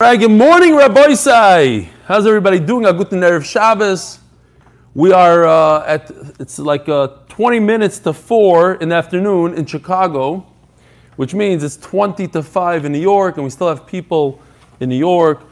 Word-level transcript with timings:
All 0.00 0.10
right, 0.10 0.20
good 0.20 0.30
morning, 0.30 0.74
Rabbosai. 0.74 1.88
How's 2.04 2.24
everybody 2.24 2.60
doing? 2.60 2.86
A 2.86 2.92
good 2.92 3.08
Erev 3.08 3.44
Shabbos. 3.44 4.20
We 4.94 5.10
are 5.10 5.44
uh, 5.44 5.84
at, 5.86 6.08
it's 6.38 6.60
like 6.60 6.88
uh, 6.88 7.08
20 7.28 7.58
minutes 7.58 7.98
to 7.98 8.12
4 8.12 8.74
in 8.74 8.90
the 8.90 8.94
afternoon 8.94 9.54
in 9.54 9.66
Chicago, 9.66 10.46
which 11.16 11.34
means 11.34 11.64
it's 11.64 11.76
20 11.78 12.28
to 12.28 12.44
5 12.44 12.84
in 12.84 12.92
New 12.92 13.00
York, 13.00 13.38
and 13.38 13.44
we 13.44 13.50
still 13.50 13.66
have 13.66 13.88
people 13.88 14.40
in 14.78 14.88
New 14.88 14.96
York. 14.96 15.42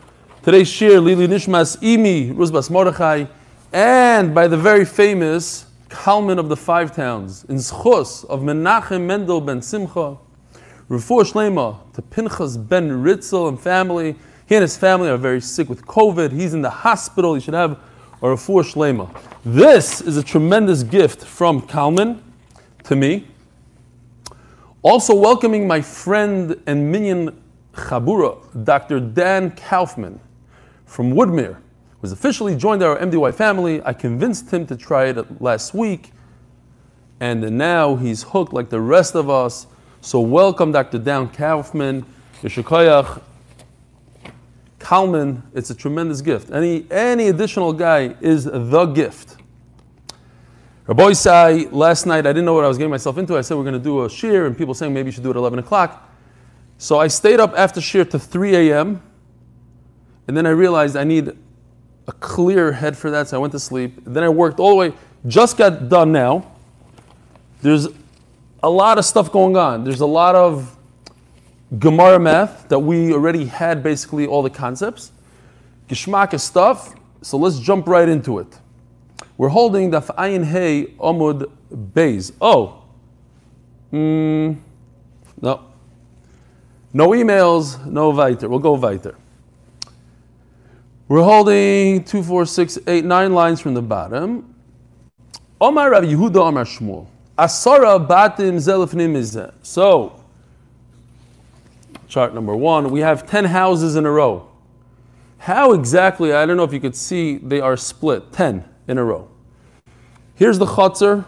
Today's 0.45 0.69
shir, 0.69 1.01
Lili 1.01 1.27
Nishmas 1.27 1.77
Imi, 1.79 2.33
Ruzbas 2.33 2.71
Mordechai, 2.71 3.25
and 3.73 4.33
by 4.33 4.47
the 4.47 4.57
very 4.57 4.85
famous 4.85 5.67
Kalman 5.89 6.39
of 6.39 6.49
the 6.49 6.57
Five 6.57 6.95
Towns, 6.95 7.45
in 7.49 7.57
Zchus 7.57 8.25
of 8.27 8.43
Menachem 8.43 9.07
Mendel 9.07 9.41
ben 9.41 9.61
Simcha, 9.61 10.19
Refuah 10.89 11.33
Shlema 11.33 11.93
to 11.95 12.01
Pinchas 12.01 12.57
ben 12.57 12.91
Ritzel 13.03 13.49
and 13.49 13.61
family. 13.61 14.15
He 14.47 14.55
and 14.55 14.63
his 14.63 14.77
family 14.77 15.09
are 15.09 15.17
very 15.17 15.41
sick 15.41 15.69
with 15.69 15.85
COVID. 15.87 16.31
He's 16.31 16.55
in 16.55 16.63
the 16.63 16.71
hospital. 16.71 17.35
He 17.35 17.41
should 17.41 17.55
have 17.55 17.73
a 18.23 18.27
refuah 18.27 18.65
shlema. 18.65 19.11
This 19.45 20.01
is 20.01 20.17
a 20.17 20.23
tremendous 20.23 20.85
gift 20.85 21.25
from 21.25 21.63
Kalman 21.63 22.23
to 22.85 22.95
me. 22.95 23.27
Also 24.83 25.15
welcoming 25.17 25.67
my 25.67 25.81
friend 25.81 26.63
and 26.67 26.93
minion 26.93 27.43
Chabura, 27.73 28.39
Dr. 28.65 29.01
Dan 29.01 29.51
Kaufman 29.51 30.21
from 30.87 31.13
Woodmere, 31.13 31.59
was 32.01 32.13
officially 32.13 32.55
joined 32.55 32.85
our 32.85 32.97
MDY 32.99 33.35
family. 33.35 33.83
I 33.85 33.93
convinced 33.93 34.51
him 34.53 34.65
to 34.69 34.77
try 34.77 35.07
it 35.07 35.43
last 35.43 35.75
week, 35.75 36.13
and 37.19 37.59
now 37.59 37.97
he's 37.97 38.23
hooked 38.23 38.53
like 38.53 38.69
the 38.69 38.81
rest 38.81 39.17
of 39.17 39.29
us. 39.29 39.67
So 40.01 40.21
welcome, 40.21 40.71
Dr. 40.71 40.99
Dan 40.99 41.29
Kaufman. 41.31 42.07
Yeshikoyach. 42.43 43.23
Kalman, 44.87 45.43
it's 45.53 45.69
a 45.71 45.75
tremendous 45.75 46.21
gift. 46.21 46.53
Any, 46.53 46.87
any 46.93 47.27
additional 47.27 47.73
guy 47.73 48.15
is 48.21 48.45
the 48.45 48.87
gift. 48.87 49.37
Rabbosai, 50.87 51.73
last 51.73 52.07
night 52.07 52.25
I 52.25 52.31
didn't 52.31 52.45
know 52.45 52.55
what 52.55 52.65
I 52.65 52.69
was 52.69 52.79
getting 52.79 52.93
myself 52.93 53.19
into. 53.19 53.37
I 53.37 53.41
said 53.41 53.57
we're 53.57 53.65
going 53.65 53.75
to 53.75 53.81
do 53.81 54.05
a 54.05 54.09
shir, 54.09 54.47
and 54.47 54.57
people 54.57 54.75
saying 54.75 54.95
maybe 54.95 55.09
you 55.09 55.13
should 55.13 55.25
do 55.25 55.31
it 55.31 55.33
at 55.33 55.39
11 55.39 55.59
o'clock. 55.59 56.09
So 56.79 57.01
I 57.01 57.09
stayed 57.09 57.41
up 57.41 57.53
after 57.57 57.81
shir 57.81 58.05
to 58.05 58.19
3 58.21 58.55
a.m., 58.71 59.03
and 60.29 60.37
then 60.37 60.47
I 60.47 60.51
realized 60.51 60.95
I 60.95 61.03
need 61.03 61.37
a 62.07 62.13
clear 62.13 62.71
head 62.71 62.97
for 62.97 63.11
that, 63.11 63.27
so 63.27 63.39
I 63.39 63.41
went 63.41 63.55
to 63.55 63.59
sleep. 63.59 63.99
Then 64.05 64.23
I 64.23 64.29
worked 64.29 64.61
all 64.61 64.71
the 64.71 64.77
way, 64.77 64.93
just 65.27 65.57
got 65.57 65.89
done 65.89 66.13
now. 66.13 66.53
There's 67.61 67.89
a 68.63 68.71
lot 68.71 68.99
of 68.99 69.05
stuff 69.05 69.33
going 69.33 69.57
on. 69.57 69.83
There's 69.83 70.01
a 70.01 70.07
lot 70.07 70.37
of 70.37 70.76
Gemara 71.79 72.19
math 72.19 72.69
that 72.69 72.79
we 72.79 73.13
already 73.13 73.47
had 73.47 73.83
basically 73.83 74.27
all 74.27 74.43
the 74.43 74.51
concepts. 74.51 75.13
Gishmak 75.89 76.39
stuff, 76.39 76.95
so 77.23 77.37
let's 77.37 77.59
jump 77.59 77.89
right 77.89 78.09
into 78.09 78.39
it. 78.39 78.59
We're 79.37 79.49
holding 79.49 79.91
the 79.91 80.01
Ayin 80.01 80.45
Hey 80.45 80.95
Omud 80.99 81.51
Beis. 81.73 82.33
Oh, 82.41 82.85
mm, 83.93 84.57
no. 85.41 85.61
No 86.93 87.09
emails, 87.11 87.85
no 87.85 88.13
Viter. 88.13 88.49
We'll 88.49 88.59
go 88.59 88.77
Viter. 88.77 89.15
We're 91.09 91.23
holding 91.23 92.03
two, 92.05 92.23
four, 92.23 92.47
six, 92.47 92.79
eight, 92.87 93.05
nine 93.05 93.35
lines 93.35 93.61
from 93.61 93.75
the 93.75 93.83
bottom. 93.83 94.55
Omar 95.61 95.91
Rav 95.91 96.05
Yehuda 96.05 96.37
Omar 96.37 96.65
Shmuel. 96.65 97.07
Asara 97.39 98.05
batim 98.07 98.57
zelifnim 98.57 99.53
So, 99.63 100.16
chart 102.09 102.35
number 102.35 102.55
one, 102.55 102.91
we 102.91 103.01
have 103.01 103.27
10 103.27 103.47
houses 103.47 103.97
in 103.97 104.07
a 104.07 104.11
row. 104.11 104.49
How 105.39 105.73
exactly, 105.73 106.33
I 106.33 106.47
don't 106.47 106.57
know 106.57 106.65
if 106.65 106.73
you 106.73 106.81
could 106.81 106.97
see, 106.97 107.37
they 107.39 107.61
are 107.61 107.77
split, 107.77 108.33
10 108.33 108.65
in 108.89 108.99
a 108.99 109.05
row. 109.05 109.29
Here's 110.35 110.59
the 110.59 110.67
chutzner, 110.67 111.27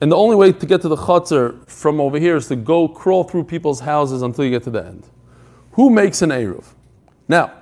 and 0.00 0.10
the 0.10 0.16
only 0.16 0.36
way 0.36 0.52
to 0.52 0.66
get 0.66 0.82
to 0.82 0.88
the 0.88 0.96
chutzner 0.96 1.66
from 1.68 2.00
over 2.00 2.18
here 2.18 2.36
is 2.36 2.48
to 2.48 2.56
go 2.56 2.88
crawl 2.88 3.24
through 3.24 3.44
people's 3.44 3.80
houses 3.80 4.22
until 4.22 4.44
you 4.44 4.50
get 4.50 4.62
to 4.64 4.70
the 4.70 4.84
end. 4.84 5.06
Who 5.72 5.90
makes 5.90 6.22
an 6.22 6.30
Eruv? 6.30 6.64
Now, 7.28 7.52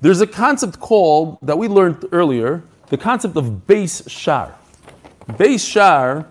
there's 0.00 0.20
a 0.20 0.26
concept 0.26 0.80
called, 0.80 1.38
that 1.42 1.58
we 1.58 1.68
learned 1.68 2.06
earlier, 2.12 2.62
the 2.88 2.96
concept 2.96 3.36
of 3.36 3.66
base 3.66 4.08
shar. 4.08 4.54
Base 5.36 5.64
shar 5.64 6.26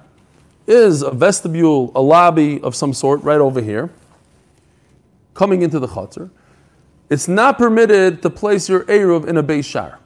is 0.68 1.02
a 1.02 1.12
vestibule, 1.12 1.92
a 1.96 2.02
lobby 2.02 2.62
of 2.62 2.75
some 2.75 2.94
sort 2.94 3.24
right 3.24 3.40
over 3.40 3.62
here 3.62 3.90
coming 5.40 5.62
into 5.62 5.80
the 5.80 5.88
chutzner, 5.88 6.30
it's 7.10 7.30
not 7.30 7.58
permitted 7.58 8.22
to 8.22 8.30
place 8.30 8.68
your 8.68 8.84
Eruv 8.84 9.26
in 9.26 9.38
a 9.38 9.42
Beis. 9.42 9.98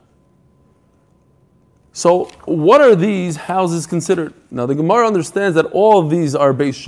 So, 1.92 2.26
what 2.46 2.82
are 2.82 2.96
these 2.96 3.36
houses 3.36 3.88
considered? 3.88 4.36
Now, 4.52 4.68
the 4.68 4.76
Gemara 4.76 5.08
understands 5.08 5.56
that 5.56 5.66
all 5.66 5.98
of 6.00 6.12
these 6.12 6.36
are 6.36 6.54
Beis. 6.54 6.86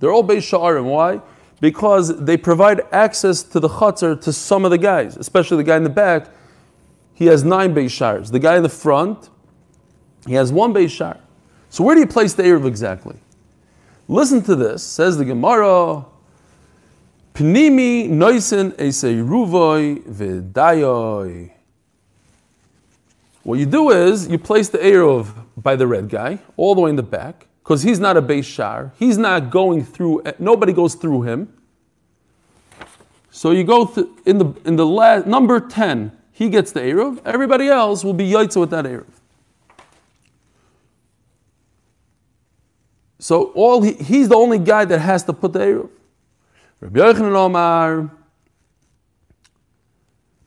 They're 0.00 0.12
all 0.12 0.24
Beis 0.24 0.44
Sha'arim. 0.50 0.86
Why? 0.86 1.20
Because 1.60 2.24
they 2.24 2.36
provide 2.36 2.80
access 2.90 3.44
to 3.44 3.60
the 3.60 3.68
chutzner 3.68 4.20
to 4.20 4.32
some 4.32 4.64
of 4.64 4.72
the 4.72 4.78
guys, 4.78 5.16
especially 5.16 5.58
the 5.58 5.64
guy 5.70 5.76
in 5.76 5.84
the 5.84 5.90
back. 5.90 6.26
He 7.14 7.26
has 7.26 7.44
nine 7.44 7.72
Beis. 7.72 8.32
The 8.32 8.40
guy 8.40 8.56
in 8.56 8.64
the 8.64 8.68
front, 8.68 9.30
he 10.26 10.34
has 10.34 10.52
one 10.52 10.74
Beis. 10.74 11.16
So, 11.70 11.84
where 11.84 11.94
do 11.94 12.00
you 12.00 12.06
place 12.08 12.34
the 12.34 12.42
Eruv 12.42 12.66
exactly? 12.66 13.16
Listen 14.08 14.42
to 14.42 14.56
this, 14.56 14.82
says 14.82 15.16
the 15.18 15.24
Gemara. 15.24 16.04
Pnimi 17.38 18.10
noisen. 18.10 18.72
What 23.44 23.58
you 23.60 23.66
do 23.66 23.90
is 23.90 24.26
you 24.26 24.38
place 24.38 24.68
the 24.68 24.78
Eruv 24.78 25.28
by 25.56 25.76
the 25.76 25.86
red 25.86 26.08
guy, 26.08 26.40
all 26.56 26.74
the 26.74 26.80
way 26.80 26.90
in 26.90 26.96
the 26.96 27.04
back, 27.04 27.46
because 27.62 27.84
he's 27.84 28.00
not 28.00 28.16
a 28.16 28.22
base 28.22 28.44
shar. 28.44 28.92
He's 28.98 29.16
not 29.16 29.50
going 29.50 29.84
through, 29.84 30.22
eh, 30.24 30.32
nobody 30.40 30.72
goes 30.72 30.96
through 30.96 31.22
him. 31.22 31.52
So 33.30 33.52
you 33.52 33.62
go 33.62 33.86
th- 33.86 34.08
in 34.26 34.38
the 34.38 34.52
in 34.64 34.74
the 34.74 34.86
last 34.86 35.28
number 35.28 35.60
10, 35.60 36.10
he 36.32 36.48
gets 36.48 36.72
the 36.72 36.80
Eruv. 36.80 37.20
Everybody 37.24 37.68
else 37.68 38.02
will 38.02 38.14
be 38.14 38.28
Yaitza 38.28 38.58
with 38.58 38.70
that 38.70 38.84
Eruv. 38.84 39.06
So 43.20 43.52
all 43.52 43.82
he, 43.82 43.92
he's 43.92 44.28
the 44.28 44.34
only 44.34 44.58
guy 44.58 44.84
that 44.86 44.98
has 44.98 45.22
to 45.24 45.32
put 45.32 45.52
the 45.52 45.60
Eruv. 45.60 45.90
Rabbi 46.80 47.00
Yochanan 47.00 47.34
Omar, 47.34 48.10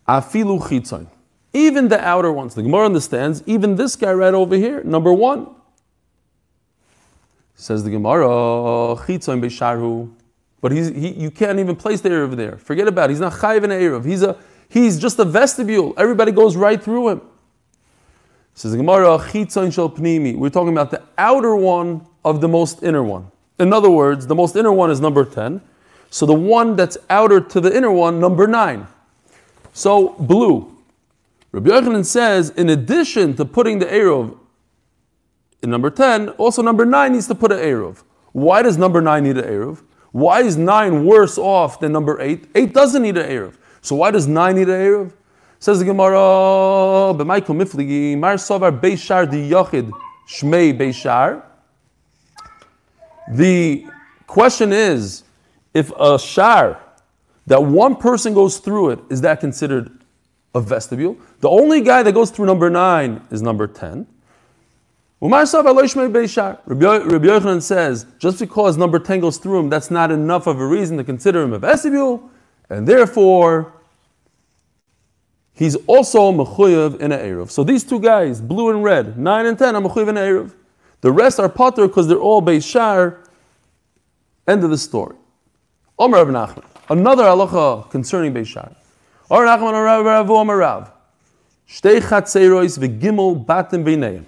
Afilu 0.07 0.61
Chitzon. 0.61 1.07
Even 1.53 1.89
the 1.89 1.99
outer 1.99 2.31
ones, 2.31 2.55
the 2.55 2.63
Gemara 2.63 2.85
understands, 2.85 3.43
even 3.45 3.75
this 3.75 3.95
guy 3.97 4.13
right 4.13 4.33
over 4.33 4.55
here, 4.55 4.81
number 4.83 5.11
one. 5.11 5.47
Says 7.55 7.83
the 7.83 7.89
Gemara, 7.89 8.27
Chitzon 8.27 9.41
Beisharu. 9.41 10.11
But 10.61 10.71
he's, 10.71 10.89
he, 10.89 11.09
you 11.13 11.31
can't 11.31 11.59
even 11.59 11.75
place 11.75 12.01
the 12.01 12.09
Erev 12.09 12.35
there. 12.35 12.57
Forget 12.57 12.87
about 12.87 13.09
it. 13.09 13.13
He's 13.13 13.19
not 13.19 13.33
Chayiv 13.33 13.63
in 13.63 13.71
Erev. 13.71 14.05
He's, 14.05 14.23
a, 14.23 14.37
he's 14.69 14.99
just 14.99 15.19
a 15.19 15.25
vestibule. 15.25 15.93
Everybody 15.97 16.31
goes 16.31 16.55
right 16.55 16.81
through 16.81 17.09
him. 17.09 17.21
Says 18.53 18.71
the 18.71 18.77
Gemara, 18.77 19.17
Chitzon 19.17 19.73
Shel 19.73 19.89
Pnimi. 19.89 20.37
We're 20.37 20.49
talking 20.49 20.71
about 20.71 20.91
the 20.91 21.01
outer 21.17 21.55
one 21.55 22.05
of 22.23 22.41
the 22.41 22.47
most 22.47 22.83
inner 22.83 23.03
one. 23.03 23.31
In 23.59 23.73
other 23.73 23.89
words, 23.89 24.27
the 24.27 24.35
most 24.35 24.55
inner 24.55 24.71
one 24.71 24.91
is 24.91 25.01
number 25.01 25.25
10. 25.25 25.61
So 26.11 26.25
the 26.25 26.35
one 26.35 26.75
that's 26.75 26.97
outer 27.09 27.39
to 27.39 27.61
the 27.61 27.75
inner 27.75 27.89
one, 27.89 28.19
number 28.19 28.45
nine. 28.45 28.85
So 29.73 30.09
blue. 30.19 30.77
Rabbi 31.53 31.69
Yochanan 31.69 32.05
says, 32.05 32.49
in 32.51 32.69
addition 32.69 33.35
to 33.37 33.45
putting 33.45 33.79
the 33.79 33.85
Eruv 33.85 34.37
in 35.63 35.69
number 35.69 35.89
10, 35.89 36.29
also 36.29 36.61
number 36.61 36.85
9 36.85 37.13
needs 37.13 37.27
to 37.27 37.35
put 37.35 37.51
an 37.51 37.59
Eruv. 37.59 38.03
Why 38.33 38.61
does 38.61 38.77
number 38.77 39.01
9 39.01 39.23
need 39.23 39.37
an 39.37 39.45
Eruv? 39.45 39.83
Why 40.11 40.41
is 40.41 40.57
9 40.57 41.05
worse 41.05 41.37
off 41.37 41.79
than 41.79 41.93
number 41.93 42.19
8? 42.19 42.49
8 42.55 42.73
doesn't 42.73 43.01
need 43.01 43.17
an 43.17 43.29
Eruv. 43.29 43.55
So 43.81 43.95
why 43.95 44.11
does 44.11 44.27
9 44.27 44.55
need 44.55 44.69
an 44.69 44.79
Eruv? 44.79 45.13
Says 45.59 45.79
the 45.79 45.85
Gemara, 45.85 46.17
mifligi, 47.13 48.17
mar 48.17 48.35
sovar 48.35 48.71
beishar 48.71 49.29
di 49.29 49.49
yochid, 49.49 49.91
shmei 50.27 50.77
beishar. 50.77 51.43
The 53.29 53.85
question 54.25 54.73
is, 54.73 55.23
if 55.73 55.91
a 55.97 56.19
shar, 56.19 56.79
that 57.47 57.63
one 57.63 57.95
person 57.95 58.33
goes 58.33 58.59
through 58.59 58.91
it, 58.91 58.99
is 59.09 59.21
that 59.21 59.39
considered 59.39 60.03
a 60.53 60.61
vestibule? 60.61 61.17
The 61.39 61.49
only 61.49 61.81
guy 61.81 62.03
that 62.03 62.13
goes 62.13 62.29
through 62.29 62.45
number 62.45 62.69
nine 62.69 63.25
is 63.31 63.41
number 63.41 63.67
10. 63.67 64.05
Rabbi 65.21 65.43
Yochanan 65.43 67.61
says, 67.61 68.05
just 68.17 68.39
because 68.39 68.75
number 68.75 68.99
10 68.99 69.19
goes 69.19 69.37
through 69.37 69.59
him, 69.59 69.69
that's 69.69 69.91
not 69.91 70.11
enough 70.11 70.47
of 70.47 70.59
a 70.59 70.65
reason 70.65 70.97
to 70.97 71.03
consider 71.03 71.43
him 71.43 71.53
a 71.53 71.59
vestibule, 71.59 72.27
and 72.69 72.87
therefore, 72.87 73.71
he's 75.53 75.75
also 75.87 76.31
mechuyev 76.31 76.99
in 76.99 77.11
an 77.11 77.19
Eruv. 77.19 77.51
So 77.51 77.63
these 77.63 77.83
two 77.83 77.99
guys, 77.99 78.41
blue 78.41 78.71
and 78.71 78.83
red, 78.83 79.19
9 79.19 79.45
and 79.45 79.59
10, 79.59 79.75
are 79.75 79.81
mechuyev 79.81 80.09
in 80.09 80.17
an 80.17 80.23
Eruv. 80.23 80.53
The 81.01 81.11
rest 81.11 81.39
are 81.39 81.49
potter 81.49 81.87
because 81.87 82.07
they're 82.07 82.17
all 82.17 82.41
Beishar. 82.41 83.17
End 84.47 84.63
of 84.63 84.71
the 84.71 84.77
story. 84.77 85.15
Omer 85.99 86.25
Rav 86.25 86.27
Nachman. 86.27 86.65
Another 86.89 87.23
halacha 87.23 87.89
concerning 87.89 88.33
Beishar. 88.33 88.75
Or 89.29 89.45
Nachman 89.45 89.73
Rav 89.73 90.05
Rav 90.05 90.29
Omar 90.29 90.57
Rav. 90.57 90.91
Shtei 91.67 91.99
v'gimel 92.01 93.45
batim 93.45 93.83
b'neim. 93.83 94.25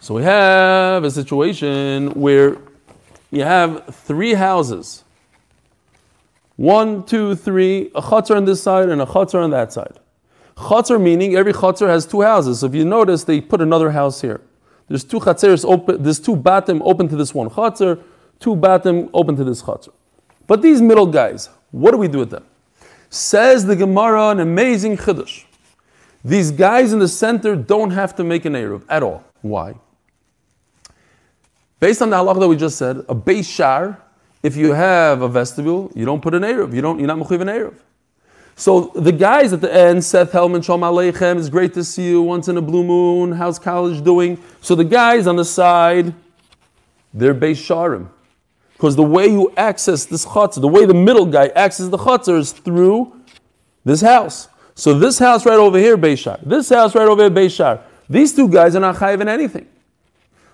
So 0.00 0.14
we 0.14 0.22
have 0.22 1.04
a 1.04 1.10
situation 1.10 2.10
where 2.14 2.56
you 3.30 3.44
have 3.44 3.94
three 3.94 4.34
houses. 4.34 5.04
One, 6.56 7.04
two, 7.04 7.34
three, 7.36 7.90
a 7.94 8.02
chutzar 8.02 8.36
on 8.36 8.44
this 8.44 8.62
side 8.62 8.88
and 8.88 9.00
a 9.00 9.06
chutzar 9.06 9.44
on 9.44 9.50
that 9.50 9.72
side. 9.72 9.98
Chutzar 10.56 11.00
meaning 11.00 11.36
every 11.36 11.52
chutzar 11.52 11.88
has 11.88 12.06
two 12.06 12.22
houses. 12.22 12.60
So 12.60 12.66
if 12.66 12.74
you 12.74 12.84
notice, 12.84 13.24
they 13.24 13.40
put 13.40 13.60
another 13.60 13.90
house 13.90 14.20
here. 14.20 14.40
There's 14.88 15.04
two 15.04 15.20
chatzeros 15.20 15.64
open, 15.64 16.02
there's 16.02 16.18
two 16.18 16.34
batim 16.34 16.80
open 16.84 17.08
to 17.08 17.16
this 17.16 17.32
one 17.32 17.48
chutzar, 17.48 18.02
two 18.40 18.56
batim 18.56 19.08
open 19.14 19.36
to 19.36 19.44
this 19.44 19.62
chutzar. 19.62 19.92
But 20.46 20.62
these 20.62 20.82
middle 20.82 21.06
guys, 21.06 21.48
what 21.70 21.92
do 21.92 21.98
we 21.98 22.08
do 22.08 22.18
with 22.18 22.30
them? 22.30 22.44
Says 23.10 23.64
the 23.66 23.76
Gemara, 23.76 24.30
an 24.30 24.40
amazing 24.40 24.96
chiddush. 24.96 25.44
These 26.24 26.50
guys 26.50 26.92
in 26.92 26.98
the 26.98 27.08
center 27.08 27.54
don't 27.56 27.90
have 27.90 28.16
to 28.16 28.24
make 28.24 28.44
an 28.44 28.54
Eruv 28.54 28.84
at 28.88 29.02
all. 29.02 29.24
Why? 29.42 29.74
Based 31.78 32.02
on 32.02 32.10
the 32.10 32.16
halach 32.16 32.38
that 32.40 32.48
we 32.48 32.56
just 32.56 32.76
said, 32.76 32.98
a 33.08 33.14
Beis 33.14 33.48
Shar, 33.48 34.00
if 34.42 34.56
you 34.56 34.72
have 34.72 35.22
a 35.22 35.28
vestibule, 35.28 35.90
you 35.94 36.04
don't 36.04 36.20
put 36.20 36.34
an 36.34 36.42
Eruv. 36.42 36.74
You 36.74 36.82
don't, 36.82 36.98
you're 36.98 37.08
not 37.08 37.18
mechuyev 37.18 37.40
an 37.40 37.48
Eruv. 37.48 37.74
So 38.56 38.92
the 38.94 39.12
guys 39.12 39.54
at 39.54 39.62
the 39.62 39.74
end, 39.74 40.04
Seth 40.04 40.32
Hellman, 40.32 40.62
Shalom 40.62 40.82
Aleichem, 40.82 41.38
it's 41.38 41.48
great 41.48 41.72
to 41.74 41.82
see 41.82 42.08
you 42.10 42.20
once 42.20 42.48
in 42.48 42.58
a 42.58 42.62
blue 42.62 42.84
moon. 42.84 43.32
How's 43.32 43.58
college 43.58 44.04
doing? 44.04 44.38
So 44.60 44.74
the 44.74 44.84
guys 44.84 45.26
on 45.26 45.36
the 45.36 45.44
side, 45.44 46.12
they're 47.14 47.34
Beis 47.34 47.56
Sharim. 47.56 48.08
Because 48.80 48.96
the 48.96 49.02
way 49.02 49.26
you 49.26 49.52
access 49.58 50.06
this 50.06 50.24
chutzah, 50.24 50.58
the 50.58 50.66
way 50.66 50.86
the 50.86 50.94
middle 50.94 51.26
guy 51.26 51.48
accesses 51.54 51.90
the 51.90 51.98
chutzah 51.98 52.38
is 52.38 52.52
through 52.52 53.12
this 53.84 54.00
house. 54.00 54.48
So 54.74 54.98
this 54.98 55.18
house 55.18 55.44
right 55.44 55.58
over 55.58 55.76
here, 55.76 55.98
Beishar. 55.98 56.40
This 56.42 56.70
house 56.70 56.94
right 56.94 57.06
over 57.06 57.20
here, 57.20 57.30
Beishar. 57.30 57.82
These 58.08 58.34
two 58.34 58.48
guys 58.48 58.74
are 58.74 58.80
not 58.80 58.96
chayiv 58.96 59.20
in 59.20 59.28
anything. 59.28 59.68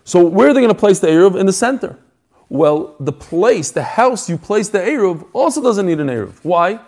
So 0.03 0.27
where 0.27 0.49
are 0.49 0.55
they 0.55 0.61
going 0.61 0.75
to 0.75 0.79
place 0.79 0.99
the 0.99 1.07
Eruv? 1.07 1.39
In 1.39 1.47
the 1.47 1.53
center. 1.53 2.01
Well, 2.49 2.97
the 2.99 3.13
place, 3.13 3.71
the 3.71 3.85
house 3.85 4.29
you 4.29 4.39
place 4.39 4.71
the 4.71 4.81
Eruv 4.81 5.25
also 5.33 5.63
doesn't 5.63 5.87
need 5.87 6.01
an 6.01 6.09
Eruv. 6.09 6.41
Why? 6.43 6.81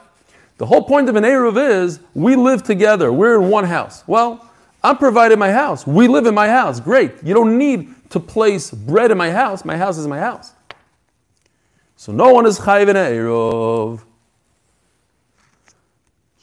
The 0.56 0.67
whole 0.67 0.82
point 0.82 1.08
of 1.08 1.14
an 1.14 1.23
Eruv 1.23 1.56
is 1.56 2.00
we 2.14 2.34
live 2.34 2.64
together. 2.64 3.12
We're 3.12 3.41
in 3.41 3.49
one 3.49 3.62
house. 3.62 4.02
Well, 4.08 4.44
I'm 4.82 4.96
provided 4.96 5.38
my 5.38 5.52
house. 5.52 5.87
We 5.87 6.08
live 6.08 6.26
in 6.26 6.34
my 6.34 6.49
house. 6.49 6.81
Great. 6.81 7.12
You 7.23 7.32
don't 7.32 7.56
need 7.56 8.11
to 8.11 8.19
place 8.19 8.73
bread 8.73 9.12
in 9.12 9.19
my 9.19 9.31
house. 9.31 9.64
My 9.64 9.76
house 9.76 9.99
is 9.99 10.08
my 10.08 10.19
house. 10.19 10.55
So 12.00 12.12
no 12.12 12.32
one 12.32 12.46
is 12.46 12.60
chayiv 12.60 12.90
in 12.90 12.94
Eruv. 12.94 14.02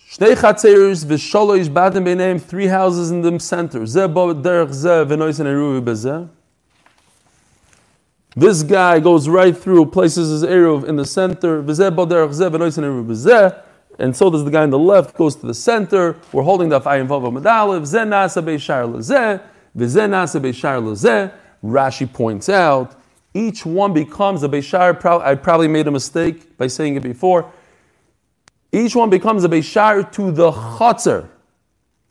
Shnei 0.09 0.35
chatzeros 0.35 1.05
v'sholosh 1.05 1.69
batim 1.69 2.03
b'neim, 2.03 2.41
three 2.41 2.67
houses 2.67 3.09
in 3.09 3.21
the 3.21 3.39
center. 3.39 3.85
Ze 3.85 4.05
bo 4.05 4.33
derech 4.33 4.73
ze 4.73 4.89
v'nois 4.89 5.39
en 5.39 5.45
eruv. 5.45 6.29
This 8.35 8.63
guy 8.63 8.99
goes 8.99 9.29
right 9.29 9.57
through, 9.57 9.85
places 9.85 10.29
his 10.29 10.43
eruv 10.43 10.83
in 10.89 10.97
the 10.97 11.05
center. 11.05 11.61
Bo 11.61 11.73
derech 11.73 12.33
ze 12.33 12.49
v'nois 12.49 12.77
en 12.77 12.83
eruv. 12.83 13.63
And 13.97 14.13
so 14.13 14.29
does 14.29 14.43
the 14.43 14.51
guy 14.51 14.63
on 14.63 14.71
the 14.71 14.77
left, 14.77 15.15
goes 15.15 15.37
to 15.37 15.47
the 15.47 15.53
center. 15.53 16.17
We're 16.33 16.43
holding 16.43 16.67
the 16.67 16.81
Afayim 16.81 17.07
Vav 17.07 17.31
Medalev. 17.31 17.85
Ze 17.85 17.99
nasa 17.99 18.43
be'shar 18.43 18.83
lezeh. 18.91 19.39
Nasa. 19.77 21.31
Rashi 21.63 22.11
points 22.11 22.49
out, 22.49 22.93
each 23.35 23.67
one 23.67 23.93
becomes 23.93 24.41
a 24.41 24.49
be'shar. 24.49 25.21
I 25.21 25.35
probably 25.35 25.67
made 25.67 25.85
a 25.85 25.91
mistake 25.91 26.57
by 26.57 26.65
saying 26.65 26.95
it 26.95 27.03
before 27.03 27.51
each 28.75 28.93
one 28.93 29.09
becomes 29.09 29.45
a 29.45 29.49
Beishar 29.49 30.11
to 30.11 30.31
the 30.33 30.51
Chatzar. 30.51 31.29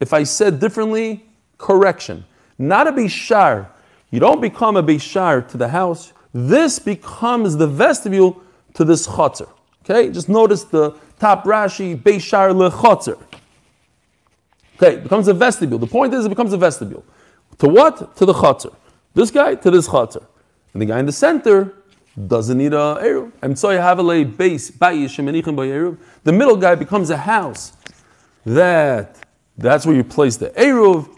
If 0.00 0.14
I 0.14 0.22
said 0.22 0.60
differently, 0.60 1.26
correction. 1.58 2.24
Not 2.58 2.86
a 2.86 2.92
Beishar. 2.92 3.68
You 4.10 4.18
don't 4.18 4.40
become 4.40 4.78
a 4.78 4.82
Beishar 4.82 5.46
to 5.48 5.58
the 5.58 5.68
house. 5.68 6.14
This 6.32 6.78
becomes 6.78 7.58
the 7.58 7.66
vestibule 7.66 8.42
to 8.72 8.84
this 8.84 9.06
Chatzar. 9.06 9.48
Okay, 9.84 10.10
just 10.10 10.30
notice 10.30 10.64
the 10.64 10.96
top 11.20 11.44
Rashi, 11.44 12.00
Beishar 12.00 12.56
le 12.56 12.70
Chatzar. 12.70 13.18
Okay, 14.76 14.94
it 14.94 15.02
becomes 15.02 15.28
a 15.28 15.34
vestibule. 15.34 15.78
The 15.78 15.86
point 15.86 16.14
is, 16.14 16.24
it 16.24 16.30
becomes 16.30 16.54
a 16.54 16.56
vestibule. 16.56 17.04
To 17.58 17.68
what? 17.68 18.16
To 18.16 18.24
the 18.24 18.32
Chatzar. 18.32 18.74
This 19.12 19.30
guy 19.30 19.54
to 19.56 19.70
this 19.70 19.86
Chatzar. 19.86 20.24
And 20.74 20.82
the 20.82 20.86
guy 20.86 20.98
in 20.98 21.06
the 21.06 21.12
center 21.12 21.72
doesn't 22.26 22.58
need 22.58 22.74
a 22.74 22.98
Eruv. 23.00 23.32
And 23.42 23.58
so 23.58 23.70
you 23.70 23.78
have 23.78 23.98
a 23.98 24.24
base, 24.24 24.70
the 24.70 26.02
middle 26.26 26.56
guy 26.56 26.74
becomes 26.74 27.10
a 27.10 27.16
house. 27.16 27.72
That 28.44 29.24
that's 29.56 29.86
where 29.86 29.94
you 29.94 30.04
place 30.04 30.36
the 30.36 30.50
Eruv. 30.50 31.16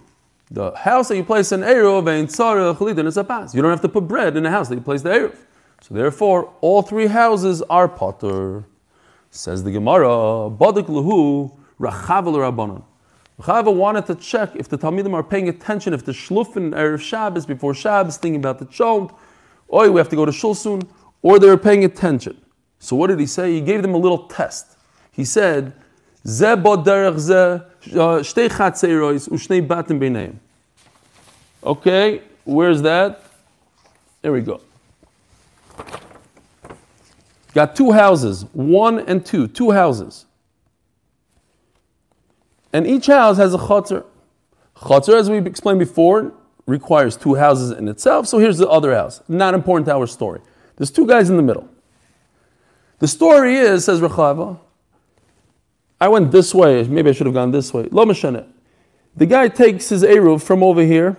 The 0.50 0.72
house 0.76 1.08
that 1.08 1.16
you 1.16 1.24
place 1.24 1.50
an 1.52 1.62
Eruv 1.62 2.06
and 2.08 2.28
Tzara 2.28 3.06
is 3.06 3.16
a 3.16 3.24
pass. 3.24 3.54
You 3.54 3.62
don't 3.62 3.70
have 3.70 3.80
to 3.80 3.88
put 3.88 4.06
bread 4.06 4.36
in 4.36 4.44
the 4.44 4.50
house 4.50 4.68
that 4.68 4.76
you 4.76 4.80
place 4.80 5.02
the 5.02 5.08
Eruv. 5.10 5.36
So 5.80 5.94
therefore, 5.94 6.52
all 6.60 6.82
three 6.82 7.06
houses 7.06 7.62
are 7.62 7.88
potter. 7.88 8.64
Says 9.30 9.64
the 9.64 9.72
Gemara, 9.72 10.06
Badik 10.50 10.86
Lahu, 10.86 11.56
Rachavel 11.80 12.36
Rabbanon. 12.36 12.82
Chava 13.40 13.74
wanted 13.74 14.06
to 14.06 14.14
check 14.14 14.54
if 14.54 14.68
the 14.68 14.78
Talmidim 14.78 15.12
are 15.12 15.22
paying 15.22 15.48
attention, 15.48 15.92
if 15.92 16.04
the 16.04 16.12
Shlufen 16.12 16.70
Erev 16.70 17.00
Shabbos, 17.00 17.44
before 17.44 17.74
Shabbos, 17.74 18.16
thinking 18.16 18.40
about 18.40 18.58
the 18.58 18.64
Chont, 18.66 19.10
or 19.68 19.90
we 19.90 19.98
have 19.98 20.08
to 20.08 20.16
go 20.16 20.24
to 20.24 20.32
Shul 20.32 20.54
soon, 20.54 20.82
or 21.22 21.38
they 21.38 21.48
were 21.48 21.56
paying 21.56 21.84
attention. 21.84 22.40
So 22.78 22.96
what 22.96 23.08
did 23.08 23.18
he 23.18 23.26
say? 23.26 23.52
He 23.52 23.60
gave 23.60 23.82
them 23.82 23.94
a 23.94 23.98
little 23.98 24.26
test. 24.28 24.76
He 25.10 25.24
said, 25.24 25.72
uh, 26.24 26.56
b'neim. 30.00 30.36
Okay, 31.64 32.22
where's 32.44 32.82
that? 32.82 33.22
There 34.22 34.32
we 34.32 34.40
go. 34.40 34.60
Got 37.54 37.74
two 37.74 37.92
houses, 37.92 38.44
one 38.52 38.98
and 38.98 39.24
two, 39.24 39.48
two 39.48 39.70
houses. 39.70 40.26
And 42.72 42.86
each 42.86 43.06
house 43.06 43.38
has 43.38 43.54
a 43.54 43.58
chotzer. 43.58 44.04
Chotzer, 44.76 45.14
as 45.18 45.30
we 45.30 45.38
explained 45.38 45.78
before, 45.78 46.34
requires 46.66 47.16
two 47.16 47.34
houses 47.34 47.70
in 47.70 47.88
itself. 47.88 48.26
So 48.26 48.38
here's 48.38 48.58
the 48.58 48.68
other 48.68 48.94
house. 48.94 49.22
Not 49.28 49.54
important 49.54 49.86
to 49.86 49.94
our 49.94 50.06
story. 50.06 50.40
There's 50.76 50.90
two 50.90 51.06
guys 51.06 51.30
in 51.30 51.36
the 51.36 51.42
middle. 51.42 51.68
The 52.98 53.08
story 53.08 53.56
is, 53.56 53.84
says 53.84 54.00
Rechava, 54.00 54.58
I 56.00 56.08
went 56.08 56.30
this 56.32 56.54
way. 56.54 56.82
Maybe 56.84 57.10
I 57.10 57.12
should 57.12 57.26
have 57.26 57.34
gone 57.34 57.50
this 57.50 57.72
way. 57.72 57.88
Lo. 57.90 58.04
The 59.16 59.26
guy 59.26 59.48
takes 59.48 59.88
his 59.88 60.02
Eruv 60.02 60.42
from 60.42 60.62
over 60.62 60.82
here, 60.82 61.16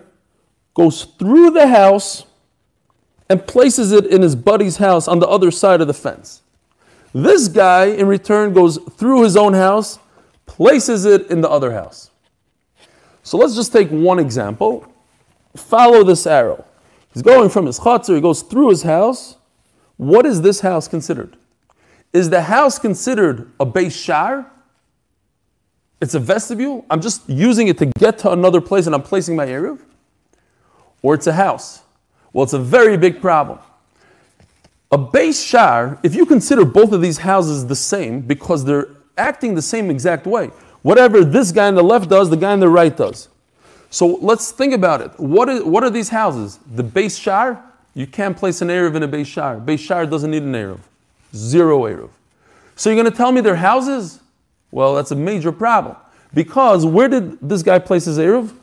goes 0.76 1.04
through 1.04 1.52
the 1.52 1.68
house, 1.68 2.26
and 3.30 3.46
places 3.46 3.92
it 3.92 4.06
in 4.06 4.22
his 4.22 4.36
buddy's 4.36 4.78
house 4.78 5.08
on 5.08 5.20
the 5.20 5.28
other 5.28 5.52
side 5.52 5.82
of 5.82 5.88
the 5.88 5.94
fence. 5.94 6.44
This 7.14 7.48
guy, 7.48 7.86
in 7.86 8.08
return, 8.08 8.54
goes 8.54 8.78
through 8.92 9.24
his 9.24 9.36
own 9.36 9.54
house, 9.54 9.98
places 10.46 11.06
it 11.06 11.30
in 11.32 11.42
the 11.42 11.50
other 11.50 11.72
house. 11.74 12.12
So 13.24 13.38
let's 13.38 13.56
just 13.56 13.74
take 13.74 13.90
one 13.90 14.20
example. 14.20 14.92
Follow 15.58 16.04
this 16.04 16.26
arrow. 16.28 16.66
He's 17.14 17.24
going 17.24 17.50
from 17.50 17.66
his 17.66 17.80
chutzner, 17.80 18.16
he 18.16 18.22
goes 18.22 18.42
through 18.42 18.70
his 18.70 18.84
house. 18.84 19.38
What 19.98 20.26
is 20.26 20.42
this 20.42 20.62
house 20.62 20.88
considered? 20.88 21.36
Is 22.14 22.30
the 22.30 22.44
house 22.44 22.80
considered 22.80 23.52
a 23.60 23.66
Beis 23.66 23.92
Shar? 23.92 24.52
It's 26.00 26.14
a 26.14 26.20
vestibule. 26.20 26.86
I'm 26.90 27.02
just 27.02 27.28
using 27.28 27.68
it 27.68 27.78
to 27.80 27.88
get 27.98 28.20
to 28.20 28.32
another 28.32 28.62
place 28.62 28.86
and 28.86 28.94
I'm 28.94 29.02
placing 29.02 29.36
my 29.36 29.48
Eruv. 29.48 29.82
Or 31.02 31.16
it's 31.16 31.28
a 31.28 31.34
house. 31.34 31.82
Well, 32.34 32.44
it's 32.44 32.54
a 32.54 32.60
very 32.60 32.98
big 32.98 33.20
problem. 33.20 33.60
A 34.92 34.98
Beis 34.98 35.46
Shar, 35.46 36.00
if 36.04 36.14
you 36.16 36.26
consider 36.26 36.64
both 36.64 36.92
of 36.92 37.02
these 37.02 37.18
houses 37.18 37.66
the 37.66 37.76
same 37.76 38.22
because 38.22 38.64
they're 38.64 38.90
acting 39.18 39.56
the 39.56 39.62
same 39.62 39.90
exact 39.90 40.28
way, 40.28 40.52
whatever 40.84 41.26
this 41.26 41.52
guy 41.52 41.68
on 41.68 41.76
the 41.76 41.84
left 41.84 42.10
does, 42.10 42.30
the 42.30 42.38
guy 42.38 42.52
on 42.52 42.60
the 42.60 42.70
right 42.70 42.96
does. 42.96 43.30
So 43.90 44.18
let's 44.22 44.52
think 44.52 44.74
about 44.74 45.02
it. 45.02 45.12
What, 45.20 45.50
is, 45.50 45.64
what 45.64 45.84
are 45.84 45.90
these 45.90 46.10
houses? 46.10 46.60
The 46.76 46.84
base 46.84 47.18
Shar, 47.18 47.64
you 47.94 48.06
can't 48.06 48.36
place 48.36 48.62
an 48.62 48.68
Eruv 48.68 48.96
in 48.96 49.04
a 49.04 49.08
base 49.08 49.28
Shar. 49.28 49.58
Base 49.58 49.80
Shar 49.80 50.06
doesn't 50.06 50.30
need 50.30 50.44
an 50.44 50.54
Eruv. 50.54 50.80
Zero 51.36 51.84
Eruv. 51.84 52.10
So 52.76 52.90
you're 52.90 53.02
going 53.02 53.12
to 53.12 53.18
tell 53.18 53.32
me 53.32 53.42
they're 53.42 53.56
houses? 53.56 54.20
Well, 54.72 54.96
that's 54.96 55.12
a 55.12 55.16
major 55.16 55.52
problem. 55.52 55.96
Because 56.34 56.86
where 56.86 57.08
did 57.08 57.40
this 57.42 57.64
guy 57.64 57.80
place 57.80 58.06
his 58.06 58.18
Eruv? 58.18 58.54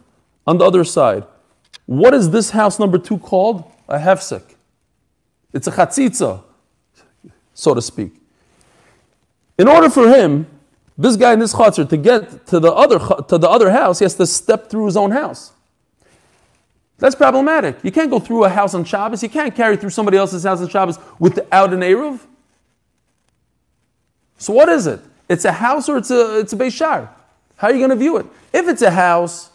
On 0.46 0.58
the 0.58 0.64
other 0.64 0.84
side. 0.84 1.24
What 1.86 2.12
is 2.12 2.30
this 2.30 2.50
house 2.50 2.78
number 2.78 2.98
two 2.98 3.18
called? 3.18 3.64
A 3.88 3.98
hefsek. 3.98 4.54
It's 5.52 5.66
a 5.66 5.70
chatzitza, 5.70 6.42
so 7.54 7.74
to 7.74 7.80
speak. 7.80 8.12
In 9.56 9.68
order 9.68 9.88
for 9.88 10.08
him, 10.08 10.46
this 10.96 11.16
guy 11.16 11.32
in 11.32 11.40
this 11.40 11.54
chatzir, 11.54 11.88
to 11.88 11.96
get 11.96 12.46
to 12.46 12.60
the, 12.60 12.72
other, 12.72 12.98
to 13.24 13.38
the 13.38 13.48
other 13.48 13.70
house, 13.70 13.98
he 13.98 14.04
has 14.04 14.14
to 14.14 14.26
step 14.26 14.70
through 14.70 14.86
his 14.86 14.96
own 14.96 15.10
house. 15.10 15.52
That's 16.98 17.14
problematic. 17.14 17.76
You 17.82 17.90
can't 17.90 18.10
go 18.10 18.20
through 18.20 18.44
a 18.44 18.48
house 18.48 18.74
on 18.74 18.84
Shabbos. 18.84 19.22
You 19.22 19.28
can't 19.28 19.54
carry 19.54 19.76
through 19.76 19.90
somebody 19.90 20.16
else's 20.16 20.44
house 20.44 20.60
on 20.60 20.68
Shabbos 20.68 20.98
without 21.18 21.72
an 21.72 21.80
Eruv. 21.80 22.20
So 24.38 24.52
what 24.52 24.68
is 24.68 24.86
it? 24.86 25.00
It's 25.28 25.44
a 25.44 25.52
house 25.52 25.88
or 25.88 25.96
it's 25.96 26.10
a 26.10 26.38
it's 26.38 26.52
a 26.52 26.56
Beishar. 26.56 27.08
How 27.56 27.68
are 27.68 27.72
you 27.72 27.78
going 27.78 27.90
to 27.90 27.96
view 27.96 28.18
it? 28.18 28.26
If 28.52 28.68
it's 28.68 28.82
a 28.82 28.90
house 28.90 29.50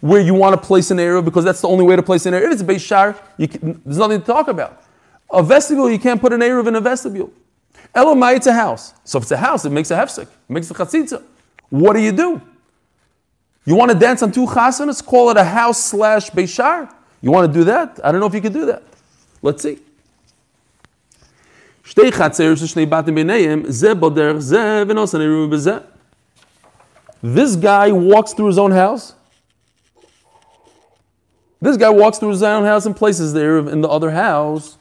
where 0.00 0.20
you 0.20 0.32
want 0.32 0.60
to 0.60 0.66
place 0.66 0.90
an 0.90 0.98
Eruv 0.98 1.24
because 1.24 1.44
that's 1.44 1.60
the 1.60 1.68
only 1.68 1.84
way 1.84 1.96
to 1.96 2.02
place 2.02 2.24
an 2.24 2.34
Eruv, 2.34 2.46
if 2.46 2.52
it's 2.52 2.62
a 2.62 2.64
Beishar, 2.64 3.16
there's 3.84 3.98
nothing 3.98 4.20
to 4.20 4.26
talk 4.26 4.48
about. 4.48 4.82
A 5.30 5.42
vestibule, 5.42 5.90
you 5.90 5.98
can't 5.98 6.20
put 6.20 6.32
an 6.32 6.40
Eruv 6.40 6.68
in 6.68 6.76
a 6.76 6.80
vestibule. 6.80 7.32
Elamai, 7.94 8.36
it's 8.36 8.46
a 8.46 8.52
house. 8.52 8.94
So 9.04 9.18
if 9.18 9.24
it's 9.24 9.32
a 9.32 9.36
house, 9.36 9.64
it 9.64 9.70
makes 9.70 9.90
a 9.90 9.96
hefsek, 9.96 10.22
it 10.22 10.30
makes 10.48 10.70
a 10.70 10.74
chatzitza. 10.74 11.22
What 11.70 11.94
do 11.94 12.00
you 12.00 12.12
do? 12.12 12.40
You 13.64 13.74
want 13.74 13.90
to 13.90 13.98
dance 13.98 14.22
on 14.22 14.32
two 14.32 14.46
chasanas? 14.46 15.04
Call 15.04 15.30
it 15.30 15.36
a 15.36 15.44
house 15.44 15.84
slash 15.84 16.30
Beishar? 16.30 16.90
You 17.20 17.30
want 17.30 17.52
to 17.52 17.58
do 17.58 17.64
that? 17.64 18.00
I 18.02 18.10
don't 18.10 18.20
know 18.20 18.26
if 18.26 18.34
you 18.34 18.40
could 18.40 18.54
do 18.54 18.66
that. 18.66 18.82
Let's 19.42 19.62
see. 19.62 19.78
This 27.22 27.56
guy 27.56 27.92
walks 27.92 28.32
through 28.32 28.46
his 28.46 28.58
own 28.58 28.70
house. 28.70 29.14
This 31.60 31.76
guy 31.76 31.90
walks 31.90 32.18
through 32.18 32.30
his 32.30 32.42
own 32.42 32.64
house 32.64 32.86
and 32.86 32.96
places 32.96 33.34
there 33.34 33.58
in 33.58 33.82
the 33.82 33.88
other 33.88 34.12
house. 34.12 34.77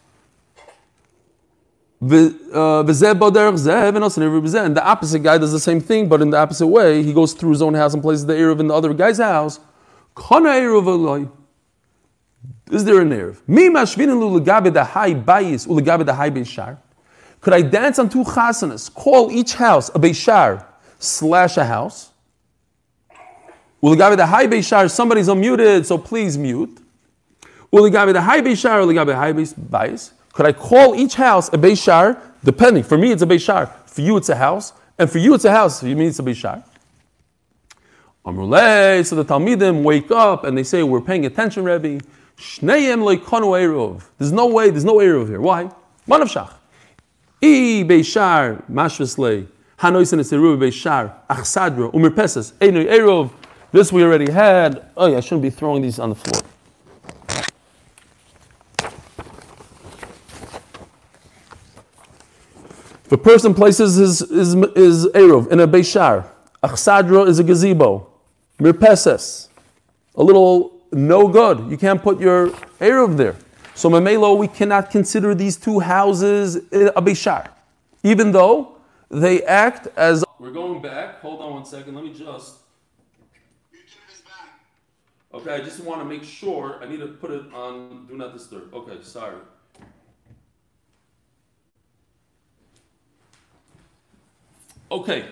Uh, 1.99 2.81
and 2.81 2.87
the 2.87 4.81
opposite 4.83 5.19
guy 5.23 5.37
does 5.39 5.51
the 5.51 5.59
same 5.59 5.81
thing, 5.81 6.07
but 6.07 6.21
in 6.21 6.29
the 6.29 6.37
opposite 6.37 6.67
way. 6.67 7.01
He 7.01 7.11
goes 7.11 7.33
through 7.33 7.49
his 7.51 7.61
own 7.61 7.73
house 7.73 7.93
and 7.93 8.03
places 8.03 8.25
the 8.25 8.33
Erev 8.33 8.59
in 8.59 8.67
the 8.67 8.73
other 8.73 8.93
guy's 8.93 9.17
house. 9.17 9.59
Is 12.71 12.85
there 12.85 13.01
an 13.01 13.09
Erev? 13.09 13.37
Could 17.41 17.53
I 17.53 17.61
dance 17.61 17.99
on 17.99 18.09
two 18.09 18.23
chasanas? 18.23 18.93
Call 18.93 19.31
each 19.31 19.53
house 19.55 19.89
a 19.89 19.99
Beishar 19.99 20.65
slash 20.99 21.57
a 21.57 21.65
house. 21.65 22.11
Uligabe 23.81 24.17
the 24.17 24.25
high 24.25 24.47
Beishar, 24.47 24.89
somebody's 24.91 25.27
unmuted, 25.27 25.85
so 25.85 25.97
please 25.97 26.37
mute. 26.37 26.79
Uligabe 27.71 28.13
the 28.13 28.21
high 28.21 28.41
Beishar, 28.41 29.05
the 29.05 29.15
high 29.15 29.33
Beis. 29.33 30.11
Could 30.37 30.45
I 30.45 30.53
call 30.53 30.93
each 30.93 31.15
house 31.15 31.47
a 31.47 31.57
Beishar? 31.57 32.21
Depending. 32.43 32.83
For 32.83 32.95
me, 32.95 33.11
it's 33.11 33.23
a 33.23 33.25
Beishar. 33.25 33.71
For 33.87 34.01
you, 34.01 34.17
it's 34.17 34.29
a 34.29 34.35
house. 34.35 34.71
And 34.99 35.09
for 35.09 35.17
you, 35.17 35.33
it's 35.33 35.45
a 35.45 35.51
house. 35.51 35.79
For 35.79 35.87
you, 35.87 35.95
mean 35.95 36.09
it's 36.09 36.19
a 36.19 36.21
Beishar. 36.21 36.63
Amrulay, 38.23 39.03
so 39.03 39.15
the 39.15 39.25
Talmidim 39.25 39.81
wake 39.81 40.11
up 40.11 40.43
and 40.43 40.55
they 40.55 40.61
say, 40.61 40.83
We're 40.83 41.01
paying 41.01 41.25
attention, 41.25 41.63
Rebbe. 41.63 42.05
Shneim 42.37 43.01
loikonu 43.01 43.57
Eruv. 43.57 44.03
There's 44.19 44.31
no 44.31 44.45
way, 44.45 44.69
there's 44.69 44.85
no 44.85 44.97
Eruv 44.97 45.27
here. 45.27 45.41
Why? 45.41 45.71
Manav 46.07 46.29
Shach. 46.31 46.53
I 47.41 47.83
Beishar, 47.87 48.63
Mashveslei. 48.69 49.47
Hanoisen 49.79 50.19
is 50.19 50.31
Eruv 50.31 50.59
Beishar. 50.59 51.15
Achsadra. 51.27 51.91
Umirpesas. 51.91 52.53
Einu 52.61 52.85
Eruv. 52.85 53.31
This 53.71 53.91
we 53.91 54.03
already 54.03 54.31
had. 54.31 54.85
Oh, 54.95 55.07
yeah, 55.07 55.17
I 55.17 55.19
shouldn't 55.19 55.41
be 55.41 55.49
throwing 55.49 55.81
these 55.81 55.97
on 55.97 56.09
the 56.09 56.15
floor. 56.15 56.43
If 63.07 63.13
a 63.13 63.17
person 63.17 63.53
places 63.53 63.95
his, 63.95 64.19
his, 64.19 64.51
his 64.75 65.05
Eruv 65.13 65.49
in 65.49 65.61
a 65.61 65.67
Beishar, 65.67 66.27
Achsadra 66.61 67.25
is 67.25 67.39
a 67.39 67.43
gazebo, 67.45 68.05
Mirpeses, 68.59 69.47
a 70.15 70.21
little 70.21 70.73
no 70.91 71.29
good. 71.29 71.71
You 71.71 71.77
can't 71.77 72.03
put 72.03 72.19
your 72.19 72.49
Eruv 72.81 73.15
there. 73.15 73.37
So 73.75 73.89
Mamelo, 73.89 74.37
we 74.37 74.49
cannot 74.49 74.91
consider 74.91 75.33
these 75.33 75.55
two 75.55 75.79
houses 75.79 76.57
a 76.57 77.01
Beishar, 77.01 77.47
even 78.03 78.33
though 78.33 78.75
they 79.09 79.41
act 79.43 79.87
as. 79.95 80.25
We're 80.37 80.51
going 80.51 80.81
back. 80.81 81.21
Hold 81.21 81.39
on 81.41 81.53
one 81.53 81.65
second. 81.65 81.95
Let 81.95 82.03
me 82.03 82.11
just. 82.13 82.55
Okay, 85.33 85.53
I 85.53 85.61
just 85.61 85.79
want 85.79 86.01
to 86.01 86.05
make 86.05 86.25
sure. 86.25 86.77
I 86.81 86.89
need 86.89 86.99
to 86.99 87.07
put 87.07 87.31
it 87.31 87.53
on 87.53 88.05
Do 88.09 88.17
Not 88.17 88.33
Disturb. 88.33 88.73
Okay, 88.73 88.97
sorry. 89.01 89.37
Okay, 94.89 95.25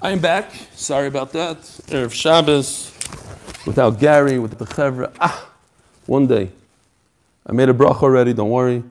I 0.00 0.10
am 0.10 0.18
back. 0.18 0.50
Sorry 0.74 1.08
about 1.08 1.32
that. 1.32 1.58
Erev 1.58 2.10
Shabbos, 2.10 2.90
without 3.66 4.00
Gary, 4.00 4.38
with 4.38 4.58
the 4.58 4.64
Chevra. 4.64 5.14
Ah, 5.20 5.50
one 6.06 6.26
day. 6.26 6.50
I 7.46 7.52
made 7.52 7.68
a 7.68 7.74
brach 7.74 8.02
already, 8.02 8.32
don't 8.32 8.48
worry. 8.48 8.82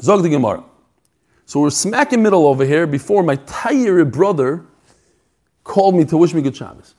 Zog 0.00 0.22
the 0.22 0.30
Gemara. 0.30 0.64
So 1.44 1.60
we're 1.60 1.68
smack 1.68 2.14
in 2.14 2.22
middle 2.22 2.46
over 2.46 2.64
here 2.64 2.86
before 2.86 3.22
my 3.22 3.36
Tayyir 3.36 4.10
brother 4.10 4.64
called 5.64 5.94
me 5.94 6.06
to 6.06 6.16
wish 6.16 6.32
me 6.32 6.40
good 6.40 6.56
Shabbos. 6.56 6.94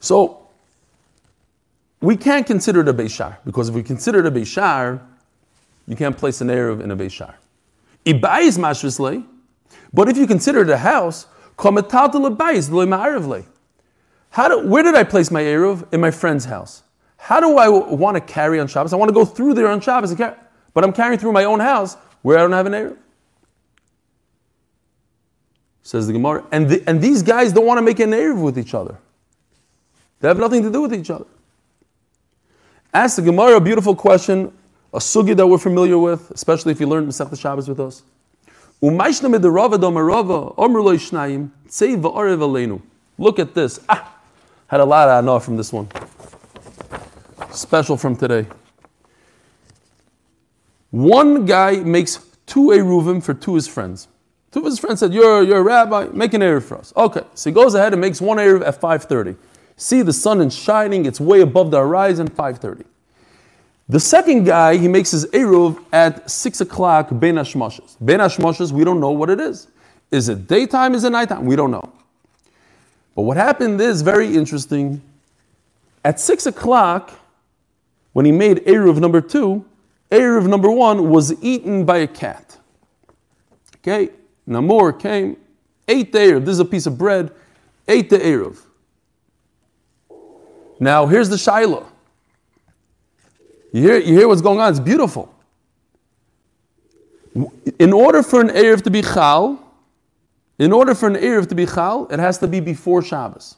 So 0.00 0.46
we 2.02 2.18
can't 2.18 2.46
consider 2.46 2.82
it 2.82 2.88
a 2.88 2.94
Beishar, 2.94 3.38
because 3.46 3.70
if 3.70 3.74
we 3.74 3.82
consider 3.82 4.18
it 4.18 4.26
a 4.26 4.30
Beishar, 4.30 5.00
you 5.88 5.96
can't 5.96 6.18
place 6.18 6.42
an 6.42 6.48
Erev 6.48 6.82
in 6.82 6.90
a 6.90 6.96
Beishar. 6.96 7.36
Ibayis 8.06 8.56
mashvislei. 8.58 9.26
But 9.92 10.08
if 10.08 10.16
you 10.16 10.26
consider 10.26 10.62
it 10.62 10.70
a 10.70 10.78
house, 10.78 11.26
how 11.58 11.70
do, 14.48 14.68
where 14.68 14.82
did 14.82 14.94
I 14.94 15.04
place 15.04 15.30
my 15.30 15.42
Eruv? 15.42 15.92
In 15.92 16.00
my 16.00 16.10
friend's 16.10 16.44
house. 16.44 16.82
How 17.16 17.40
do 17.40 17.56
I 17.56 17.68
want 17.68 18.16
to 18.16 18.20
carry 18.20 18.60
on 18.60 18.68
Shabbos? 18.68 18.92
I 18.92 18.96
want 18.96 19.08
to 19.08 19.14
go 19.14 19.24
through 19.24 19.54
there 19.54 19.68
on 19.68 19.80
Shabbos, 19.80 20.14
but 20.14 20.84
I'm 20.84 20.92
carrying 20.92 21.18
through 21.18 21.32
my 21.32 21.44
own 21.44 21.60
house 21.60 21.96
where 22.22 22.38
I 22.38 22.42
don't 22.42 22.52
have 22.52 22.66
an 22.66 22.72
Eruv. 22.74 22.98
Says 25.82 26.06
the 26.06 26.12
Gemara. 26.12 26.44
And, 26.52 26.68
the, 26.68 26.82
and 26.86 27.00
these 27.00 27.22
guys 27.22 27.52
don't 27.52 27.64
want 27.64 27.78
to 27.78 27.82
make 27.82 28.00
an 28.00 28.10
Eruv 28.10 28.42
with 28.42 28.58
each 28.58 28.74
other. 28.74 28.98
They 30.20 30.28
have 30.28 30.38
nothing 30.38 30.62
to 30.62 30.70
do 30.70 30.82
with 30.82 30.92
each 30.92 31.10
other. 31.10 31.26
Ask 32.92 33.16
the 33.16 33.22
Gemara 33.22 33.56
a 33.56 33.60
beautiful 33.60 33.94
question 33.94 34.52
a 34.92 34.98
sugi 34.98 35.36
that 35.36 35.46
we're 35.46 35.58
familiar 35.58 35.98
with, 35.98 36.30
especially 36.30 36.72
if 36.72 36.80
you 36.80 36.86
learned 36.86 37.08
Masech 37.08 37.38
Shabbos 37.38 37.68
with 37.68 37.80
us. 37.80 38.02
Look 43.18 43.38
at 43.38 43.54
this. 43.54 43.80
Ah, 43.88 44.14
had 44.66 44.80
a 44.80 44.84
lot 44.84 45.08
of 45.08 45.24
anah 45.24 45.40
from 45.40 45.56
this 45.56 45.72
one. 45.72 45.88
Special 47.50 47.96
from 47.96 48.16
today. 48.16 48.46
One 50.90 51.46
guy 51.46 51.76
makes 51.76 52.24
two 52.46 52.68
eruvim 52.68 53.22
for 53.22 53.34
two 53.34 53.52
of 53.52 53.56
his 53.56 53.68
friends. 53.68 54.08
Two 54.52 54.60
of 54.60 54.66
his 54.66 54.78
friends 54.78 55.00
said, 55.00 55.12
"You're 55.12 55.42
you're 55.42 55.58
a 55.58 55.62
rabbi, 55.62 56.08
make 56.12 56.34
an 56.34 56.40
eruv 56.40 56.62
for 56.62 56.78
us." 56.78 56.92
Okay, 56.96 57.22
so 57.34 57.50
he 57.50 57.54
goes 57.54 57.74
ahead 57.74 57.92
and 57.92 58.00
makes 58.00 58.20
one 58.20 58.38
eruv 58.38 58.66
at 58.66 58.80
5:30. 58.80 59.36
See 59.76 60.02
the 60.02 60.12
sun 60.12 60.40
is 60.40 60.54
shining; 60.54 61.04
it's 61.04 61.20
way 61.20 61.40
above 61.40 61.70
the 61.70 61.78
horizon. 61.78 62.28
5:30. 62.28 62.84
The 63.88 64.00
second 64.00 64.44
guy, 64.44 64.76
he 64.76 64.88
makes 64.88 65.12
his 65.12 65.26
Eruv 65.26 65.82
at 65.92 66.28
6 66.28 66.60
o'clock, 66.60 67.08
Ben 67.12 67.36
Hashmoshes. 67.36 67.96
Ben 68.00 68.20
we 68.76 68.84
don't 68.84 68.98
know 68.98 69.10
what 69.10 69.30
it 69.30 69.40
is. 69.40 69.68
Is 70.10 70.28
it 70.28 70.48
daytime, 70.48 70.94
is 70.94 71.04
it 71.04 71.10
nighttime? 71.10 71.44
We 71.44 71.54
don't 71.54 71.70
know. 71.70 71.92
But 73.14 73.22
what 73.22 73.36
happened 73.36 73.80
is 73.80 74.02
very 74.02 74.34
interesting. 74.34 75.00
At 76.04 76.18
6 76.18 76.46
o'clock, 76.46 77.12
when 78.12 78.26
he 78.26 78.32
made 78.32 78.58
Eruv 78.58 78.98
number 78.98 79.20
2, 79.20 79.64
Eruv 80.10 80.48
number 80.48 80.70
1 80.70 81.08
was 81.08 81.42
eaten 81.42 81.84
by 81.84 81.98
a 81.98 82.06
cat. 82.06 82.58
Okay, 83.78 84.10
Namor 84.48 84.98
came, 84.98 85.36
ate 85.86 86.12
the 86.12 86.18
Eruv. 86.18 86.44
This 86.44 86.54
is 86.54 86.60
a 86.60 86.64
piece 86.64 86.86
of 86.86 86.98
bread, 86.98 87.30
ate 87.86 88.10
the 88.10 88.18
Eruv. 88.18 88.62
Now, 90.80 91.06
here's 91.06 91.28
the 91.28 91.38
Shiloh. 91.38 91.86
You 93.76 93.82
hear, 93.82 93.98
you 93.98 94.18
hear 94.18 94.26
what's 94.26 94.40
going 94.40 94.58
on? 94.58 94.70
It's 94.70 94.80
beautiful. 94.80 95.34
In 97.78 97.92
order 97.92 98.22
for 98.22 98.40
an 98.40 98.48
Erev 98.48 98.80
to 98.84 98.90
be 98.90 99.02
Chal, 99.02 99.62
in 100.58 100.72
order 100.72 100.94
for 100.94 101.08
an 101.08 101.16
Erev 101.16 101.46
to 101.50 101.54
be 101.54 101.66
Chal, 101.66 102.06
it 102.10 102.18
has 102.18 102.38
to 102.38 102.48
be 102.48 102.58
before 102.58 103.02
Shabbos. 103.02 103.56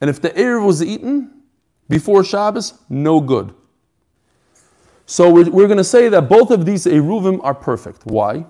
And 0.00 0.10
if 0.10 0.20
the 0.20 0.30
Erev 0.30 0.66
was 0.66 0.82
eaten 0.82 1.42
before 1.88 2.24
Shabbos, 2.24 2.74
no 2.88 3.20
good. 3.20 3.54
So 5.06 5.30
we're, 5.30 5.48
we're 5.48 5.68
going 5.68 5.78
to 5.78 5.84
say 5.84 6.08
that 6.08 6.22
both 6.22 6.50
of 6.50 6.66
these 6.66 6.84
Eruvim 6.84 7.38
are 7.44 7.54
perfect. 7.54 8.04
Why? 8.04 8.44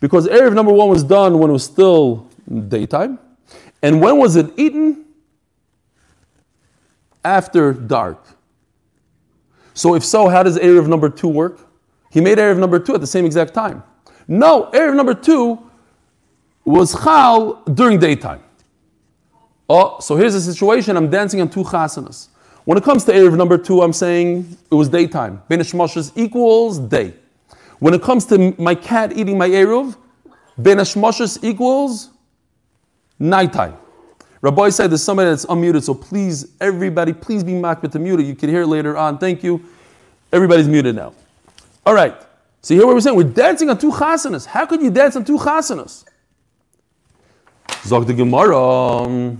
Because 0.00 0.26
Erev 0.28 0.54
number 0.54 0.72
one 0.72 0.88
was 0.88 1.04
done 1.04 1.40
when 1.40 1.50
it 1.50 1.52
was 1.52 1.64
still 1.64 2.26
daytime. 2.68 3.18
And 3.82 4.00
when 4.00 4.16
was 4.16 4.36
it 4.36 4.50
eaten? 4.56 5.04
After 7.22 7.74
dark. 7.74 8.24
So 9.74 9.94
if 9.94 10.04
so, 10.04 10.28
how 10.28 10.42
does 10.42 10.58
Erev 10.58 10.86
number 10.86 11.08
two 11.08 11.28
work? 11.28 11.60
He 12.10 12.20
made 12.20 12.38
Erev 12.38 12.58
number 12.58 12.78
two 12.78 12.94
at 12.94 13.00
the 13.00 13.06
same 13.06 13.24
exact 13.24 13.54
time. 13.54 13.82
No, 14.28 14.70
Erev 14.72 14.94
number 14.94 15.14
two 15.14 15.58
was 16.64 16.92
Chal 17.02 17.62
during 17.64 17.98
daytime. 17.98 18.42
Oh, 19.68 19.98
so 20.00 20.16
here's 20.16 20.34
the 20.34 20.40
situation. 20.40 20.96
I'm 20.96 21.10
dancing 21.10 21.40
on 21.40 21.48
two 21.48 21.64
chasanas. 21.64 22.28
When 22.64 22.78
it 22.78 22.84
comes 22.84 23.04
to 23.04 23.12
Erev 23.12 23.36
number 23.36 23.58
two, 23.58 23.82
I'm 23.82 23.92
saying 23.92 24.56
it 24.70 24.74
was 24.74 24.88
daytime. 24.88 25.42
Ben 25.48 25.60
equals 26.14 26.78
day. 26.78 27.14
When 27.78 27.94
it 27.94 28.02
comes 28.02 28.24
to 28.26 28.54
my 28.58 28.74
cat 28.74 29.16
eating 29.16 29.36
my 29.36 29.48
Eruv, 29.48 29.96
Ben 30.58 30.76
Hashmashas 30.76 31.42
equals 31.42 32.10
nighttime. 33.18 33.76
Rabbi 34.42 34.70
said 34.70 34.90
there's 34.90 35.02
somebody 35.02 35.30
that's 35.30 35.46
unmuted, 35.46 35.84
so 35.84 35.94
please, 35.94 36.52
everybody, 36.60 37.12
please 37.12 37.44
be 37.44 37.52
makbet 37.52 37.92
to 37.92 38.00
mute 38.00 38.20
it. 38.20 38.24
You 38.24 38.34
can 38.34 38.50
hear 38.50 38.64
later 38.64 38.96
on. 38.96 39.18
Thank 39.18 39.44
you. 39.44 39.64
Everybody's 40.32 40.66
muted 40.66 40.96
now. 40.96 41.14
All 41.86 41.94
right. 41.94 42.14
See 42.60 42.74
here 42.74 42.84
what 42.84 42.94
we're 42.94 43.00
saying? 43.00 43.16
We're 43.16 43.22
dancing 43.24 43.70
on 43.70 43.78
two 43.78 43.92
chasanas. 43.92 44.44
How 44.44 44.66
could 44.66 44.82
you 44.82 44.90
dance 44.90 45.14
on 45.14 45.24
two 45.24 45.38
chasanas? 45.38 46.04
Zog 47.84 48.06
the 48.06 48.14
Gemara. 48.14 49.36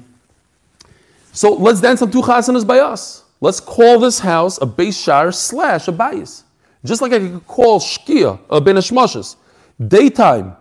So 1.32 1.52
let's 1.54 1.80
dance 1.80 2.00
on 2.02 2.10
two 2.10 2.22
chasanas 2.22 2.66
by 2.66 2.78
us. 2.78 3.24
Let's 3.40 3.58
call 3.58 3.98
this 3.98 4.20
house 4.20 4.58
a 4.62 4.66
Beis 4.66 5.02
Shar 5.02 5.32
slash 5.32 5.88
a 5.88 5.92
Bayis. 5.92 6.44
Just 6.84 7.02
like 7.02 7.12
I 7.12 7.18
could 7.18 7.46
call 7.46 7.80
Shkia 7.80 8.38
a 8.50 8.60
Ben 8.60 8.76
Hashmashas. 8.76 9.36
Daytime 9.88 10.56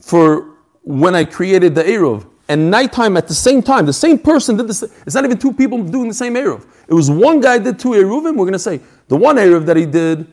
for 0.00 0.50
when 0.82 1.14
I 1.14 1.24
created 1.24 1.74
the 1.74 1.82
Eruv 1.82 2.26
and 2.52 2.70
nighttime 2.70 3.16
at 3.16 3.26
the 3.26 3.34
same 3.34 3.62
time. 3.62 3.86
The 3.86 3.94
same 3.94 4.18
person 4.18 4.58
did 4.58 4.68
this. 4.68 4.82
It's 5.06 5.14
not 5.14 5.24
even 5.24 5.38
two 5.38 5.54
people 5.54 5.82
doing 5.82 6.08
the 6.08 6.14
same 6.14 6.34
Eruv. 6.34 6.66
It 6.86 6.92
was 6.92 7.10
one 7.10 7.40
guy 7.40 7.56
did 7.58 7.78
two 7.78 7.92
Eruvim. 7.92 8.36
We're 8.36 8.44
going 8.44 8.52
to 8.52 8.58
say 8.58 8.80
the 9.08 9.16
one 9.16 9.36
Eruv 9.36 9.64
that 9.64 9.78
he 9.78 9.86
did, 9.86 10.26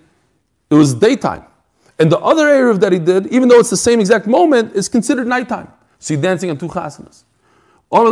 it 0.70 0.76
was 0.76 0.94
daytime. 0.94 1.46
And 1.98 2.12
the 2.12 2.20
other 2.20 2.48
Eruv 2.48 2.82
that 2.82 2.92
he 2.92 3.00
did, 3.00 3.28
even 3.28 3.48
though 3.48 3.60
it's 3.60 3.70
the 3.70 3.78
same 3.78 4.02
exact 4.02 4.28
moment, 4.28 4.76
is 4.76 4.90
considered 4.90 5.28
nighttime. 5.28 5.72
So 6.00 6.14
you're 6.14 6.22
dancing 6.22 6.50
on 6.50 6.58
two 6.58 6.68
chasanas. 6.68 7.24
For 7.90 8.06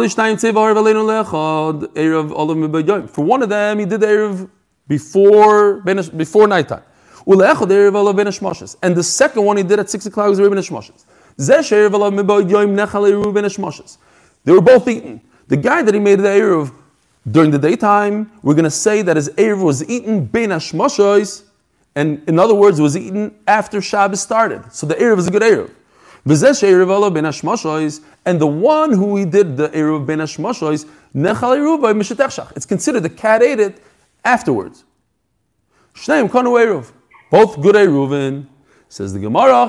one 3.26 3.44
of 3.44 3.50
them, 3.50 3.80
he 3.80 3.86
did 3.86 4.02
Erev 4.02 4.50
before, 4.88 5.82
before 5.82 6.48
nighttime. 6.48 6.84
And 7.26 8.96
the 8.96 9.04
second 9.04 9.44
one 9.44 9.58
he 9.58 9.64
did 9.64 9.80
at 9.80 9.90
6 9.90 10.06
o'clock 10.06 10.30
was 10.30 10.40
Erev 10.40 10.54
Neshmoshes. 10.54 11.04
They 11.38 11.62
were 14.52 14.62
both 14.62 14.88
eaten. 14.88 15.22
The 15.48 15.58
guy 15.58 15.82
that 15.84 15.94
he 15.94 16.00
made 16.00 16.20
the 16.20 16.28
Erev 16.28 16.74
during 17.30 17.52
the 17.52 17.60
daytime, 17.60 18.32
we're 18.42 18.56
going 18.56 18.64
to 18.64 18.72
say 18.72 19.02
that 19.04 19.16
his 19.16 19.30
Erev 19.30 19.64
was 19.64 19.88
eaten 19.88 20.26
Ben 20.26 20.52
and 21.98 22.22
in 22.30 22.38
other 22.38 22.54
words, 22.54 22.80
was 22.80 22.96
eaten 22.96 23.36
after 23.48 23.82
Shabbos 23.82 24.22
started. 24.22 24.72
So 24.72 24.86
the 24.86 24.96
Erev 24.96 25.18
is 25.18 25.28
a 25.28 25.32
good 25.32 25.42
Erev. 25.42 25.72
And 28.26 28.42
the 28.42 28.48
one 28.48 28.92
who 28.92 29.16
he 29.16 29.26
did 29.26 29.58
the 29.58 29.70
Eruv 29.70 30.06
ben 30.06 30.20
Eruv 30.20 31.82
by. 31.82 31.92
It's 32.56 32.66
considered 32.66 33.02
the 33.02 33.10
cat 33.10 33.42
ate 33.42 33.60
it 33.60 33.82
afterwards. 34.24 34.84
Shneim 35.96 36.30
Eruv. 36.30 36.92
Both 37.32 37.62
good 37.62 37.76
Eruvin. 37.76 38.48
Says 38.90 39.14
the 39.14 39.20
Gemara. 39.20 39.68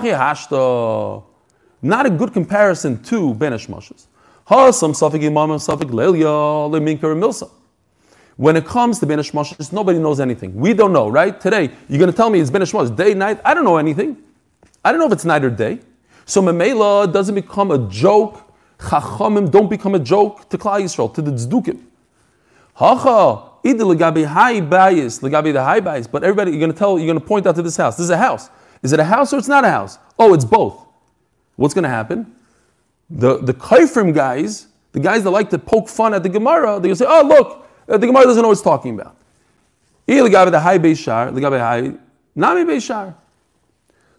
Not 1.80 2.06
a 2.06 2.10
good 2.10 2.32
comparison 2.32 3.02
to 3.04 3.34
Leminkar 6.70 7.14
Milsa. 7.16 7.50
When 8.36 8.56
it 8.56 8.66
comes 8.66 8.98
to 9.00 9.06
Ben 9.06 9.18
Hashmoshois, 9.18 9.72
nobody 9.72 9.98
knows 9.98 10.20
anything. 10.20 10.54
We 10.54 10.72
don't 10.72 10.92
know, 10.92 11.08
right? 11.08 11.40
Today, 11.40 11.70
you're 11.88 11.98
going 11.98 12.10
to 12.10 12.16
tell 12.16 12.30
me 12.30 12.40
it's 12.40 12.50
Ben 12.50 12.62
Hashmoshois, 12.62 12.96
day, 12.96 13.14
night. 13.14 13.40
I 13.44 13.52
don't 13.52 13.64
know 13.64 13.76
anything. 13.76 14.16
I 14.84 14.92
don't 14.92 15.00
know 15.00 15.06
if 15.06 15.12
it's 15.12 15.24
night 15.24 15.44
or 15.44 15.50
day. 15.50 15.80
So 16.24 16.40
Memela 16.40 17.12
doesn't 17.12 17.34
become 17.34 17.70
a 17.72 17.78
joke. 17.88 18.44
Chachamim 18.78 19.50
don't 19.50 19.68
become 19.68 19.94
a 19.94 19.98
joke 19.98 20.48
to 20.50 20.58
Klal 20.58 20.80
Yisrael, 20.80 21.12
to 21.14 21.22
the 21.22 21.32
Tzdukim. 21.32 21.80
Hacha, 22.74 23.42
either 23.64 23.84
legabi 23.84 24.24
high 24.24 24.60
bias, 24.60 25.18
legabi 25.18 25.52
the 25.52 25.62
high 25.64 25.80
bias. 25.80 26.06
But 26.06 26.22
everybody, 26.22 26.52
you're 26.52 26.60
going 26.60 26.72
to 26.72 26.78
tell, 26.78 26.96
you're 26.96 27.08
going 27.08 27.20
to 27.20 27.26
point 27.26 27.46
out 27.46 27.56
to 27.56 27.62
this 27.62 27.76
house. 27.76 27.96
This 27.96 28.04
is 28.04 28.10
a 28.10 28.18
house. 28.18 28.50
Is 28.82 28.92
it 28.92 29.00
a 29.00 29.04
house 29.04 29.32
or 29.32 29.38
it's 29.38 29.48
not 29.48 29.64
a 29.64 29.70
house? 29.70 29.98
Oh, 30.16 30.32
it's 30.32 30.44
both. 30.44 30.87
What's 31.58 31.74
going 31.74 31.82
to 31.82 31.88
happen? 31.88 32.32
The 33.10 33.38
the 33.38 33.52
Kaifrim 33.52 34.14
guys, 34.14 34.68
the 34.92 35.00
guys 35.00 35.24
that 35.24 35.30
like 35.30 35.50
to 35.50 35.58
poke 35.58 35.88
fun 35.88 36.14
at 36.14 36.22
the 36.22 36.28
Gemara, 36.28 36.78
they're 36.78 36.94
say, 36.94 37.06
oh, 37.08 37.26
look, 37.26 37.66
uh, 37.88 37.98
the 37.98 38.06
Gemara 38.06 38.24
doesn't 38.24 38.40
know 38.40 38.48
what 38.48 38.52
it's 38.52 38.62
talking 38.62 38.94
about. 38.94 39.16
The. 40.06 41.98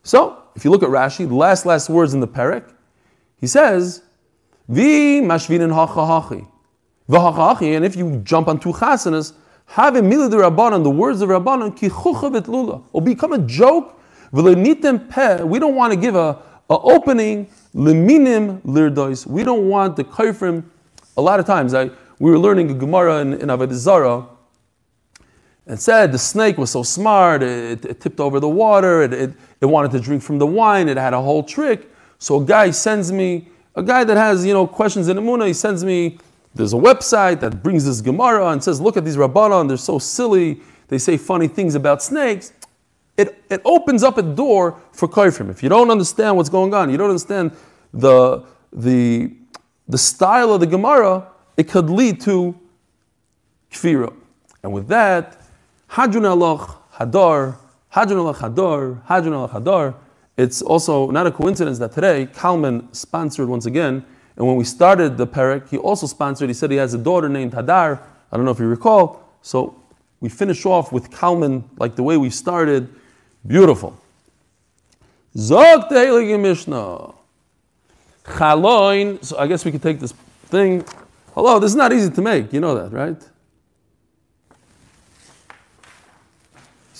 So, 0.03 0.43
if 0.53 0.65
you 0.65 0.71
look 0.71 0.83
at 0.83 0.89
Rashi, 0.89 1.29
the 1.29 1.35
last 1.35 1.65
last 1.65 1.89
words 1.89 2.13
in 2.13 2.19
the 2.19 2.27
parak, 2.27 2.73
he 3.37 3.47
says, 3.47 4.01
"Vi 4.67 5.21
mashvinin 5.21 5.71
hachahachi, 5.71 6.45
v'hachahachi." 7.09 7.73
And 7.73 7.85
if 7.85 7.95
you 7.95 8.17
jump 8.25 8.49
on 8.49 8.59
two 8.59 8.73
chasanas, 8.73 9.31
have 9.67 9.95
a 9.95 10.01
milah 10.01 10.29
rabbanon, 10.29 10.83
the 10.83 10.89
words 10.89 11.21
of 11.21 11.29
rabbanon, 11.29 11.77
ki 11.77 11.87
lula, 12.51 12.81
will 12.91 12.99
become 12.99 13.31
a 13.31 13.37
joke. 13.37 13.95
We 14.33 14.43
don't 14.43 15.75
want 15.75 15.93
to 15.93 15.97
give 15.97 16.15
a 16.15 16.48
opening 16.77 17.49
leminim 17.73 18.61
lirdois. 18.61 19.25
We 19.25 19.43
don't 19.43 19.67
want 19.69 19.95
the 19.95 20.03
kaifrim. 20.03 20.63
A 21.17 21.21
lot 21.21 21.39
of 21.39 21.45
times, 21.45 21.73
I 21.73 21.89
we 22.19 22.31
were 22.31 22.39
learning 22.39 22.69
a 22.69 22.73
Gemara 22.73 23.19
in, 23.21 23.33
in 23.33 23.47
Avodah 23.47 23.73
Zarah 23.73 24.25
and 25.65 25.79
said 25.79 26.11
the 26.11 26.19
snake 26.19 26.57
was 26.57 26.71
so 26.71 26.83
smart, 26.83 27.41
it, 27.41 27.85
it 27.85 28.01
tipped 28.01 28.19
over 28.19 28.39
the 28.39 28.49
water, 28.49 29.03
it, 29.03 29.13
it, 29.13 29.33
it, 29.61 29.65
wanted 29.65 29.91
to 29.91 29.99
drink 29.99 30.21
from 30.21 30.37
the 30.37 30.45
wine, 30.45 30.89
it 30.89 30.97
had 30.97 31.13
a 31.13 31.21
whole 31.21 31.43
trick. 31.43 31.89
So 32.17 32.41
a 32.41 32.45
guy 32.45 32.71
sends 32.71 33.11
me, 33.11 33.47
a 33.75 33.83
guy 33.83 34.03
that 34.03 34.17
has, 34.17 34.45
you 34.45 34.53
know, 34.53 34.67
questions 34.67 35.07
in 35.07 35.17
Amuna, 35.17 35.47
he 35.47 35.53
sends 35.53 35.85
me, 35.85 36.17
there's 36.55 36.73
a 36.73 36.77
website 36.77 37.39
that 37.41 37.63
brings 37.63 37.85
this 37.85 38.01
Gemara 38.01 38.47
and 38.47 38.63
says, 38.63 38.81
look 38.81 38.97
at 38.97 39.05
these 39.05 39.15
Rabbanon, 39.15 39.67
they're 39.67 39.77
so 39.77 39.99
silly, 39.99 40.59
they 40.87 40.97
say 40.97 41.17
funny 41.17 41.47
things 41.47 41.75
about 41.75 42.01
snakes. 42.01 42.51
It, 43.19 43.43
it 43.49 43.61
opens 43.65 44.01
up 44.01 44.17
a 44.17 44.21
door 44.21 44.79
for 44.93 45.09
Kaifrim. 45.09 45.49
If 45.49 45.61
you 45.61 45.67
don't 45.67 45.91
understand 45.91 46.37
what's 46.37 46.47
going 46.47 46.73
on, 46.73 46.89
you 46.89 46.95
don't 46.95 47.09
understand 47.09 47.51
the, 47.93 48.45
the, 48.71 49.33
the 49.89 49.97
style 49.97 50.53
of 50.53 50.61
the 50.61 50.67
Gemara, 50.67 51.27
it 51.57 51.67
could 51.67 51.89
lead 51.89 52.21
to 52.21 52.57
Kfira. 53.71 54.13
And 54.63 54.71
with 54.71 54.87
that, 54.87 55.41
Hadrun 55.89 56.23
Aloch 56.23 56.77
Hadar, 56.93 57.57
Hadrun 57.93 58.33
Aloch 58.33 58.37
Hadar, 58.37 59.05
Hadrun 59.05 59.33
Aloch 59.33 59.51
Hadar. 59.51 59.95
It's 60.37 60.61
also 60.61 61.11
not 61.11 61.27
a 61.27 61.31
coincidence 61.31 61.77
that 61.79 61.91
today 61.91 62.27
Kalman 62.27 62.87
sponsored 62.93 63.49
once 63.49 63.65
again, 63.65 64.05
and 64.37 64.47
when 64.47 64.55
we 64.55 64.63
started 64.63 65.17
the 65.17 65.27
parak, 65.27 65.67
he 65.67 65.77
also 65.77 66.07
sponsored. 66.07 66.49
He 66.49 66.53
said 66.53 66.71
he 66.71 66.77
has 66.77 66.93
a 66.93 66.97
daughter 66.97 67.27
named 67.27 67.51
Hadar. 67.51 68.01
I 68.31 68.37
don't 68.37 68.45
know 68.45 68.51
if 68.51 68.59
you 68.59 68.67
recall. 68.67 69.27
So 69.41 69.75
we 70.21 70.29
finish 70.29 70.65
off 70.65 70.93
with 70.93 71.11
Kalman 71.11 71.69
like 71.77 71.97
the 71.97 72.03
way 72.03 72.15
we 72.15 72.29
started. 72.29 72.87
Beautiful. 73.45 73.99
Zog 75.35 75.89
Heilige 75.89 76.39
Mishnah. 76.39 77.13
Chaloin. 78.23 79.23
So 79.23 79.37
I 79.37 79.47
guess 79.47 79.65
we 79.65 79.71
could 79.71 79.81
take 79.81 79.99
this 79.99 80.13
thing. 80.45 80.83
Hello, 81.33 81.59
this 81.59 81.71
is 81.71 81.75
not 81.75 81.93
easy 81.93 82.09
to 82.09 82.21
make. 82.21 82.51
You 82.53 82.59
know 82.59 82.75
that, 82.75 82.91
right? 82.91 83.21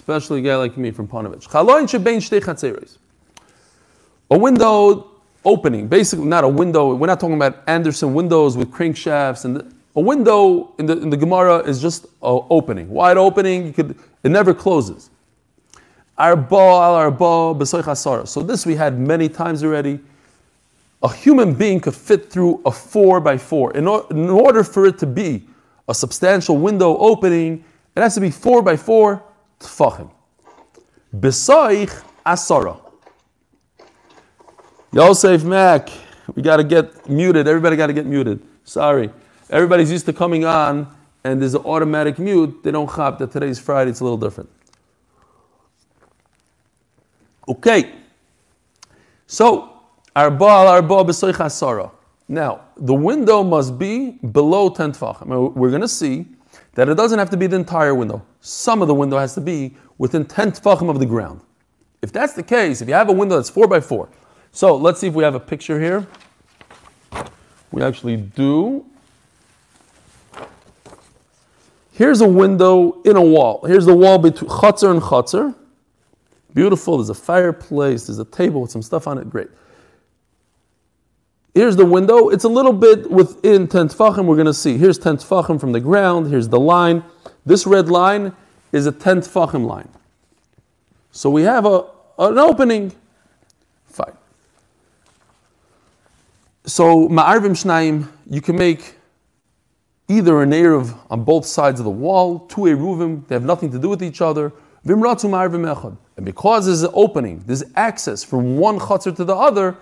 especially 0.09 0.39
a 0.39 0.43
guy 0.43 0.55
like 0.55 0.75
me 0.75 0.89
from 0.89 1.07
Panovich. 1.07 1.45
A 4.31 4.37
window 4.37 5.11
opening, 5.45 5.87
basically 5.87 6.25
not 6.25 6.43
a 6.43 6.47
window. 6.47 6.95
We're 6.95 7.07
not 7.07 7.19
talking 7.19 7.35
about 7.35 7.61
Andersen 7.67 8.13
windows 8.15 8.57
with 8.57 8.71
crankshafts, 8.71 9.45
and 9.45 9.73
a 9.95 10.01
window 10.01 10.73
in 10.79 10.87
the, 10.87 10.99
in 10.99 11.09
the 11.11 11.17
Gemara 11.17 11.57
is 11.59 11.79
just 11.79 12.05
an 12.05 12.41
opening, 12.49 12.89
wide 12.89 13.17
opening. 13.17 13.67
You 13.67 13.73
could 13.73 13.97
it 14.23 14.29
never 14.29 14.53
closes. 14.53 15.11
So 16.19 16.35
this 18.41 18.65
we 18.65 18.75
had 18.75 18.99
many 18.99 19.29
times 19.29 19.63
already. 19.63 19.99
A 21.01 21.13
human 21.13 21.53
being 21.53 21.79
could 21.79 21.95
fit 21.95 22.29
through 22.29 22.61
a 22.65 22.71
four 22.71 23.21
by 23.21 23.37
four. 23.37 23.75
In, 23.75 23.87
or, 23.87 24.05
in 24.11 24.29
order 24.29 24.63
for 24.63 24.85
it 24.85 24.97
to 24.99 25.05
be 25.05 25.45
a 25.87 25.93
substantial 25.93 26.57
window 26.57 26.97
opening, 26.97 27.63
it 27.95 28.01
has 28.01 28.15
to 28.15 28.21
be 28.21 28.31
four 28.31 28.61
by 28.61 28.75
four 28.75 29.23
tfachim. 29.59 30.11
Besoich 31.15 32.03
asara. 32.25 32.79
Yosef 34.91 35.43
Mac, 35.43 35.89
we 36.35 36.41
got 36.41 36.57
to 36.57 36.63
get 36.63 37.07
muted. 37.07 37.47
Everybody 37.47 37.77
got 37.77 37.87
to 37.87 37.93
get 37.93 38.05
muted. 38.05 38.41
Sorry. 38.65 39.09
Everybody's 39.49 39.91
used 39.91 40.05
to 40.07 40.13
coming 40.13 40.43
on 40.43 40.93
and 41.23 41.41
there's 41.41 41.53
an 41.53 41.61
automatic 41.61 42.19
mute. 42.19 42.61
They 42.63 42.71
don't 42.71 42.93
chop 42.93 43.19
that 43.19 43.31
today's 43.31 43.59
Friday. 43.59 43.91
It's 43.91 44.01
a 44.01 44.03
little 44.03 44.17
different. 44.17 44.49
Okay. 47.49 47.91
So, 49.27 49.73
arba 50.15 50.45
al 50.45 50.67
arba 50.67 51.03
besoich 51.03 51.33
asara. 51.33 51.91
Now, 52.27 52.61
the 52.77 52.93
window 52.93 53.43
must 53.43 53.77
be 53.79 54.11
below 54.11 54.69
10 54.69 54.93
tfachim. 54.93 55.53
We're 55.55 55.69
going 55.69 55.81
to 55.81 55.87
see 55.87 56.27
that 56.75 56.87
it 56.87 56.95
doesn't 56.95 57.17
have 57.17 57.31
to 57.31 57.37
be 57.37 57.47
the 57.47 57.55
entire 57.55 57.95
window. 57.95 58.23
Some 58.39 58.81
of 58.81 58.87
the 58.87 58.93
window 58.93 59.17
has 59.17 59.33
to 59.33 59.41
be 59.41 59.75
within 59.97 60.25
10 60.25 60.51
tfachim 60.51 60.89
of 60.89 60.99
the 60.99 61.05
ground. 61.05 61.41
If 62.01 62.11
that's 62.11 62.33
the 62.33 62.43
case, 62.43 62.81
if 62.81 62.87
you 62.87 62.93
have 62.93 63.09
a 63.09 63.13
window 63.13 63.35
that's 63.35 63.49
4 63.49 63.67
by 63.67 63.81
4 63.81 64.07
so 64.51 64.75
let's 64.75 64.99
see 64.99 65.07
if 65.07 65.13
we 65.13 65.23
have 65.23 65.35
a 65.35 65.39
picture 65.39 65.79
here. 65.79 66.07
We 67.71 67.83
actually 67.83 68.17
do. 68.17 68.85
Here's 71.93 72.21
a 72.21 72.27
window 72.27 73.01
in 73.03 73.15
a 73.15 73.21
wall. 73.21 73.63
Here's 73.65 73.85
the 73.85 73.95
wall 73.95 74.17
between 74.17 74.49
Chatzar 74.49 74.91
and 74.91 75.01
Chatzar. 75.01 75.53
Beautiful. 76.59 76.97
There's 76.97 77.09
a 77.09 77.13
fireplace. 77.13 78.07
There's 78.07 78.19
a 78.19 78.25
table 78.25 78.59
with 78.59 78.69
some 78.69 78.81
stuff 78.81 79.07
on 79.07 79.17
it. 79.17 79.29
Great. 79.29 79.47
Here's 81.53 81.77
the 81.77 81.85
window. 81.85 82.27
It's 82.27 82.43
a 82.43 82.49
little 82.49 82.73
bit 82.73 83.09
within 83.09 83.65
10 83.65 83.87
tfachim. 83.87 84.25
We're 84.25 84.35
going 84.35 84.45
to 84.45 84.53
see. 84.53 84.77
Here's 84.77 84.97
10 84.97 85.17
tfachim 85.17 85.57
from 85.57 85.71
the 85.71 85.79
ground. 85.79 86.27
Here's 86.27 86.49
the 86.49 86.59
line. 86.59 87.05
This 87.45 87.65
red 87.65 87.87
line 87.87 88.33
is 88.73 88.87
a 88.87 88.91
10 88.91 89.21
tfachim 89.21 89.65
line. 89.65 89.87
So 91.11 91.29
we 91.29 91.43
have 91.43 91.65
a, 91.65 91.85
an 92.17 92.37
opening. 92.37 92.91
Fine. 93.85 94.17
So 96.65 97.07
ma'arvim 97.07 97.55
shnaim, 97.55 98.09
you 98.29 98.41
can 98.41 98.57
make 98.57 98.95
either 100.09 100.43
an 100.43 100.51
eruv 100.51 100.93
on 101.09 101.23
both 101.23 101.45
sides 101.45 101.79
of 101.79 101.85
the 101.85 101.89
wall, 102.05 102.39
two 102.47 102.63
eruvim, 102.63 103.25
they 103.29 103.35
have 103.35 103.45
nothing 103.45 103.71
to 103.71 103.79
do 103.79 103.87
with 103.87 104.03
each 104.03 104.19
other. 104.19 104.51
Vimratu 104.85 105.29
ma'arvim 105.29 105.73
echad. 105.73 105.97
And 106.19 106.25
because 106.25 106.65
there's 106.65 106.83
an 106.83 106.91
opening, 106.93 107.41
there's 107.45 107.63
access 107.77 108.25
from 108.25 108.57
one 108.57 108.77
chutzner 108.77 109.15
to 109.15 109.23
the 109.23 109.33
other, 109.33 109.77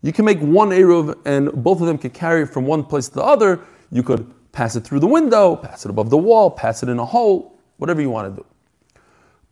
you 0.00 0.14
can 0.14 0.24
make 0.24 0.40
one 0.40 0.70
eruv 0.70 1.14
and 1.26 1.52
both 1.52 1.82
of 1.82 1.86
them 1.86 1.98
can 1.98 2.08
carry 2.08 2.46
from 2.46 2.64
one 2.64 2.84
place 2.84 3.08
to 3.08 3.16
the 3.16 3.22
other. 3.22 3.60
You 3.92 4.02
could 4.02 4.32
pass 4.50 4.76
it 4.76 4.80
through 4.80 5.00
the 5.00 5.06
window, 5.06 5.56
pass 5.56 5.84
it 5.84 5.90
above 5.90 6.08
the 6.08 6.16
wall, 6.16 6.50
pass 6.50 6.82
it 6.82 6.88
in 6.88 6.98
a 6.98 7.04
hole, 7.04 7.58
whatever 7.76 8.00
you 8.00 8.08
want 8.08 8.34
to 8.34 8.42
do. 8.42 8.46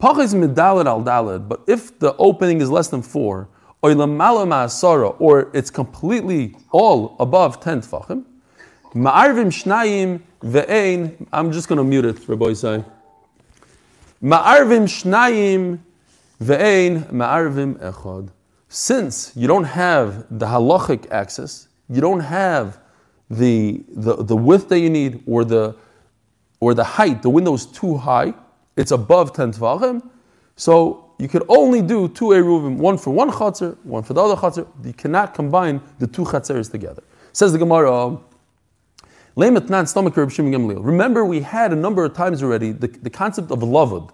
Pachis 0.01 0.33
medalad 0.35 0.87
al 0.87 1.03
dalad, 1.03 1.49
but 1.49 1.61
if 1.67 1.99
the 1.99 2.17
opening 2.17 2.63
is 2.63 2.71
less 2.71 2.89
than 2.89 3.03
four, 3.03 3.51
or 3.83 5.51
it's 5.53 5.71
completely 5.71 6.57
all 6.71 7.15
above 7.21 7.61
10 7.61 7.83
tfachim, 7.83 8.25
ma'arvim 8.95 9.49
shnayim 9.49 10.23
ve'ein, 10.41 11.27
I'm 11.31 11.53
just 11.53 11.69
going 11.69 11.77
to 11.77 11.85
mute 11.85 12.07
it, 12.07 12.27
Rabbi 12.27 12.55
say. 12.55 12.83
Ma'arvim 14.23 14.85
shnayim 14.85 15.81
ve'ein 16.43 17.11
ma'arvim 17.11 17.79
echad 17.79 18.31
since 18.75 19.33
you 19.37 19.47
don't 19.47 19.65
have 19.65 20.25
the 20.31 20.47
halachic 20.47 21.07
access, 21.11 21.69
you 21.91 22.01
don't 22.01 22.21
have 22.21 22.79
the, 23.29 23.85
the, 23.91 24.25
the 24.25 24.35
width 24.35 24.71
that 24.71 24.79
you 24.79 24.89
need 24.89 25.23
or 25.27 25.45
the, 25.45 25.77
or 26.59 26.73
the 26.73 26.83
height, 26.83 27.21
the 27.21 27.29
window 27.29 27.53
is 27.53 27.67
too 27.67 27.99
high, 27.99 28.33
it's 28.75 28.91
above 28.91 29.35
10 29.35 29.53
tvachim, 29.53 30.09
so 30.57 31.13
you 31.19 31.29
could 31.29 31.45
only 31.51 31.83
do 31.83 32.09
two 32.09 32.29
eruvim, 32.29 32.79
one 32.79 32.97
for 32.97 33.11
one 33.11 33.31
chatzir, 33.31 33.77
one 33.85 34.03
for 34.03 34.15
the 34.15 34.25
other 34.25 34.37
chatzir. 34.37 34.67
You 34.83 34.95
cannot 34.95 35.35
combine 35.35 35.83
the 35.99 36.07
two 36.07 36.25
chatzirs 36.25 36.71
together. 36.71 37.03
Says 37.35 37.53
the 37.53 37.59
Gemara, 37.59 38.19
Remember, 39.35 41.25
we 41.25 41.41
had 41.41 41.73
a 41.73 41.77
number 41.77 42.05
of 42.05 42.15
times 42.15 42.43
already 42.43 42.73
the, 42.73 42.89
the 42.89 43.11
concept 43.11 43.51
of 43.51 43.61
lavud. 43.61 44.11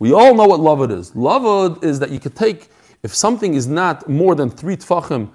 We 0.00 0.12
all 0.12 0.34
know 0.34 0.46
what 0.46 0.60
lavud 0.60 0.90
is. 0.98 1.12
Lavud 1.12 1.84
is 1.84 2.00
that 2.00 2.10
you 2.10 2.18
could 2.18 2.34
take 2.34 2.70
if 3.02 3.14
something 3.14 3.54
is 3.54 3.66
not 3.66 4.08
more 4.08 4.34
than 4.34 4.50
three 4.50 4.76
tfachim 4.76 5.30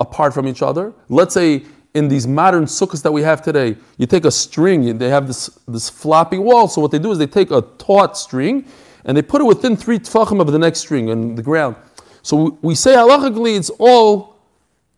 apart 0.00 0.32
from 0.32 0.48
each 0.48 0.62
other, 0.62 0.92
let's 1.08 1.34
say 1.34 1.64
in 1.94 2.08
these 2.08 2.26
modern 2.26 2.64
sukkahs 2.64 3.02
that 3.02 3.12
we 3.12 3.22
have 3.22 3.42
today, 3.42 3.76
you 3.98 4.06
take 4.06 4.24
a 4.24 4.30
string, 4.30 4.96
they 4.98 5.08
have 5.08 5.26
this, 5.26 5.50
this 5.68 5.90
floppy 5.90 6.38
wall, 6.38 6.68
so 6.68 6.80
what 6.80 6.90
they 6.90 6.98
do 6.98 7.10
is 7.10 7.18
they 7.18 7.26
take 7.26 7.50
a 7.50 7.62
taut 7.78 8.16
string 8.16 8.64
and 9.04 9.16
they 9.16 9.22
put 9.22 9.40
it 9.40 9.44
within 9.44 9.76
three 9.76 9.98
tfachim 9.98 10.40
of 10.40 10.50
the 10.52 10.58
next 10.58 10.80
string 10.80 11.10
on 11.10 11.34
the 11.34 11.42
ground. 11.42 11.76
So 12.22 12.58
we 12.62 12.74
say 12.74 12.94
halachically 12.94 13.56
it's 13.56 13.70
all 13.78 14.36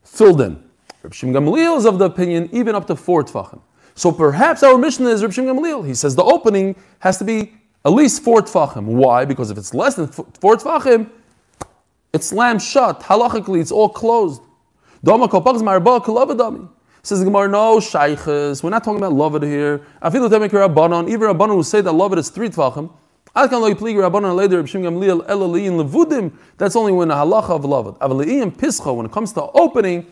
filled 0.02 0.40
in. 0.40 0.62
Reb 1.02 1.12
Shim 1.12 1.32
Gamliel 1.32 1.78
is 1.78 1.86
of 1.86 1.98
the 1.98 2.04
opinion 2.04 2.48
even 2.52 2.74
up 2.74 2.86
to 2.88 2.96
four 2.96 3.24
tfachim. 3.24 3.60
So 3.94 4.12
perhaps 4.12 4.62
our 4.62 4.78
mission 4.78 5.06
is 5.06 5.22
Reb 5.22 5.32
Shim 5.32 5.44
Gamliel. 5.44 5.86
He 5.86 5.94
says 5.94 6.14
the 6.14 6.24
opening 6.24 6.76
has 7.00 7.18
to 7.18 7.24
be 7.24 7.54
at 7.84 7.92
least 7.92 8.22
four 8.22 8.42
tfachim. 8.42 8.84
Why? 8.84 9.24
Because 9.24 9.50
if 9.50 9.58
it's 9.58 9.74
less 9.74 9.96
than 9.96 10.08
four 10.08 10.56
tfachim, 10.56 11.10
it's 12.12 12.26
slammed 12.28 12.62
shut. 12.62 13.00
Halachically, 13.00 13.60
it's 13.60 13.72
all 13.72 13.88
closed. 13.88 14.42
Says 17.04 17.18
the 17.18 17.24
Gemara, 17.24 17.48
no, 17.48 17.80
shaykhs. 17.80 18.62
We're 18.62 18.70
not 18.70 18.84
talking 18.84 18.98
about 18.98 19.12
loved 19.12 19.42
here. 19.42 19.84
That 20.00 20.12
make 20.12 20.52
rabbanon. 20.52 21.08
Even 21.08 21.22
rabbanon 21.22 21.54
who 21.54 21.64
say 21.64 21.80
that 21.80 21.90
loved 21.90 22.16
is 22.18 22.28
three 22.28 22.48
tvachim. 22.48 22.90
That's 23.34 23.52
only 23.52 23.72
when 26.92 27.10
a 27.10 27.14
halacha 27.14 27.50
of 27.50 27.64
loved. 27.64 27.98
pischa, 27.98 28.94
when 28.94 29.06
it 29.06 29.12
comes 29.12 29.32
to 29.32 29.42
opening, 29.42 30.06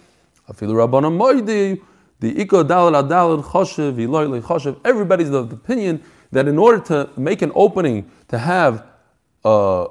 feel 0.54 0.70
rabbanon 0.70 1.16
moidi. 1.16 1.80
The 2.18 2.34
iko 2.34 2.64
dalad 2.64 3.08
adalad 3.08 3.44
choshev 3.44 3.94
iloy 3.96 4.42
choshev. 4.42 4.80
Everybody's 4.84 5.28
of 5.30 5.50
the 5.50 5.56
opinion 5.56 6.02
that 6.32 6.48
in 6.48 6.58
order 6.58 6.80
to 6.84 7.10
make 7.16 7.42
an 7.42 7.52
opening 7.54 8.10
to 8.28 8.38
have. 8.38 8.84
a 9.44 9.86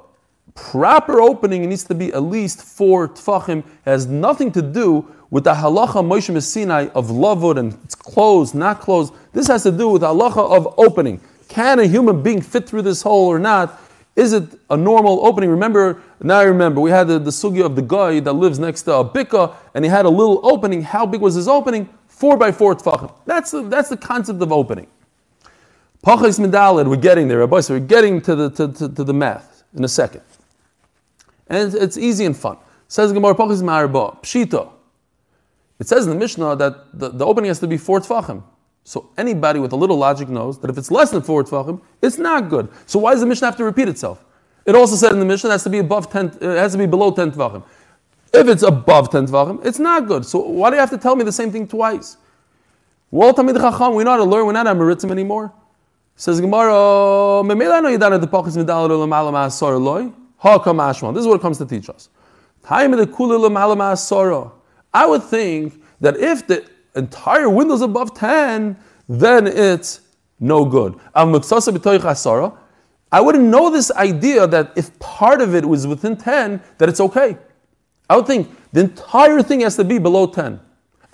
proper 0.54 1.20
opening, 1.20 1.64
it 1.64 1.68
needs 1.68 1.84
to 1.84 1.94
be 1.94 2.12
at 2.12 2.22
least 2.22 2.62
four 2.62 3.08
tfachim. 3.08 3.58
It 3.58 3.64
has 3.84 4.06
nothing 4.06 4.52
to 4.52 4.62
do 4.62 5.06
with 5.30 5.44
the 5.44 5.54
halacha 5.54 6.04
Moshe 6.04 6.42
Sinai 6.42 6.88
of 6.94 7.06
lavud 7.06 7.58
and 7.58 7.78
it's 7.84 7.94
closed, 7.94 8.54
not 8.54 8.80
closed. 8.80 9.14
This 9.32 9.46
has 9.46 9.62
to 9.62 9.72
do 9.72 9.88
with 9.88 10.02
the 10.02 10.08
halacha 10.08 10.56
of 10.56 10.74
opening. 10.78 11.20
Can 11.48 11.78
a 11.78 11.86
human 11.86 12.22
being 12.22 12.42
fit 12.42 12.68
through 12.68 12.82
this 12.82 13.02
hole 13.02 13.26
or 13.28 13.38
not? 13.38 13.80
Is 14.16 14.32
it 14.32 14.44
a 14.68 14.76
normal 14.76 15.24
opening? 15.24 15.50
Remember, 15.50 16.02
now 16.20 16.38
I 16.38 16.42
remember, 16.42 16.80
we 16.80 16.90
had 16.90 17.06
the, 17.08 17.18
the 17.18 17.30
sugya 17.30 17.64
of 17.64 17.76
the 17.76 17.82
guy 17.82 18.20
that 18.20 18.32
lives 18.32 18.58
next 18.58 18.82
to 18.82 18.94
a 18.94 19.04
bika 19.04 19.54
and 19.74 19.84
he 19.84 19.90
had 19.90 20.04
a 20.04 20.10
little 20.10 20.40
opening. 20.42 20.82
How 20.82 21.06
big 21.06 21.20
was 21.20 21.34
his 21.34 21.48
opening? 21.48 21.88
Four 22.08 22.36
by 22.36 22.52
four 22.52 22.74
tfachim. 22.74 23.14
That's 23.24 23.52
the, 23.52 23.62
that's 23.62 23.88
the 23.88 23.96
concept 23.96 24.42
of 24.42 24.52
opening. 24.52 24.88
Pachis 26.04 26.40
medalid, 26.40 26.88
we're 26.88 26.96
getting 26.96 27.28
there, 27.28 27.38
Rabbi, 27.38 27.60
so 27.60 27.74
we're 27.74 27.80
getting 27.80 28.20
to 28.22 28.34
the, 28.34 28.50
to, 28.50 28.68
to, 28.68 28.88
to 28.88 29.04
the 29.04 29.12
math 29.12 29.64
in 29.76 29.84
a 29.84 29.88
second. 29.88 30.22
And 31.48 31.66
it's, 31.66 31.74
it's 31.74 31.98
easy 31.98 32.24
and 32.24 32.36
fun. 32.36 32.56
Says 32.88 33.12
Gemara 33.12 33.34
Pachis 33.34 33.62
Ma'arba, 33.62 34.22
Pshita. 34.22 34.70
It 35.78 35.88
says 35.88 36.06
in 36.06 36.10
the 36.10 36.18
Mishnah 36.18 36.56
that 36.56 36.98
the, 36.98 37.10
the 37.10 37.24
opening 37.24 37.48
has 37.48 37.58
to 37.60 37.66
be 37.66 37.76
four 37.76 38.00
tfachim. 38.00 38.42
So 38.84 39.10
anybody 39.16 39.60
with 39.60 39.72
a 39.72 39.76
little 39.76 39.96
logic 39.96 40.28
knows 40.28 40.58
that 40.60 40.70
if 40.70 40.76
it's 40.76 40.90
less 40.90 41.10
than 41.10 41.22
four 41.22 41.44
tfachim, 41.44 41.80
it's 42.02 42.18
not 42.18 42.48
good. 42.48 42.68
So 42.86 42.98
why 42.98 43.12
does 43.12 43.20
the 43.20 43.26
Mishnah 43.26 43.48
have 43.48 43.56
to 43.56 43.64
repeat 43.64 43.88
itself? 43.88 44.24
It 44.66 44.74
also 44.74 44.96
said 44.96 45.12
in 45.12 45.20
the 45.20 45.24
Mishnah 45.24 45.48
it 45.50 45.52
has 45.52 45.64
to 45.64 45.70
be 45.70 45.78
above 45.78 46.10
ten, 46.10 46.26
it 46.26 46.42
has 46.42 46.72
to 46.72 46.78
be 46.78 46.86
below 46.86 47.10
ten 47.12 47.30
tfachim. 47.30 47.62
If 48.32 48.46
it's 48.48 48.62
above 48.62 49.10
ten 49.10 49.26
tfachim, 49.26 49.64
it's 49.64 49.78
not 49.78 50.06
good. 50.06 50.24
So 50.24 50.40
why 50.40 50.70
do 50.70 50.76
you 50.76 50.80
have 50.80 50.90
to 50.90 50.98
tell 50.98 51.16
me 51.16 51.24
the 51.24 51.32
same 51.32 51.50
thing 51.50 51.66
twice? 51.66 52.16
Well, 53.10 53.34
Tamid 53.34 53.56
Chacham, 53.56 53.94
we're 53.94 54.04
not 54.04 54.20
a 54.20 54.24
learn, 54.24 54.46
we're 54.46 54.52
not 54.52 54.66
Amaritzim 54.66 55.10
anymore. 55.10 55.52
Says 56.20 56.38
Gemara. 56.38 57.42
This 57.42 57.56
is 57.56 57.62
what 61.26 61.36
it 61.36 61.40
comes 61.40 61.56
to 61.56 61.64
teach 61.64 61.88
us. 61.88 62.10
I 62.68 62.86
would 65.06 65.22
think 65.22 65.82
that 66.02 66.18
if 66.18 66.46
the 66.46 66.68
entire 66.94 67.48
window 67.48 67.72
is 67.72 67.80
above 67.80 68.14
10, 68.14 68.76
then 69.08 69.46
it's 69.46 70.02
no 70.38 70.66
good. 70.66 71.00
I 71.14 71.24
wouldn't 71.24 71.50
know 73.44 73.70
this 73.70 73.90
idea 73.92 74.46
that 74.46 74.72
if 74.76 74.98
part 74.98 75.40
of 75.40 75.54
it 75.54 75.64
was 75.64 75.86
within 75.86 76.18
10, 76.18 76.60
that 76.76 76.90
it's 76.90 77.00
okay. 77.00 77.38
I 78.10 78.16
would 78.16 78.26
think 78.26 78.54
the 78.74 78.80
entire 78.80 79.42
thing 79.42 79.60
has 79.60 79.76
to 79.76 79.84
be 79.84 79.98
below 79.98 80.26
10. 80.26 80.60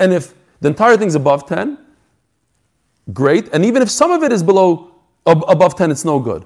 And 0.01 0.12
if 0.12 0.35
the 0.61 0.66
entire 0.66 0.97
thing 0.97 1.07
is 1.07 1.14
above 1.14 1.47
10, 1.47 1.79
great. 3.12 3.49
And 3.53 3.64
even 3.64 3.83
if 3.83 3.90
some 3.90 4.11
of 4.11 4.25
it 4.25 4.33
is 4.33 4.42
below 4.42 4.95
above 5.26 5.74
10, 5.76 5.90
it's 5.90 6.04
no 6.04 6.18
good. 6.18 6.44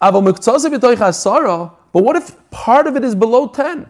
But 0.00 0.22
what 1.92 2.16
if 2.16 2.50
part 2.50 2.86
of 2.86 2.96
it 2.96 3.04
is 3.04 3.14
below 3.14 3.48
10? 3.48 3.88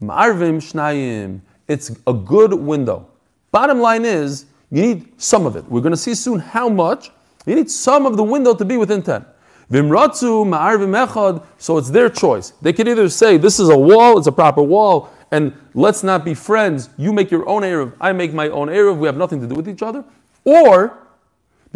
Marvim 0.00 0.58
shnayim. 0.58 1.40
It's 1.68 1.90
a 2.06 2.12
good 2.12 2.54
window. 2.54 3.08
Bottom 3.50 3.80
line 3.80 4.04
is, 4.04 4.46
you 4.70 4.82
need 4.82 5.20
some 5.20 5.46
of 5.46 5.56
it. 5.56 5.64
We're 5.64 5.80
going 5.80 5.92
to 5.92 5.96
see 5.96 6.14
soon 6.14 6.38
how 6.38 6.68
much. 6.68 7.10
You 7.46 7.54
need 7.54 7.70
some 7.70 8.06
of 8.06 8.16
the 8.16 8.22
window 8.22 8.54
to 8.54 8.64
be 8.64 8.76
within 8.76 9.02
10. 9.02 9.24
Vimratzu 9.70 10.46
ma'arvim 10.46 11.06
echad. 11.06 11.44
So 11.58 11.78
it's 11.78 11.90
their 11.90 12.08
choice. 12.08 12.52
They 12.62 12.72
could 12.72 12.88
either 12.88 13.08
say, 13.08 13.36
this 13.36 13.58
is 13.58 13.68
a 13.68 13.78
wall, 13.78 14.18
it's 14.18 14.26
a 14.26 14.32
proper 14.32 14.62
wall, 14.62 15.10
and 15.30 15.52
let's 15.74 16.02
not 16.02 16.24
be 16.24 16.34
friends. 16.34 16.88
You 16.96 17.12
make 17.12 17.30
your 17.30 17.48
own 17.48 17.62
Erev, 17.62 17.94
I 18.00 18.12
make 18.12 18.32
my 18.32 18.48
own 18.48 18.68
Erev, 18.68 18.98
we 18.98 19.06
have 19.06 19.16
nothing 19.16 19.40
to 19.40 19.46
do 19.46 19.54
with 19.54 19.68
each 19.68 19.82
other. 19.82 20.04
Or, 20.44 21.05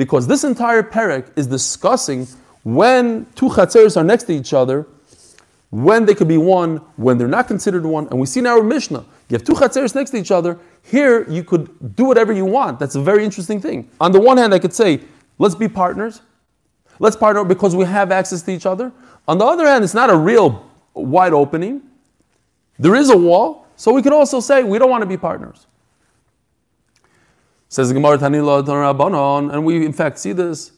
because 0.01 0.27
this 0.27 0.45
entire 0.45 0.83
parak 0.83 1.31
is 1.37 1.47
discussing 1.47 2.27
when 2.63 3.27
two 3.35 3.51
chatzeros 3.51 3.99
are 3.99 4.03
next 4.03 4.25
to 4.25 4.33
each 4.33 4.55
other, 4.55 4.87
when 5.69 6.07
they 6.07 6.15
could 6.15 6.27
be 6.27 6.39
one, 6.39 6.79
when 6.97 7.19
they're 7.19 7.29
not 7.29 7.47
considered 7.47 7.85
one. 7.85 8.09
And 8.09 8.19
we 8.19 8.25
see 8.25 8.41
now 8.41 8.57
in 8.57 8.63
our 8.63 8.67
Mishnah, 8.67 9.05
you 9.29 9.35
have 9.35 9.45
two 9.45 9.53
chatzeros 9.53 9.95
next 9.95 10.13
to 10.13 10.17
each 10.17 10.31
other. 10.31 10.59
Here, 10.83 11.31
you 11.31 11.45
could 11.45 11.95
do 11.97 12.05
whatever 12.07 12.33
you 12.33 12.47
want. 12.47 12.79
That's 12.79 12.95
a 12.95 13.03
very 13.03 13.27
interesting 13.27 13.61
thing. 13.61 13.91
On 14.01 14.11
the 14.11 14.19
one 14.19 14.39
hand, 14.39 14.55
I 14.55 14.59
could 14.59 14.73
say, 14.73 15.03
let's 15.37 15.55
be 15.55 15.69
partners. 15.69 16.23
Let's 16.99 17.17
partner 17.17 17.45
because 17.45 17.77
we 17.77 17.85
have 17.85 18.11
access 18.11 18.41
to 18.41 18.53
each 18.53 18.65
other. 18.65 18.93
On 19.29 19.37
the 19.37 19.45
other 19.45 19.67
hand, 19.67 19.85
it's 19.85 19.93
not 19.93 20.09
a 20.09 20.17
real 20.17 20.67
wide 20.95 21.35
opening. 21.35 21.83
There 22.79 22.95
is 22.95 23.11
a 23.11 23.19
wall, 23.19 23.67
so 23.77 23.93
we 23.93 24.01
could 24.01 24.15
also 24.15 24.41
say 24.41 24.63
we 24.63 24.79
don't 24.79 24.89
want 24.89 25.03
to 25.03 25.07
be 25.07 25.19
partners. 25.19 25.67
Says 27.71 27.89
the 27.89 27.95
Gemara 27.95 28.19
Tanila 28.19 29.53
and 29.53 29.65
we 29.65 29.87
in 29.87 29.93
fact 29.93 30.19
see 30.19 30.33
this. 30.33 30.73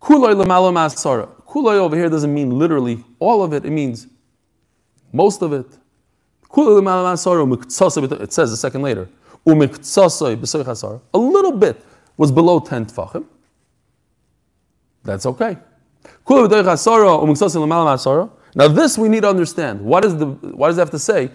Kulay 0.00 0.34
lemala 0.34 0.72
masara. 0.72 1.28
kulay 1.46 1.74
over 1.74 1.94
here 1.94 2.08
doesn't 2.08 2.32
mean 2.32 2.58
literally 2.58 3.04
all 3.18 3.42
of 3.42 3.52
it, 3.52 3.66
it 3.66 3.70
means 3.70 4.06
most 5.12 5.42
of 5.42 5.52
it. 5.52 5.66
It 6.58 8.32
says 8.32 8.50
a 8.50 8.56
second 8.56 8.80
later. 8.80 9.08
A 9.46 9.50
little 11.18 11.52
bit 11.52 11.84
was 12.16 12.32
below 12.32 12.60
10 12.60 12.86
tfachim. 12.86 13.26
That's 15.04 15.26
okay. 15.26 15.58
Now 18.54 18.68
this 18.68 18.96
we 18.96 19.08
need 19.10 19.20
to 19.20 19.28
understand. 19.28 19.82
What, 19.82 20.04
is 20.06 20.16
the, 20.16 20.26
what 20.26 20.68
does 20.68 20.78
it 20.78 20.80
have 20.80 20.90
to 20.90 20.98
say? 20.98 21.30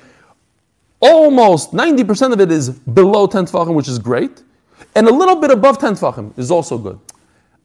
Almost 0.99 1.71
90% 1.73 2.33
of 2.33 2.41
it 2.41 2.51
is 2.51 2.71
below 2.71 3.27
10 3.27 3.45
tfachim, 3.45 3.75
which 3.75 3.87
is 3.87 3.99
great. 3.99 4.41
And 4.95 5.07
a 5.07 5.13
little 5.13 5.35
bit 5.37 5.51
above 5.51 5.77
10 5.79 5.93
tfachim 5.93 6.37
is 6.37 6.51
also 6.51 6.77
good. 6.77 6.99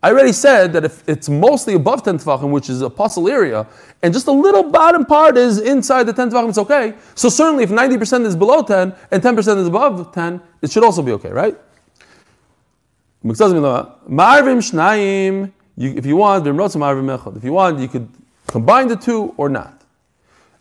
I 0.03 0.11
already 0.11 0.33
said 0.33 0.73
that 0.75 0.85
if 0.85 1.03
it's 1.09 1.29
mostly 1.29 1.75
above 1.75 2.03
10 2.05 2.19
tefachim, 2.19 2.51
which 2.51 2.69
is 2.71 2.83
a 2.83 2.91
puzzle 2.91 3.29
area, 3.29 3.67
and 4.03 4.15
just 4.15 4.29
a 4.29 4.33
little 4.33 4.63
bottom 4.63 5.05
part 5.05 5.37
is 5.37 5.59
inside 5.59 6.05
the 6.05 6.13
10 6.13 6.31
tefachim, 6.31 6.49
it's 6.51 6.59
okay. 6.59 6.95
So 7.15 7.29
certainly 7.29 7.65
if 7.65 7.71
90% 7.71 8.25
is 8.27 8.37
below 8.37 8.63
10 8.63 8.95
and 9.11 9.23
10% 9.23 9.59
is 9.59 9.67
above 9.67 10.13
10, 10.13 10.41
it 10.63 10.71
should 10.71 10.85
also 10.85 11.03
be 11.03 11.13
okay, 11.13 11.31
right? 11.31 11.57
If 13.25 13.41
you 16.07 16.17
want, 16.17 16.47
if 16.47 17.45
you 17.45 17.53
want, 17.53 17.79
you 17.81 17.89
could 17.89 18.09
combine 18.47 18.87
the 18.87 18.97
two 18.97 19.35
or 19.37 19.49
not. 19.49 19.76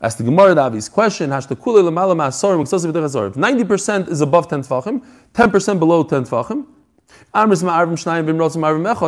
As 0.00 0.16
the 0.16 0.24
Gemara 0.24 0.54
Davi's 0.54 0.88
question, 0.88 1.32
if 1.32 1.48
90% 1.48 4.08
is 4.08 4.20
above 4.20 4.48
10 4.48 4.62
tefachim, 4.62 5.02
10% 5.32 5.78
below 5.78 6.04
10 6.04 6.24
tefachim, 6.24 6.66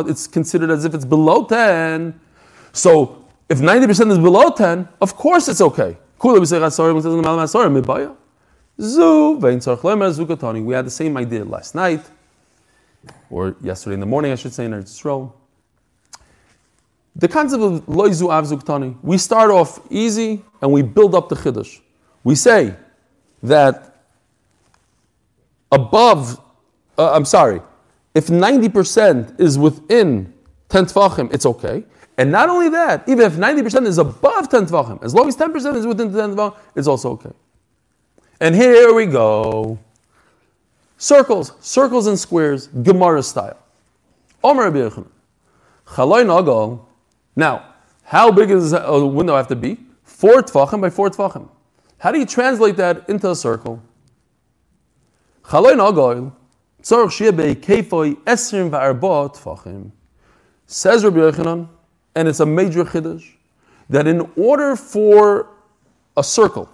it's 0.09 0.27
considered 0.27 0.71
as 0.71 0.85
if 0.85 0.93
it's 0.93 1.05
below 1.05 1.45
10. 1.45 2.19
So 2.71 3.25
if 3.49 3.59
90% 3.59 4.11
is 4.11 4.17
below 4.17 4.49
10, 4.49 4.87
of 5.01 5.15
course 5.15 5.47
it's 5.47 5.61
okay. 5.61 5.97
We 6.21 6.29
had 6.29 6.41
the 10.85 10.89
same 10.89 11.17
idea 11.17 11.45
last 11.45 11.75
night, 11.75 12.01
or 13.29 13.55
yesterday 13.61 13.93
in 13.93 13.99
the 13.99 14.05
morning, 14.05 14.31
I 14.31 14.35
should 14.35 14.53
say, 14.53 14.65
in 14.65 14.71
Eretz 14.71 14.87
The 17.19 17.27
concept 17.27 17.61
of 17.61 17.85
loizu 17.85 18.29
av 18.29 18.45
zuktani, 18.45 18.95
we 19.01 19.17
start 19.17 19.51
off 19.51 19.81
easy 19.89 20.41
and 20.61 20.71
we 20.71 20.81
build 20.81 21.13
up 21.13 21.27
the 21.27 21.35
chiddush. 21.35 21.81
We 22.23 22.35
say 22.35 22.75
that 23.43 24.05
above, 25.69 26.39
uh, 26.97 27.11
I'm 27.11 27.25
sorry, 27.25 27.61
if 28.15 28.27
90% 28.27 29.37
is 29.37 29.57
within 29.57 30.33
10 30.69 30.85
tvachim, 30.85 31.33
it's 31.33 31.45
okay. 31.45 31.83
And 32.17 32.31
not 32.31 32.47
only 32.47 32.69
that, 32.69 33.03
even 33.07 33.25
if 33.25 33.33
90% 33.33 33.85
is 33.85 33.97
above 33.97 34.47
10 34.49 34.67
tvachim, 34.67 35.03
as 35.03 35.13
long 35.13 35.27
as 35.27 35.35
10% 35.35 35.75
is 35.75 35.85
within 35.85 36.13
10 36.13 36.35
tvachim, 36.35 36.55
it's 36.75 36.87
also 36.87 37.11
okay. 37.11 37.31
And 38.39 38.55
here 38.55 38.93
we 38.93 39.05
go. 39.05 39.77
Circles, 40.97 41.51
circles 41.59 42.07
and 42.07 42.17
squares, 42.17 42.67
Gemara 42.67 43.23
style. 43.23 43.57
Omer 44.41 44.71
Rabbi 44.71 44.89
Nagal. 45.97 46.85
Now, 47.39 47.73
how 48.03 48.31
big 48.33 48.49
does 48.49 48.73
a 48.73 49.05
window 49.05 49.37
have 49.37 49.47
to 49.47 49.55
be? 49.55 49.77
Four 50.03 50.43
tvachim 50.43 50.81
by 50.81 50.89
four 50.89 51.09
tvachim. 51.09 51.47
How 51.97 52.11
do 52.11 52.19
you 52.19 52.25
translate 52.25 52.75
that 52.75 53.07
into 53.07 53.31
a 53.31 53.35
circle? 53.35 53.81
Esrim. 58.25 59.91
Says 60.67 61.03
Rabbi 61.05 61.17
Yochanan, 61.17 61.69
and 62.13 62.27
it's 62.27 62.41
a 62.41 62.45
major 62.45 62.83
chiddush, 62.83 63.31
that 63.89 64.05
in 64.05 64.29
order 64.35 64.75
for 64.75 65.47
a 66.17 66.23
circle 66.23 66.69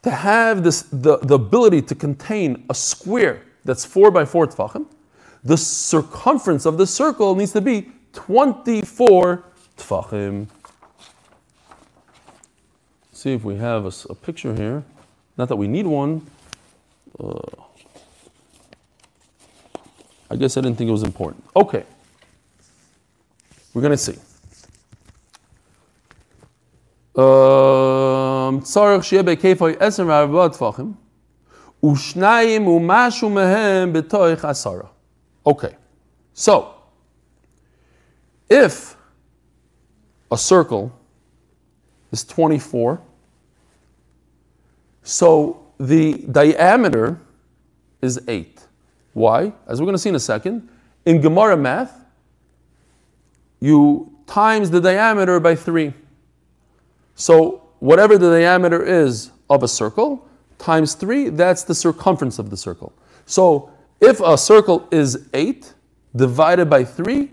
to 0.00 0.10
have 0.10 0.62
this, 0.62 0.82
the, 0.90 1.18
the 1.18 1.34
ability 1.34 1.82
to 1.82 1.94
contain 1.94 2.64
a 2.70 2.74
square 2.74 3.42
that's 3.66 3.84
four 3.84 4.10
by 4.10 4.24
four 4.24 4.46
tfachim, 4.46 4.86
the 5.44 5.58
circumference 5.58 6.64
of 6.64 6.78
the 6.78 6.86
circle 6.86 7.34
needs 7.34 7.52
to 7.52 7.60
be 7.60 7.92
24 8.13 9.43
tfachim. 9.77 10.47
See 13.11 13.33
if 13.33 13.43
we 13.43 13.55
have 13.55 13.85
a, 13.85 13.91
a 14.09 14.15
picture 14.15 14.53
here. 14.55 14.83
Not 15.37 15.49
that 15.49 15.55
we 15.55 15.67
need 15.67 15.85
one. 15.85 16.25
Uh, 17.19 17.39
I 20.29 20.35
guess 20.35 20.57
I 20.57 20.61
didn't 20.61 20.77
think 20.77 20.89
it 20.89 20.91
was 20.91 21.03
important. 21.03 21.43
Okay. 21.55 21.83
We're 23.73 23.81
going 23.81 23.91
to 23.91 23.97
see. 23.97 24.19
צריך 28.63 29.03
שיהיה 29.03 29.23
בהיקף 29.23 29.61
עשר 29.79 30.05
וארבעה 30.07 30.49
טפחים, 30.49 30.93
ושניים 31.85 32.67
ומשהו 32.67 33.29
מהם 33.29 33.93
בתוך 33.93 34.45
עשרה. 34.45 34.83
Okay, 35.49 35.73
so, 36.35 36.51
if 38.48 38.96
a 40.30 40.38
circle 40.38 40.92
is 42.12 42.24
24, 42.24 43.00
so 45.02 45.66
the 45.78 46.14
diameter 46.30 47.20
is 48.02 48.20
8. 48.28 48.60
Why? 49.12 49.52
As 49.66 49.80
we're 49.80 49.86
going 49.86 49.94
to 49.94 49.98
see 49.98 50.10
in 50.10 50.14
a 50.14 50.20
second, 50.20 50.68
in 51.06 51.20
Gemara 51.20 51.56
math, 51.56 52.04
you 53.60 54.12
times 54.26 54.70
the 54.70 54.80
diameter 54.80 55.40
by 55.40 55.54
3. 55.54 55.92
So 57.14 57.68
whatever 57.80 58.18
the 58.18 58.30
diameter 58.30 58.84
is 58.84 59.30
of 59.50 59.62
a 59.62 59.68
circle, 59.68 60.28
times 60.58 60.94
3, 60.94 61.30
that's 61.30 61.64
the 61.64 61.74
circumference 61.74 62.38
of 62.38 62.50
the 62.50 62.56
circle. 62.56 62.92
So 63.26 63.70
if 64.00 64.20
a 64.20 64.38
circle 64.38 64.86
is 64.90 65.28
8 65.34 65.72
divided 66.14 66.70
by 66.70 66.84
3, 66.84 67.30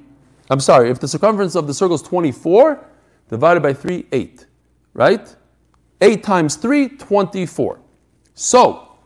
I'm 0.50 0.60
sorry, 0.60 0.90
if 0.90 1.00
the 1.00 1.08
circumference 1.08 1.56
of 1.56 1.68
the 1.68 1.74
circle 1.74 1.96
is 1.96 2.02
24, 2.02 2.84
divided 3.30 3.62
by 3.62 3.74
3, 3.74 4.06
8. 4.12 4.46
Right? 4.94 5.36
8 6.02 6.24
times 6.24 6.56
3, 6.56 6.90
24. 6.90 7.80
So, 8.34 8.98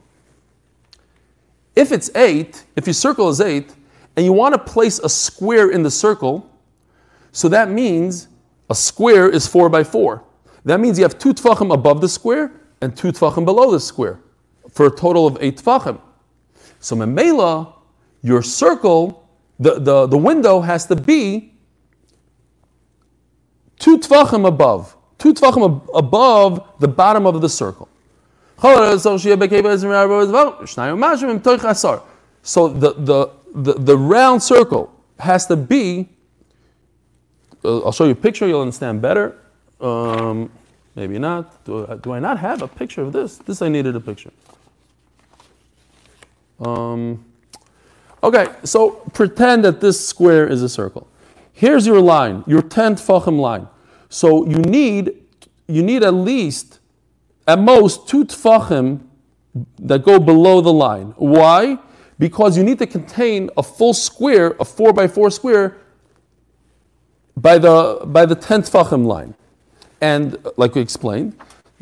if 1.76 1.92
it's 1.92 2.14
8, 2.16 2.66
if 2.76 2.88
your 2.88 2.94
circle 2.94 3.30
is 3.30 3.40
8, 3.40 3.74
and 4.16 4.26
you 4.26 4.34
want 4.34 4.54
to 4.54 4.60
place 4.60 5.00
a 5.00 5.08
square 5.08 5.70
in 5.70 5.82
the 5.84 5.92
circle, 5.92 6.50
so 7.32 7.48
that 7.48 7.70
means 7.70 8.28
a 8.70 8.76
square 8.76 9.30
is 9.30 9.48
4 9.48 9.70
by 9.70 9.84
4. 9.84 10.24
That 10.66 10.80
means 10.80 10.98
you 10.98 11.06
have 11.06 11.18
2 11.18 11.34
tfachim 11.34 11.74
above 11.74 12.02
the 12.02 12.10
square 12.10 12.52
and 12.82 12.96
2 12.96 13.14
tfachim 13.14 13.46
below 13.46 13.72
the 13.72 13.80
square 13.80 14.20
for 14.72 14.88
a 14.88 14.92
total 14.92 15.26
of 15.26 15.38
8 15.40 15.58
tfachim. 15.58 16.02
So 16.80 16.96
memela, 16.96 17.74
your 18.22 18.42
circle, 18.42 19.29
the, 19.60 19.80
the, 19.80 20.08
the 20.08 20.18
window 20.18 20.62
has 20.62 20.86
to 20.88 20.96
be 20.96 21.54
2 23.80 24.00
tfachim 24.00 24.48
above. 24.48 24.96
2 25.20 25.34
tfachim 25.34 25.66
ab- 25.66 25.90
above 25.94 26.68
the 26.80 26.88
bottom 26.88 27.26
of 27.26 27.42
the 27.42 27.50
circle. 27.50 27.90
So 28.62 29.18
the, 32.68 32.94
the, 32.94 33.32
the, 33.54 33.74
the 33.74 33.98
round 33.98 34.44
circle 34.44 34.94
has 35.20 35.46
to 35.48 35.56
be, 35.56 36.10
uh, 37.64 37.80
I'll 37.80 37.92
show 37.92 38.06
you 38.06 38.12
a 38.12 38.16
picture, 38.16 38.48
you'll 38.48 38.62
understand 38.62 39.02
better. 39.02 39.36
Um, 39.82 40.52
maybe 40.96 41.20
not. 41.20 41.64
Do, 41.66 42.00
do, 42.02 42.12
I 42.12 42.20
not 42.20 42.40
have 42.40 42.62
a 42.62 42.68
picture 42.68 43.02
of 43.02 43.14
this? 43.14 43.38
This 43.38 43.62
I 43.62 43.70
needed 43.70 43.96
a 43.96 44.00
picture. 44.00 44.32
Um, 46.60 47.26
okay, 48.24 48.48
so 48.64 48.92
pretend 49.14 49.66
that 49.66 49.82
this 49.82 50.08
square 50.08 50.48
is 50.48 50.62
a 50.62 50.70
circle. 50.70 51.08
Here's 51.54 51.86
your 51.86 52.02
line, 52.02 52.44
your 52.48 52.62
10 52.62 52.96
tfachim 52.96 53.40
line. 53.40 53.68
So 54.10 54.46
you 54.46 54.58
need, 54.58 55.14
you 55.68 55.84
need 55.84 56.04
at 56.04 56.14
least 56.14 56.80
at 57.48 57.60
most 57.60 58.08
two 58.08 58.26
tfachim 58.26 59.02
that 59.80 60.04
go 60.04 60.20
below 60.20 60.62
the 60.62 60.72
line. 60.72 61.14
Why? 61.18 61.78
Because 62.18 62.58
you 62.58 62.64
need 62.64 62.80
to 62.80 62.88
contain 62.88 63.50
a 63.58 63.64
full 63.64 63.94
square, 63.94 64.56
a 64.60 64.66
four 64.66 64.94
by 64.94 65.08
four 65.08 65.32
square, 65.32 65.78
by 67.36 67.58
the 67.58 68.02
by 68.06 68.26
the 68.26 68.36
ten 68.36 68.62
tfachim 68.62 69.06
line. 69.06 69.36
And 70.02 70.38
like 70.58 70.76
we 70.76 70.82
explained, 70.82 71.36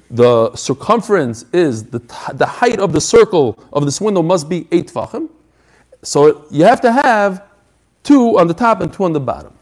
the 0.09 0.55
circumference 0.55 1.45
is 1.53 1.85
the, 1.85 1.99
the 2.33 2.45
height 2.45 2.79
of 2.79 2.93
the 2.93 3.01
circle 3.01 3.61
of 3.73 3.85
this 3.85 3.99
window 3.99 4.21
must 4.21 4.47
be 4.47 4.67
eight 4.71 4.87
tfachim. 4.87 5.29
So 6.07 6.45
you 6.49 6.63
have 6.63 6.79
to 6.81 6.91
have 6.93 7.43
two 8.01 8.39
on 8.39 8.47
the 8.47 8.53
top 8.53 8.79
and 8.79 8.93
two 8.93 9.03
on 9.03 9.11
the 9.11 9.19
bottom. 9.19 9.53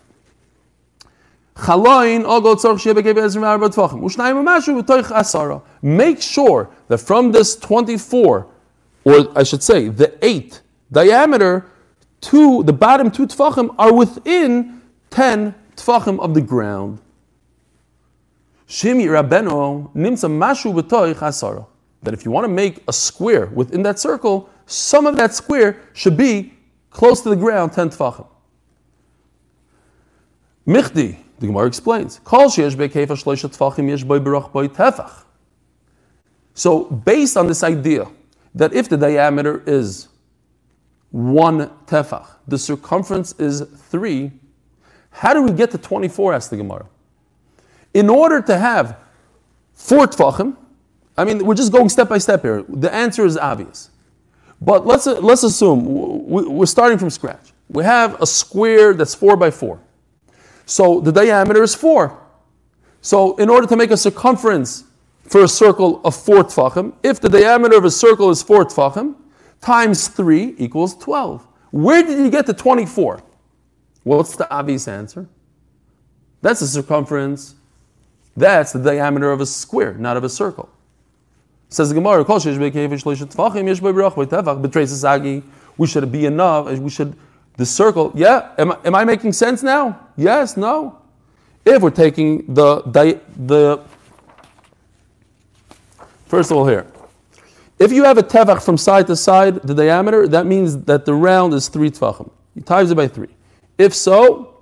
Make 5.82 6.22
sure 6.22 6.70
that 6.88 6.98
from 7.00 7.32
this 7.32 7.56
24, 7.56 8.48
or 9.06 9.28
I 9.36 9.42
should 9.42 9.64
say, 9.64 9.88
the 9.88 10.14
8 10.24 10.62
diameter, 10.92 11.66
two, 12.22 12.62
the 12.62 12.74
bottom 12.74 13.10
two 13.10 13.26
tfachim 13.26 13.74
are 13.80 13.92
within 13.92 14.84
10 15.10 15.56
tfachim 15.76 16.20
of 16.20 16.36
the 16.36 16.42
ground. 16.42 17.00
Nimsa. 19.96 21.66
That 22.04 22.14
if 22.14 22.24
you 22.24 22.30
want 22.30 22.44
to 22.44 22.50
make 22.50 22.84
a 22.88 22.94
square 22.94 23.48
within 23.48 23.82
that 23.82 23.98
circle, 23.98 24.52
some 24.66 25.06
of 25.06 25.18
that 25.18 25.34
square 25.34 25.82
should 25.94 26.18
be 26.18 26.54
close 26.90 27.22
to 27.22 27.30
the 27.30 27.36
ground, 27.36 27.74
10 27.74 27.90
tfachim. 27.90 28.28
Michdi, 30.66 31.18
the 31.40 31.48
Gemara 31.48 31.68
explains, 31.68 32.20
Kol 32.24 32.46
yesh 32.46 32.76
tefach. 32.76 35.24
So 36.54 36.86
based 36.86 37.38
on 37.38 37.48
this 37.48 37.64
idea 37.64 38.08
that 38.56 38.74
if 38.74 38.90
the 38.90 38.98
diameter 38.98 39.62
is 39.68 40.08
one 41.12 41.70
tefach, 41.86 42.28
the 42.48 42.58
circumference 42.58 43.34
is 43.34 43.62
three, 43.62 44.32
how 45.12 45.34
do 45.34 45.44
we 45.44 45.52
get 45.52 45.72
to 45.72 45.78
24, 45.78 46.34
Asked 46.34 46.50
the 46.50 46.58
Gemara? 46.58 46.88
In 47.94 48.10
order 48.10 48.42
to 48.42 48.58
have 48.58 48.98
four 49.74 50.08
tefachim, 50.08 50.58
I 51.18 51.24
mean, 51.24 51.46
we're 51.46 51.56
just 51.56 51.72
going 51.72 51.90
step 51.90 52.10
by 52.10 52.18
step 52.18 52.42
here. 52.42 52.64
The 52.68 52.94
answer 52.94 53.26
is 53.26 53.38
obvious. 53.38 53.90
But 54.62 54.86
let's, 54.86 55.06
let's 55.06 55.44
assume 55.44 55.86
we're 56.28 56.66
starting 56.66 56.98
from 56.98 57.10
scratch. 57.10 57.54
We 57.70 57.84
have 57.84 58.22
a 58.22 58.26
square 58.26 58.94
that's 58.94 59.16
four 59.16 59.36
by 59.36 59.52
four. 59.52 59.80
So 60.66 61.00
the 61.00 61.12
diameter 61.12 61.62
is 61.64 61.76
four. 61.76 62.20
So 63.02 63.36
in 63.38 63.50
order 63.50 63.68
to 63.68 63.76
make 63.76 63.92
a 63.92 63.98
circumference 63.98 64.86
for 65.24 65.44
a 65.44 65.48
circle 65.48 66.02
of 66.04 66.16
four 66.16 66.44
tfachim, 66.44 66.94
if 67.04 67.20
the 67.20 67.30
diameter 67.30 67.78
of 67.78 67.86
a 67.86 67.92
circle 67.92 68.30
is 68.30 68.42
four 68.42 68.66
tfachim, 68.66 69.16
times 69.62 70.08
three 70.08 70.56
equals 70.58 70.96
12. 70.98 71.48
Where 71.72 72.04
did 72.04 72.18
you 72.20 72.30
get 72.30 72.46
to 72.46 72.54
24? 72.54 73.22
Well, 74.04 74.18
what's 74.20 74.36
the 74.36 74.50
obvious 74.52 74.88
answer? 74.88 75.28
That's 76.42 76.60
the 76.60 76.68
circumference. 76.68 77.56
That's 78.38 78.72
the 78.72 78.80
diameter 78.80 79.32
of 79.32 79.42
a 79.42 79.46
square, 79.46 79.96
not 79.96 80.18
of 80.18 80.24
a 80.24 80.30
circle. 80.30 80.70
Says 81.70 81.90
the 81.90 81.96
Gemara, 81.96 82.24
we 85.78 85.88
should 85.88 86.12
be 86.12 86.26
enough, 86.26 86.80
we 86.80 86.90
should, 86.90 87.16
the 87.58 87.66
circle, 87.66 88.12
yeah, 88.16 88.54
am, 88.58 88.72
I, 88.72 88.78
am 88.86 88.96
I 88.96 89.04
making 89.04 89.34
sense 89.34 89.64
now? 89.64 90.08
Yes, 90.16 90.56
no. 90.56 91.00
If 91.66 91.82
we're 91.82 91.90
taking 91.90 92.54
the, 92.54 92.82
the, 93.36 93.82
first 96.28 96.52
of 96.52 96.58
all 96.58 96.68
here, 96.68 96.86
if 97.78 97.92
you 97.92 98.04
have 98.06 98.18
a 98.18 98.24
tevach 98.24 98.64
from 98.64 98.78
side 98.78 99.08
to 99.08 99.16
side, 99.16 99.56
the 99.56 99.74
diameter, 99.74 100.28
that 100.28 100.46
means 100.46 100.78
that 100.84 101.06
the 101.06 101.14
round 101.14 101.54
is 101.54 101.68
three 101.68 101.92
tvachim. 101.92 102.30
You 102.56 102.62
times 102.62 102.92
it 102.92 102.96
by 102.96 103.08
three. 103.08 103.36
If 103.78 103.94
so, 103.94 104.62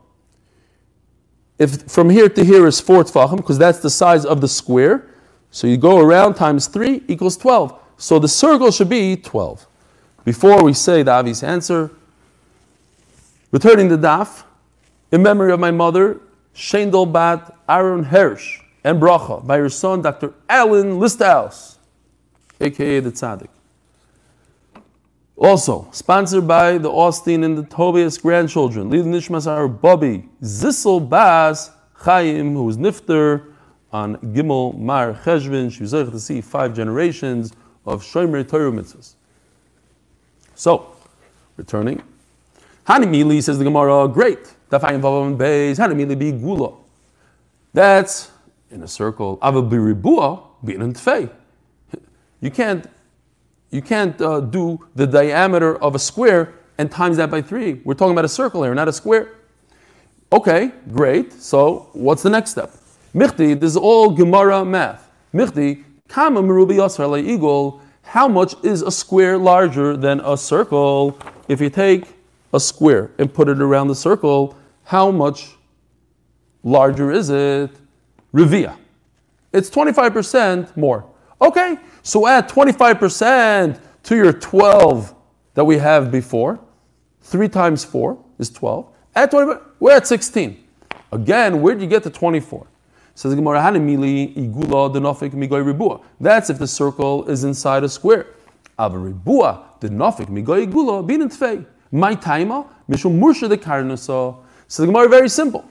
if 1.60 1.84
from 1.92 2.10
here 2.10 2.28
to 2.28 2.44
here 2.44 2.66
is 2.66 2.80
four 2.80 3.04
tvachim, 3.04 3.38
because 3.38 3.60
that's 3.60 3.80
the 3.80 3.90
size 3.90 4.26
of 4.26 4.42
the 4.42 4.48
square, 4.48 5.13
so 5.54 5.68
you 5.68 5.78
go 5.78 6.00
around 6.00 6.34
times 6.34 6.66
3 6.66 7.04
equals 7.08 7.38
12. 7.38 7.80
So 7.98 8.18
the 8.18 8.28
circle 8.28 8.72
should 8.72 8.90
be 8.90 9.16
12. 9.16 9.68
Before 10.26 10.64
we 10.64 10.74
say 10.74 11.04
the 11.04 11.12
obvious 11.12 11.44
answer, 11.44 11.92
returning 13.52 13.88
the 13.88 13.98
daf, 13.98 14.46
in 15.12 15.22
memory 15.22 15.54
of 15.54 15.60
my 15.60 15.70
mother, 15.70 16.20
Shendel 16.56 17.10
Bat 17.10 17.56
Aaron 17.70 18.06
Hirsch, 18.06 18.62
and 18.84 19.00
bracha 19.00 19.46
by 19.46 19.60
her 19.60 19.70
son, 19.70 20.02
Dr. 20.02 20.34
Alan 20.50 21.00
Listhouse, 21.00 21.78
aka 22.60 23.00
the 23.00 23.12
Tzaddik. 23.12 23.50
Also, 25.38 25.88
sponsored 25.92 26.48
by 26.48 26.80
the 26.80 26.90
Austin 26.90 27.44
and 27.44 27.56
the 27.56 27.64
Tobias 27.64 28.18
grandchildren, 28.18 28.90
Lead 28.90 29.06
Nishmas 29.06 29.46
our 29.46 29.68
Bobby, 29.68 30.28
Zissel 30.42 31.08
Bas 31.08 31.70
Chaim, 31.94 32.54
who 32.54 32.64
was 32.64 32.78
Nifter, 32.78 33.53
on 33.94 34.18
Gimel 34.18 34.78
Marcheshvan. 34.78 35.72
She 35.72 35.82
was 35.84 35.94
able 35.94 36.12
to 36.12 36.20
see 36.20 36.42
five 36.42 36.76
generations 36.76 37.54
of 37.86 38.04
Shomer 38.04 38.48
Torah 38.48 38.72
mitzvahs. 38.72 39.14
So, 40.56 40.96
returning. 41.56 42.02
Hanimili 42.88 43.42
says 43.42 43.58
the 43.58 43.64
Gemara, 43.64 44.08
great. 44.08 44.54
Hanimili 44.72 46.18
be 46.18 46.32
Gula. 46.32 46.74
That's 47.74 48.32
in 48.72 48.84
a 48.84 48.88
circle. 48.88 49.40
Ava 49.44 49.62
Biribua, 49.62 50.44
be 50.66 50.76
in. 50.76 50.96
You 52.42 52.52
can't, 52.52 52.90
you 53.70 53.82
can't 53.82 54.20
uh, 54.22 54.42
do 54.42 54.86
the 54.96 55.08
diameter 55.08 55.78
of 55.78 55.96
a 55.96 56.00
square 56.00 56.56
and 56.78 56.92
times 56.92 57.18
that 57.18 57.30
by 57.30 57.42
three. 57.42 57.82
We're 57.86 57.94
talking 57.94 58.14
about 58.14 58.26
a 58.26 58.30
circle 58.30 58.64
here, 58.64 58.74
not 58.74 58.88
a 58.88 58.94
square. 58.94 59.36
Okay, 60.32 60.72
great. 60.92 61.32
So, 61.34 61.90
what's 61.94 62.24
the 62.24 62.30
next 62.30 62.52
step? 62.52 62.72
Michti, 63.14 63.60
this 63.60 63.72
is 63.72 63.78
all 63.78 64.10
Gemara 64.10 64.66
math. 64.66 65.10
Michti, 65.34 65.84
kama 66.08 66.42
merubi 66.42 66.76
yasar. 66.78 67.80
How 68.02 68.28
much 68.28 68.56
is 68.64 68.82
a 68.82 68.92
square 68.92 69.38
larger 69.38 69.96
than 69.96 70.20
a 70.22 70.36
circle? 70.36 71.18
If 71.48 71.62
you 71.62 71.70
take 71.70 72.06
a 72.54 72.60
square 72.60 73.12
and 73.20 73.32
put 73.32 73.50
it 73.50 73.62
around 73.62 73.88
the 73.88 73.96
circle, 73.96 74.58
how 74.84 75.12
much 75.12 75.52
larger 76.64 77.12
is 77.12 77.30
it? 77.30 77.70
Revia. 78.34 78.78
It's 79.52 79.70
25% 79.70 80.76
more. 80.76 81.06
Okay, 81.40 81.78
so 82.02 82.28
add 82.28 82.50
25% 82.50 83.80
to 84.04 84.16
your 84.16 84.34
12 84.34 85.14
that 85.54 85.64
we 85.64 85.78
have 85.78 86.12
before. 86.12 86.60
3 87.22 87.48
times 87.48 87.86
4 87.86 88.18
is 88.40 88.50
12. 88.50 88.88
Add 89.16 89.32
20, 89.32 89.62
we're 89.80 89.92
at 89.92 90.08
16. 90.08 90.64
Again, 91.12 91.62
where 91.62 91.76
did 91.76 91.84
you 91.84 91.88
get 91.88 92.02
to 92.04 92.10
24? 92.10 92.66
Says 93.16 93.32
the 93.32 93.36
Gemara, 93.36 93.60
Hanimili 93.60 94.36
igula 94.36 94.94
denofik 94.94 95.32
migoy 95.32 95.64
ribua. 95.64 96.02
That's 96.20 96.50
if 96.50 96.58
the 96.58 96.68
circle 96.68 97.30
is 97.30 97.44
inside 97.44 97.84
a 97.84 97.90
square. 97.90 98.28
Ava 98.80 98.98
ribua 98.98 99.66
denofik 99.80 100.28
migoy 100.30 100.68
igula 100.68 101.06
bin 101.06 101.30
tfei. 101.30 101.66
My 101.92 102.16
taima 102.16 102.68
mishum 102.90 103.20
mursha 103.20 103.48
de 103.48 103.58
karnasa. 103.58 104.38
So 104.68 104.82
the 104.82 104.88
Gemara 104.88 105.08
very 105.10 105.30
simple. 105.30 105.64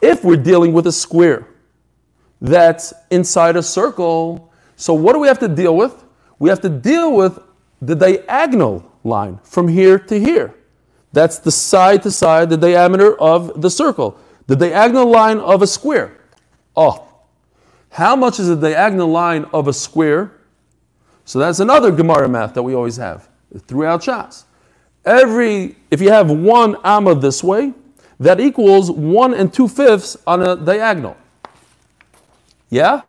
If 0.00 0.24
we're 0.24 0.36
dealing 0.36 0.72
with 0.72 0.86
a 0.86 0.92
square 0.92 1.48
that's 2.40 2.92
inside 3.10 3.56
a 3.56 3.62
circle, 3.62 4.52
so 4.76 4.94
what 4.94 5.14
do 5.14 5.18
we 5.18 5.28
have 5.28 5.38
to 5.40 5.48
deal 5.48 5.76
with? 5.76 6.04
We 6.38 6.48
have 6.48 6.60
to 6.62 6.68
deal 6.68 7.12
with 7.12 7.40
the 7.80 7.96
diagonal 7.96 8.84
line 9.04 9.40
from 9.42 9.66
here 9.66 9.98
to 9.98 10.18
here. 10.18 10.54
That's 11.12 11.38
the 11.38 11.50
side 11.50 12.02
to 12.04 12.10
side, 12.10 12.50
the 12.50 12.56
diameter 12.56 13.20
of 13.20 13.60
the 13.60 13.70
circle. 13.70 14.16
The 14.46 14.56
diagonal 14.56 15.06
line 15.06 15.38
of 15.38 15.62
a 15.62 15.66
square. 15.66 16.18
Oh, 16.76 17.08
how 17.90 18.16
much 18.16 18.40
is 18.40 18.48
the 18.48 18.56
diagonal 18.56 19.08
line 19.08 19.44
of 19.52 19.68
a 19.68 19.72
square? 19.72 20.32
So 21.24 21.38
that's 21.38 21.60
another 21.60 21.90
Gemara 21.90 22.28
math 22.28 22.54
that 22.54 22.62
we 22.62 22.74
always 22.74 22.96
have 22.96 23.28
throughout 23.66 24.00
Shas. 24.02 24.44
Every, 25.04 25.76
if 25.90 26.00
you 26.00 26.10
have 26.10 26.30
one 26.30 26.76
amma 26.84 27.14
this 27.14 27.44
way, 27.44 27.74
that 28.18 28.40
equals 28.40 28.90
one 28.90 29.34
and 29.34 29.52
two 29.52 29.68
fifths 29.68 30.16
on 30.26 30.42
a 30.42 30.56
diagonal. 30.56 31.16
Yeah? 32.70 33.02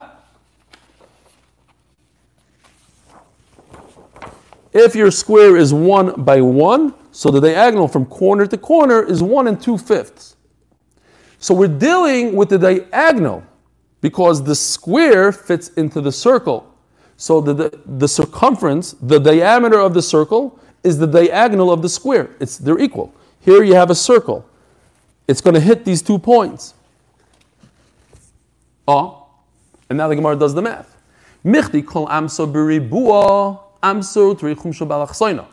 If 4.73 4.95
your 4.95 5.11
square 5.11 5.55
is 5.55 5.71
one 5.73 6.23
by 6.23 6.41
one, 6.41 6.95
so 7.11 7.29
the 7.29 7.39
diagonal 7.39 7.87
from 7.87 8.07
corner 8.07 8.47
to 8.47 8.57
corner 8.57 9.03
is 9.03 9.21
one 9.21 9.47
and 9.47 9.61
two 9.61 9.77
fifths. 9.77 10.35
So 11.37 11.53
we're 11.53 11.67
dealing 11.67 12.35
with 12.35 12.49
the 12.49 12.57
diagonal 12.57 13.43
because 14.03 14.43
the 14.43 14.53
square 14.53 15.31
fits 15.31 15.69
into 15.69 16.01
the 16.01 16.11
circle. 16.11 16.69
So 17.15 17.39
the, 17.39 17.53
the, 17.53 17.79
the, 17.85 18.07
circumference, 18.09 18.95
the 19.01 19.17
diameter 19.17 19.79
of 19.79 19.93
the 19.93 20.01
circle, 20.01 20.59
is 20.83 20.97
the 20.97 21.07
diagonal 21.07 21.71
of 21.71 21.81
the 21.81 21.87
square. 21.87 22.29
It's, 22.41 22.57
they're 22.57 22.79
equal. 22.79 23.13
Here 23.39 23.63
you 23.63 23.75
have 23.75 23.89
a 23.89 23.95
circle. 23.95 24.45
It's 25.25 25.39
going 25.39 25.53
to 25.53 25.61
hit 25.61 25.85
these 25.85 26.01
two 26.01 26.19
points. 26.19 26.73
Oh, 28.85 29.25
and 29.89 29.97
now 29.97 30.09
the 30.09 30.17
Gemara 30.17 30.35
does 30.35 30.53
the 30.53 30.61
math. 30.61 30.97
Michti 31.45 31.85
kol 31.85 32.07
amso 32.07 32.45
amso. 33.81 35.47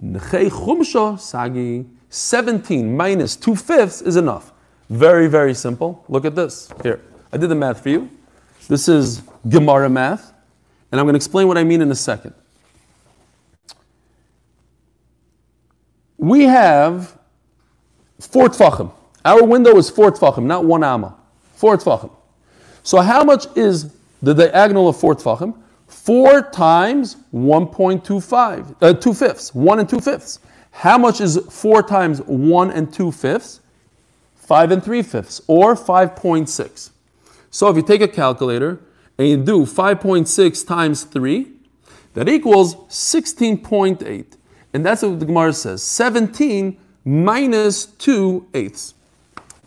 Nechei 0.00 0.50
chumsho 0.50 1.18
sagi 1.18 1.84
17 2.08 2.96
minus 2.96 3.34
2 3.34 3.56
fifths 3.56 4.02
is 4.02 4.14
enough. 4.14 4.52
Very, 4.90 5.28
very 5.28 5.54
simple. 5.54 6.04
Look 6.08 6.24
at 6.24 6.34
this. 6.34 6.68
Here, 6.82 7.00
I 7.32 7.36
did 7.36 7.48
the 7.48 7.54
math 7.54 7.82
for 7.82 7.88
you. 7.88 8.10
This 8.68 8.88
is 8.88 9.22
Gemara 9.48 9.88
math, 9.88 10.32
and 10.90 11.00
I'm 11.00 11.06
going 11.06 11.14
to 11.14 11.16
explain 11.18 11.46
what 11.48 11.56
I 11.56 11.64
mean 11.64 11.80
in 11.80 11.90
a 11.92 11.94
second. 11.94 12.34
We 16.18 16.42
have 16.44 17.16
four 18.18 18.48
tfachim. 18.48 18.92
Our 19.24 19.44
window 19.44 19.76
is 19.76 19.88
four 19.88 20.10
tfachim, 20.10 20.44
not 20.44 20.64
one 20.64 20.82
amma. 20.82 21.16
Four 21.54 21.76
tfachim. 21.78 22.10
So 22.82 23.00
how 23.00 23.22
much 23.22 23.46
is 23.56 23.94
the 24.20 24.34
diagonal 24.34 24.88
of 24.88 24.96
four 24.98 25.14
tfachim? 25.14 25.56
Four 25.86 26.50
times 26.50 27.16
1.25, 27.32 28.76
uh, 28.80 28.94
two 28.94 29.14
fifths, 29.14 29.54
one 29.54 29.78
and 29.78 29.88
two 29.88 30.00
fifths. 30.00 30.40
How 30.72 30.98
much 30.98 31.20
is 31.20 31.36
4 31.50 31.82
times 31.82 32.20
1 32.22 32.70
and 32.70 32.92
2 32.92 33.10
fifths? 33.10 33.60
5 34.50 34.72
and 34.72 34.82
3 34.82 35.02
fifths, 35.02 35.40
or 35.46 35.76
5.6. 35.76 36.90
So 37.50 37.68
if 37.68 37.76
you 37.76 37.82
take 37.82 38.00
a 38.00 38.08
calculator 38.08 38.80
and 39.16 39.28
you 39.28 39.36
do 39.36 39.64
5.6 39.64 40.66
times 40.66 41.04
3, 41.04 41.46
that 42.14 42.28
equals 42.28 42.74
16.8. 42.88 44.24
And 44.72 44.84
that's 44.84 45.02
what 45.02 45.20
the 45.20 45.26
Gemara 45.26 45.52
says 45.52 45.84
17 45.84 46.76
minus 47.04 47.86
2 47.86 48.48
eighths, 48.52 48.94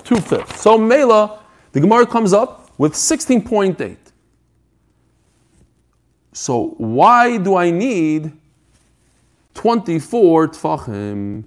2 0.03 0.17
fifths. 0.17 0.59
So 0.59 0.77
Mela, 0.77 1.39
the 1.71 1.79
Gemara 1.79 2.05
comes 2.05 2.33
up 2.33 2.69
with 2.77 2.91
16.8. 2.91 3.95
So 6.33 6.75
why 6.77 7.37
do 7.37 7.55
I 7.55 7.71
need 7.71 8.33
24 9.53 10.49
tfachim? 10.49 11.45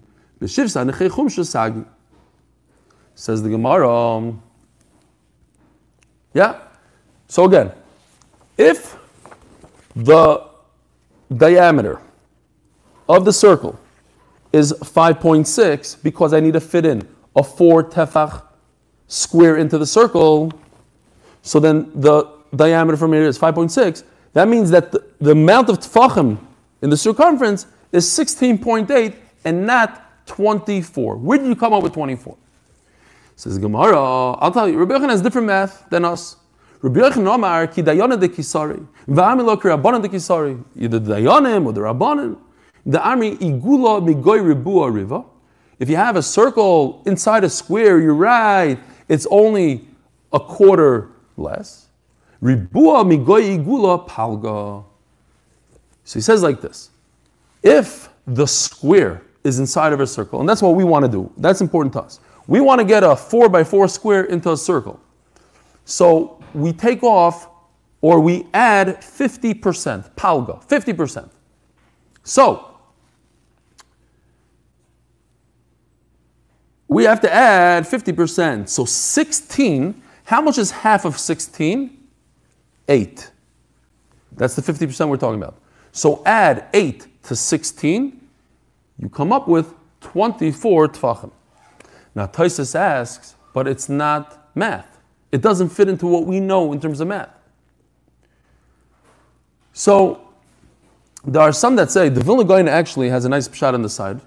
Says 3.17 3.43
the 3.43 3.49
Gemara. 3.49 4.35
Yeah. 6.35 6.61
So 7.29 7.47
again, 7.47 7.73
if 8.59 8.97
the 9.97 10.45
diameter 11.35 11.99
of 13.09 13.25
the 13.25 13.33
circle 13.33 13.81
is 14.53 14.75
5.6 14.75 16.03
because 16.03 16.35
I 16.35 16.41
need 16.41 16.53
to 16.53 16.61
fit 16.61 16.85
in 16.85 17.09
a 17.35 17.43
4 17.43 17.85
tefach 17.85 18.43
square 19.09 19.57
into 19.57 19.79
the 19.79 19.87
circle, 19.87 20.53
so 21.41 21.59
then 21.59 21.91
the 21.95 22.31
diameter 22.55 22.99
from 22.99 23.15
here 23.15 23.25
is 23.25 23.39
5.6. 23.39 24.05
That 24.35 24.47
means 24.47 24.71
that 24.71 24.93
the, 24.93 25.03
the 25.21 25.31
amount 25.31 25.71
of 25.71 25.79
tefachim 25.79 26.37
in 26.83 26.91
the 26.91 26.99
circumference 26.99 27.67
is 27.93 28.05
16.8 28.07 29.17
and 29.47 29.67
not 29.67 30.27
24. 30.27 31.17
Where 31.17 31.39
did 31.39 31.47
you 31.47 31.57
come 31.57 31.73
up 31.73 31.83
with 31.83 31.95
24? 31.95 32.37
Says 33.37 33.59
Gemara, 33.59 34.33
I'll 34.33 34.51
tell 34.51 34.67
you, 34.67 34.79
Rabbi 34.79 34.95
Yochanan 34.95 35.11
has 35.11 35.21
different 35.21 35.47
math 35.47 35.89
than 35.91 36.07
us. 36.07 36.37
Rabbi 36.81 37.01
Yochanan 37.01 37.27
Omar, 37.35 37.67
ki 37.67 37.83
dayana 37.83 38.19
de 38.19 38.29
kisari, 38.29 38.85
v'amilok 39.07 39.61
rabbanan 39.61 40.01
de 40.01 40.09
kisari, 40.09 40.63
either 40.75 40.99
the 40.99 41.15
dayanim 41.15 41.67
or 41.67 41.73
the 41.75 41.83
rabbanan. 41.83 42.39
The 42.87 43.03
army 43.07 43.37
igula 43.37 44.01
migoy 44.03 44.41
ribua 44.55 44.91
riva. 44.91 45.25
If 45.79 45.91
you 45.91 45.97
have 45.97 46.17
a 46.17 46.23
circle 46.23 47.03
inside 47.05 47.45
a 47.45 47.51
square, 47.51 48.01
you're 48.01 48.15
right, 48.15 48.79
it's 49.09 49.27
only 49.31 49.87
a 50.33 50.41
quarter 50.41 51.11
less. 51.37 51.89
Ribua 52.43 53.05
migoy 53.05 53.59
igula 53.59 54.09
palga. 54.09 54.85
So 56.05 56.19
he 56.19 56.23
says 56.23 56.43
like 56.43 56.63
this 56.63 56.91
if 57.63 58.09
the 58.27 58.47
square 58.47 59.23
is 59.45 59.59
inside 59.59 59.93
of 59.93 60.01
a 60.01 60.07
circle, 60.07 60.41
and 60.41 60.49
that's 60.49 60.63
what 60.63 60.75
we 60.75 60.85
want 60.85 61.05
to 61.05 61.11
do, 61.11 61.31
that's 61.37 61.61
important 61.61 61.93
to 61.93 62.01
us. 62.01 62.21
We 62.47 62.61
want 62.61 62.81
to 62.81 62.85
get 62.85 63.03
a 63.03 63.17
four 63.17 63.49
by 63.49 63.65
four 63.65 63.89
square 63.89 64.25
into 64.25 64.53
a 64.53 64.57
circle. 64.57 65.01
So 65.85 66.43
we 66.55 66.73
take 66.73 67.03
off 67.03 67.49
or 68.01 68.21
we 68.21 68.47
add 68.55 69.01
50%, 69.01 70.11
palga, 70.13 70.65
50%. 70.67 71.31
So 72.23 72.77
we 76.89 77.05
have 77.05 77.21
to 77.21 77.33
add 77.33 77.85
50%. 77.85 78.69
So 78.69 78.85
16, 78.85 80.03
how 80.25 80.41
much 80.41 80.59
is 80.59 80.71
half 80.71 81.05
of 81.05 81.19
16? 81.19 81.97
8. 82.89 83.31
That's 84.33 84.55
the 84.55 84.63
50% 84.63 85.09
we're 85.09 85.17
talking 85.17 85.43
about. 85.43 85.57
So 85.93 86.23
add 86.25 86.69
8 86.75 87.25
to 87.25 87.35
16, 87.35 88.21
you 88.99 89.09
come 89.09 89.33
up 89.33 89.49
with 89.49 89.75
24 90.01 90.89
tfachim. 90.89 91.31
Now 92.17 92.27
Taisus 92.27 92.75
asks, 92.75 93.35
but 93.53 93.69
it's 93.69 93.89
not 93.89 94.51
math. 94.57 94.99
It 95.31 95.43
doesn't 95.43 95.69
fit 95.69 95.89
into 95.89 96.07
what 96.07 96.25
we 96.25 96.41
know 96.41 96.73
in 96.73 96.81
terms 96.81 97.01
of 97.01 97.09
math. 97.09 97.29
So 99.75 100.27
there 101.27 101.43
are 101.43 101.53
some 101.53 101.77
that 101.77 101.91
say 101.91 102.09
the 102.09 102.25
Vilna 102.25 102.45
Gaon 102.45 102.69
actually 102.69 103.11
has 103.11 103.27
a 103.27 103.29
nice 103.29 103.55
shot 103.55 103.75
on 103.75 103.83
the 103.83 103.91
side. 103.91 104.21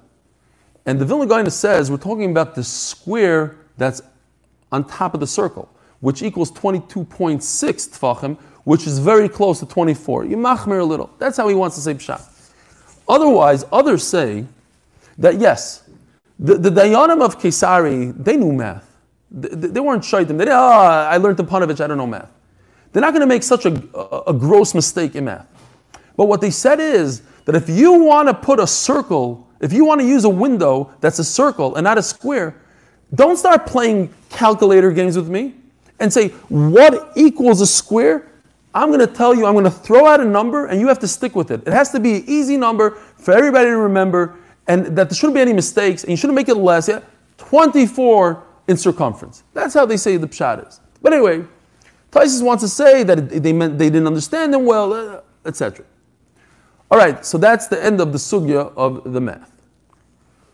And 0.86 1.00
the 1.00 1.06
Vilna 1.06 1.26
Gaon 1.26 1.50
says 1.50 1.90
we're 1.90 1.98
talking 1.98 2.30
about 2.30 2.54
the 2.54 2.64
square 2.64 3.58
that's 3.78 4.02
on 4.72 4.86
top 4.86 5.16
of 5.16 5.20
the 5.20 5.28
circle, 5.28 5.68
which 6.00 6.22
equals 6.22 6.52
22.6 6.52 7.40
tfachim, 7.42 8.38
which 8.66 8.86
is 8.86 9.00
very 9.00 9.28
close 9.28 9.60
to 9.62 9.66
24. 9.66 10.26
You 10.26 10.38
machmir 10.38 10.80
a 10.80 10.84
little. 10.84 11.10
That's 11.18 11.38
how 11.38 11.48
he 11.48 11.56
wants 11.56 11.76
to 11.78 11.82
say 11.82 11.96
pshat. 11.96 12.22
Otherwise, 13.08 13.66
others 13.72 14.04
say 14.04 14.46
that 15.18 15.40
yes, 15.40 15.89
the, 16.40 16.56
the 16.58 16.70
Dayanim 16.70 17.22
of 17.22 17.38
Kesari, 17.38 18.14
they 18.24 18.38
knew 18.38 18.54
math. 18.54 18.86
They, 19.30 19.68
they 19.68 19.80
weren't 19.80 20.04
shaitim. 20.04 20.38
They 20.38 20.46
did, 20.46 20.50
oh, 20.50 20.58
ah, 20.58 21.10
I 21.10 21.18
learned 21.18 21.40
in 21.40 21.46
Panovich, 21.46 21.82
I 21.84 21.88
don't 21.88 21.98
know 21.98 22.08
math. 22.08 22.32
They're 22.92 23.02
not 23.02 23.12
going 23.12 23.22
to 23.22 23.28
make 23.28 23.44
such 23.44 23.66
a, 23.66 23.84
a, 23.94 24.24
a 24.28 24.34
gross 24.34 24.74
mistake 24.74 25.16
in 25.16 25.26
math. 25.26 25.48
But 26.16 26.26
what 26.26 26.42
they 26.42 26.50
said 26.50 26.80
is 26.80 27.22
that 27.46 27.56
if 27.56 27.70
you 27.70 27.94
want 27.94 28.30
to 28.30 28.34
put 28.34 28.60
a 28.60 28.68
circle, 28.68 29.48
if 29.60 29.74
you 29.74 29.86
want 29.86 30.02
to 30.02 30.08
use 30.08 30.24
a 30.24 30.30
window 30.30 30.94
that's 31.02 31.20
a 31.20 31.24
circle 31.24 31.76
and 31.76 31.84
not 31.84 31.98
a 31.98 32.04
square, 32.04 32.56
don't 33.14 33.38
start 33.38 33.66
playing 33.66 34.14
calculator 34.30 34.92
games 34.92 35.18
with 35.18 35.30
me 35.30 35.56
and 36.00 36.12
say, 36.12 36.30
what 36.48 37.12
equals 37.16 37.62
a 37.62 37.68
square? 37.68 38.32
I'm 38.74 38.90
going 38.90 39.00
to 39.00 39.08
tell 39.08 39.36
you, 39.36 39.46
I'm 39.46 39.54
going 39.54 39.66
to 39.66 39.72
throw 39.72 40.06
out 40.06 40.20
a 40.20 40.26
number 40.26 40.68
and 40.68 40.80
you 40.80 40.88
have 40.88 41.00
to 41.00 41.08
stick 41.08 41.36
with 41.36 41.52
it. 41.52 41.68
It 41.68 41.74
has 41.74 41.92
to 41.92 42.00
be 42.00 42.18
an 42.18 42.24
easy 42.28 42.56
number 42.56 42.92
for 42.92 43.34
everybody 43.34 43.66
to 43.66 43.78
remember 43.78 44.38
and 44.70 44.86
that 44.96 45.10
there 45.10 45.16
shouldn't 45.16 45.34
be 45.34 45.42
any 45.42 45.52
mistakes 45.52 46.04
and 46.04 46.12
you 46.12 46.16
shouldn't 46.16 46.36
make 46.36 46.48
it 46.48 46.56
less. 46.56 46.88
Yeah? 46.88 47.02
24 47.38 48.44
in 48.68 48.78
circumference. 48.78 49.44
That's 49.54 49.74
how 49.74 49.86
they 49.86 49.98
say 49.98 50.16
the 50.16 50.28
pshat 50.28 50.66
is. 50.68 50.80
But 51.02 51.12
anyway, 51.12 51.44
Tysus 52.12 52.44
wants 52.44 52.64
to 52.64 52.70
say 52.70 53.04
that 53.04 53.30
they 53.30 53.52
meant 53.52 53.80
they 53.80 53.90
didn't 53.90 54.08
understand 54.08 54.54
them 54.54 54.66
well, 54.66 54.94
uh, 54.94 55.22
etc. 55.46 55.86
All 56.92 56.98
right, 56.98 57.26
so 57.26 57.38
that's 57.38 57.68
the 57.68 57.84
end 57.84 58.00
of 58.00 58.12
the 58.12 58.18
sugya 58.20 58.72
of 58.76 59.12
the 59.12 59.20
math. 59.20 59.52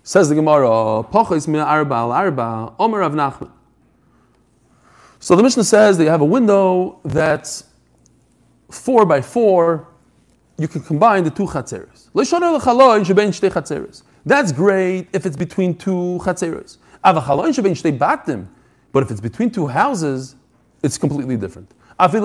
Says 0.03 0.29
the 0.29 0.35
Gemara, 0.35 1.03
Pochis 1.03 1.47
min 1.47 1.61
arba 1.61 1.95
al 1.95 2.11
arba, 2.11 2.73
Omer 2.79 3.01
Nachman. 3.09 3.51
So 5.19 5.35
the 5.35 5.43
Mishnah 5.43 5.63
says 5.63 5.97
that 5.97 6.03
you 6.03 6.09
have 6.09 6.21
a 6.21 6.25
window 6.25 6.99
that's 7.03 7.65
four 8.69 9.05
by 9.05 9.21
four, 9.21 9.87
you 10.57 10.67
can 10.67 10.81
combine 10.81 11.23
the 11.23 11.29
two 11.29 11.45
chatzeres. 11.45 12.09
That's 14.25 14.51
great 14.51 15.07
if 15.13 15.25
it's 15.25 15.37
between 15.37 15.75
two 15.75 16.19
chatzeres. 16.23 16.77
But 18.91 19.03
if 19.03 19.11
it's 19.11 19.21
between 19.21 19.51
two 19.51 19.67
houses, 19.67 20.35
it's 20.81 20.97
completely 20.97 21.37
different. 21.37 21.71
We 21.99 22.19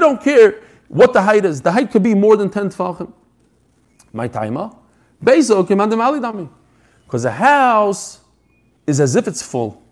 don't 0.00 0.22
care 0.22 0.60
what 0.88 1.12
the 1.12 1.22
height 1.22 1.44
is. 1.44 1.60
The 1.60 1.70
height 1.70 1.90
could 1.90 2.02
be 2.02 2.14
more 2.14 2.36
than 2.36 2.50
10 2.50 2.70
tfachim. 2.70 3.12
My 4.12 4.26
timer. 4.26 4.70
Because 7.04 7.24
a 7.24 7.30
house 7.30 8.20
is 8.86 9.00
as 9.00 9.16
if 9.16 9.28
it's 9.28 9.42
full. 9.42 9.82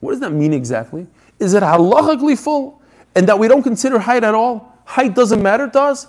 What 0.00 0.12
does 0.12 0.20
that 0.20 0.32
mean 0.32 0.52
exactly? 0.52 1.06
Is 1.38 1.54
it 1.54 1.62
halachically 1.62 2.38
full 2.38 2.82
and 3.14 3.28
that 3.28 3.38
we 3.38 3.48
don't 3.48 3.62
consider 3.62 3.98
height 3.98 4.24
at 4.24 4.34
all? 4.34 4.72
Height 4.84 5.14
doesn't 5.14 5.42
matter 5.42 5.68
to 5.68 5.80
us? 5.80 6.06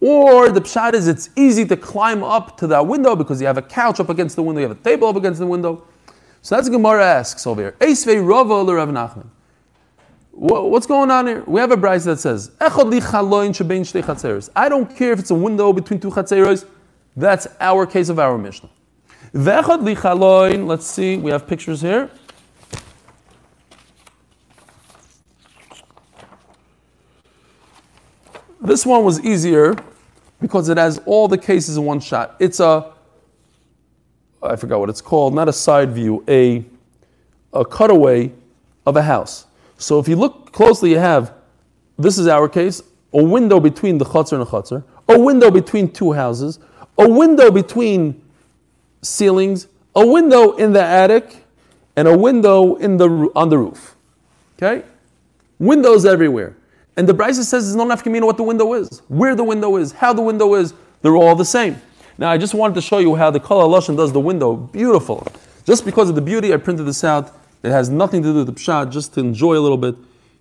Or 0.00 0.48
the 0.48 0.60
pshat 0.60 0.94
is 0.94 1.08
it's 1.08 1.30
easy 1.36 1.66
to 1.66 1.76
climb 1.76 2.24
up 2.24 2.56
to 2.58 2.66
that 2.68 2.86
window 2.86 3.14
because 3.14 3.40
you 3.40 3.46
have 3.46 3.58
a 3.58 3.62
couch 3.62 4.00
up 4.00 4.08
against 4.08 4.36
the 4.36 4.42
window, 4.42 4.62
you 4.62 4.68
have 4.68 4.78
a 4.78 4.82
table 4.82 5.08
up 5.08 5.16
against 5.16 5.40
the 5.40 5.46
window. 5.46 5.84
So 6.42 6.54
that's 6.54 6.70
what 6.70 6.76
Gemara 6.76 7.04
asks 7.04 7.46
over 7.46 7.60
here. 7.60 7.76
What's 10.32 10.86
going 10.86 11.10
on 11.10 11.26
here? 11.26 11.44
We 11.46 11.60
have 11.60 11.70
a 11.70 11.76
bride 11.76 12.00
that 12.02 12.18
says, 12.18 12.52
I 12.58 12.70
don't 12.70 12.90
care 14.96 15.12
if 15.12 15.18
it's 15.18 15.30
a 15.30 15.34
window 15.34 15.72
between 15.74 16.00
two 16.00 16.10
chatzeros. 16.10 16.64
That's 17.14 17.46
our 17.60 17.84
case 17.84 18.08
of 18.08 18.18
our 18.18 18.38
Mishnah. 18.38 18.70
Let's 19.34 20.86
see, 20.86 21.18
we 21.18 21.30
have 21.30 21.46
pictures 21.46 21.82
here. 21.82 22.10
This 28.62 28.84
one 28.84 29.04
was 29.04 29.20
easier 29.20 29.74
because 30.40 30.68
it 30.68 30.76
has 30.76 31.00
all 31.06 31.28
the 31.28 31.38
cases 31.38 31.76
in 31.76 31.84
one 31.84 32.00
shot. 32.00 32.36
It's 32.38 32.60
a, 32.60 32.92
I 34.42 34.56
forgot 34.56 34.80
what 34.80 34.90
it's 34.90 35.00
called, 35.00 35.34
not 35.34 35.48
a 35.48 35.52
side 35.52 35.92
view, 35.92 36.24
a, 36.28 36.64
a 37.52 37.64
cutaway 37.64 38.32
of 38.86 38.96
a 38.96 39.02
house. 39.02 39.46
So 39.78 39.98
if 39.98 40.08
you 40.08 40.16
look 40.16 40.52
closely, 40.52 40.90
you 40.90 40.98
have, 40.98 41.32
this 41.98 42.18
is 42.18 42.26
our 42.26 42.48
case, 42.48 42.82
a 43.12 43.22
window 43.22 43.60
between 43.60 43.98
the 43.98 44.04
chutzner 44.04 44.34
and 44.34 44.42
the 44.42 44.46
chutzner, 44.46 44.84
a 45.08 45.18
window 45.18 45.50
between 45.50 45.90
two 45.90 46.12
houses, 46.12 46.58
a 46.98 47.08
window 47.08 47.50
between 47.50 48.22
ceilings, 49.02 49.68
a 49.94 50.06
window 50.06 50.52
in 50.56 50.72
the 50.72 50.82
attic, 50.82 51.44
and 51.96 52.06
a 52.06 52.16
window 52.16 52.76
in 52.76 52.98
the, 52.98 53.08
on 53.34 53.48
the 53.48 53.58
roof. 53.58 53.96
Okay? 54.56 54.86
Windows 55.58 56.04
everywhere. 56.04 56.56
And 56.96 57.08
the 57.08 57.14
Brisa 57.14 57.44
says 57.44 57.72
there's 57.72 57.76
no 57.76 57.86
nafkamina 57.86 58.24
what 58.24 58.36
the 58.36 58.42
window 58.42 58.74
is, 58.74 59.02
where 59.08 59.34
the 59.34 59.44
window 59.44 59.76
is, 59.76 59.92
how 59.92 60.12
the 60.12 60.22
window 60.22 60.54
is. 60.54 60.74
They're 61.02 61.16
all 61.16 61.34
the 61.34 61.44
same. 61.44 61.80
Now, 62.18 62.30
I 62.30 62.36
just 62.36 62.52
wanted 62.52 62.74
to 62.74 62.82
show 62.82 62.98
you 62.98 63.14
how 63.14 63.30
the 63.30 63.40
Kol 63.40 63.70
Lashon 63.70 63.96
does 63.96 64.12
the 64.12 64.20
window. 64.20 64.54
Beautiful. 64.54 65.26
Just 65.64 65.84
because 65.84 66.10
of 66.10 66.14
the 66.14 66.20
beauty, 66.20 66.52
I 66.52 66.58
printed 66.58 66.86
this 66.86 67.02
out. 67.04 67.32
It 67.62 67.70
has 67.70 67.88
nothing 67.88 68.22
to 68.22 68.28
do 68.28 68.44
with 68.44 68.46
the 68.46 68.52
pshat, 68.52 68.90
just 68.90 69.14
to 69.14 69.20
enjoy 69.20 69.56
a 69.56 69.60
little 69.60 69.78
bit. 69.78 69.94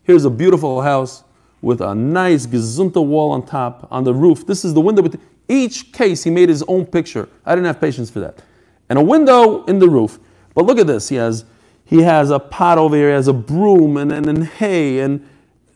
Here's 0.03 0.25
a 0.25 0.29
beautiful 0.29 0.81
house 0.81 1.23
with 1.61 1.81
a 1.81 1.93
nice 1.93 2.45
gazunta 2.45 3.05
wall 3.05 3.31
on 3.31 3.45
top, 3.45 3.87
on 3.91 4.03
the 4.03 4.13
roof. 4.13 4.45
This 4.45 4.65
is 4.65 4.73
the 4.73 4.81
window. 4.81 5.01
With 5.01 5.19
each 5.47 5.91
case, 5.91 6.23
he 6.23 6.29
made 6.29 6.49
his 6.49 6.63
own 6.63 6.85
picture. 6.85 7.29
I 7.45 7.55
didn't 7.55 7.67
have 7.67 7.79
patience 7.79 8.09
for 8.09 8.19
that. 8.21 8.41
And 8.89 8.97
a 8.97 9.03
window 9.03 9.63
in 9.65 9.79
the 9.79 9.89
roof. 9.89 10.19
But 10.55 10.65
look 10.65 10.79
at 10.79 10.87
this. 10.87 11.09
He 11.09 11.15
has 11.15 11.45
he 11.85 12.03
has 12.03 12.29
a 12.29 12.39
pot 12.39 12.77
over 12.77 12.95
here. 12.95 13.09
He 13.09 13.13
has 13.13 13.27
a 13.27 13.33
broom 13.33 13.97
and, 13.97 14.11
and, 14.11 14.27
and 14.27 14.45
hay 14.45 14.99
and 14.99 15.27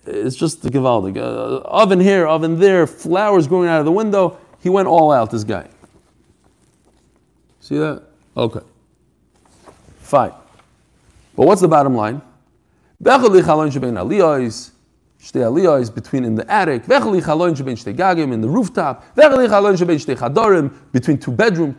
it's 0.06 0.36
just 0.36 0.62
the 0.62 0.70
gewaldig. 0.70 1.18
Uh, 1.18 1.62
oven 1.66 2.00
here, 2.00 2.28
oven 2.28 2.60
there, 2.60 2.86
flowers 2.88 3.48
growing 3.48 3.70
out 3.70 3.80
of 3.80 3.86
the 3.86 3.92
window. 3.92 4.38
He 4.62 4.70
went 4.70 4.88
all 4.88 5.12
out. 5.12 5.32
This 5.32 5.44
guy. 5.44 5.68
See 7.60 7.78
that? 7.78 8.04
Okay. 8.36 8.62
Fine. 10.00 10.32
But 11.36 11.48
what's 11.48 11.62
the 11.62 11.68
bottom 11.68 11.96
line? 11.96 12.22
Between 13.02 13.32
in 16.26 16.36
the 16.36 16.52
attic, 16.52 16.84
in 16.90 18.42
the 18.42 18.50
rooftop, 18.50 19.06
between 20.92 21.18
two 21.18 21.32
bedroom. 21.32 21.76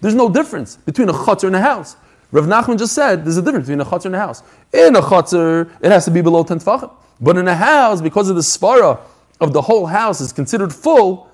There's 0.00 0.14
no 0.14 0.28
difference 0.28 0.76
between 0.76 1.08
a 1.08 1.12
chutzner 1.12 1.46
and 1.46 1.56
a 1.56 1.60
house. 1.60 1.96
Rav 2.30 2.44
Nachman 2.44 2.78
just 2.78 2.94
said 2.94 3.24
there's 3.24 3.38
a 3.38 3.42
difference 3.42 3.66
between 3.66 3.80
a 3.80 3.84
chutzner 3.84 4.06
and 4.06 4.16
a 4.16 4.18
house. 4.18 4.42
In 4.72 4.96
a 4.96 5.00
chutzner, 5.00 5.70
it 5.80 5.90
has 5.90 6.04
to 6.04 6.10
be 6.10 6.20
below 6.20 6.44
10 6.44 6.58
tefachim. 6.58 6.92
But 7.20 7.36
in 7.36 7.48
a 7.48 7.54
house, 7.54 8.00
because 8.00 8.28
of 8.28 8.36
the 8.36 8.42
svara 8.42 9.00
of 9.40 9.52
the 9.52 9.62
whole 9.62 9.86
house 9.86 10.20
is 10.20 10.32
considered 10.32 10.72
full, 10.72 11.30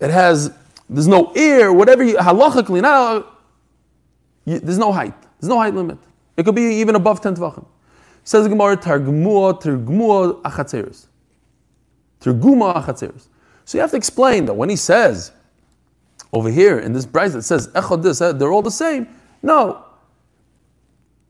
it 0.00 0.10
has, 0.10 0.52
there's 0.88 1.08
no 1.08 1.32
air, 1.34 1.72
whatever 1.72 2.02
you, 2.02 2.16
halachically, 2.16 2.82
not, 2.82 3.26
you, 4.44 4.58
there's 4.58 4.78
no 4.78 4.92
height. 4.92 5.14
There's 5.40 5.48
no 5.48 5.58
height 5.58 5.74
limit. 5.74 5.98
It 6.36 6.44
could 6.44 6.54
be 6.54 6.62
even 6.62 6.94
above 6.94 7.20
10 7.20 7.36
tvachim. 7.36 7.64
Says 8.24 8.46
Gemara, 8.48 8.76
Targmua, 8.76 9.60
Targmua 9.60 10.40
achatzeres. 10.42 11.06
Targuma 12.20 12.84
achatzeres. 12.84 13.28
So 13.64 13.78
you 13.78 13.80
have 13.80 13.90
to 13.90 13.96
explain 13.96 14.44
that 14.46 14.54
when 14.54 14.68
he 14.68 14.76
says, 14.76 15.32
over 16.32 16.50
here 16.50 16.78
in 16.78 16.92
this 16.92 17.04
bride 17.04 17.32
that 17.32 17.42
says, 17.42 17.68
eh, 17.74 18.32
they're 18.32 18.52
all 18.52 18.62
the 18.62 18.70
same. 18.70 19.08
No. 19.42 19.84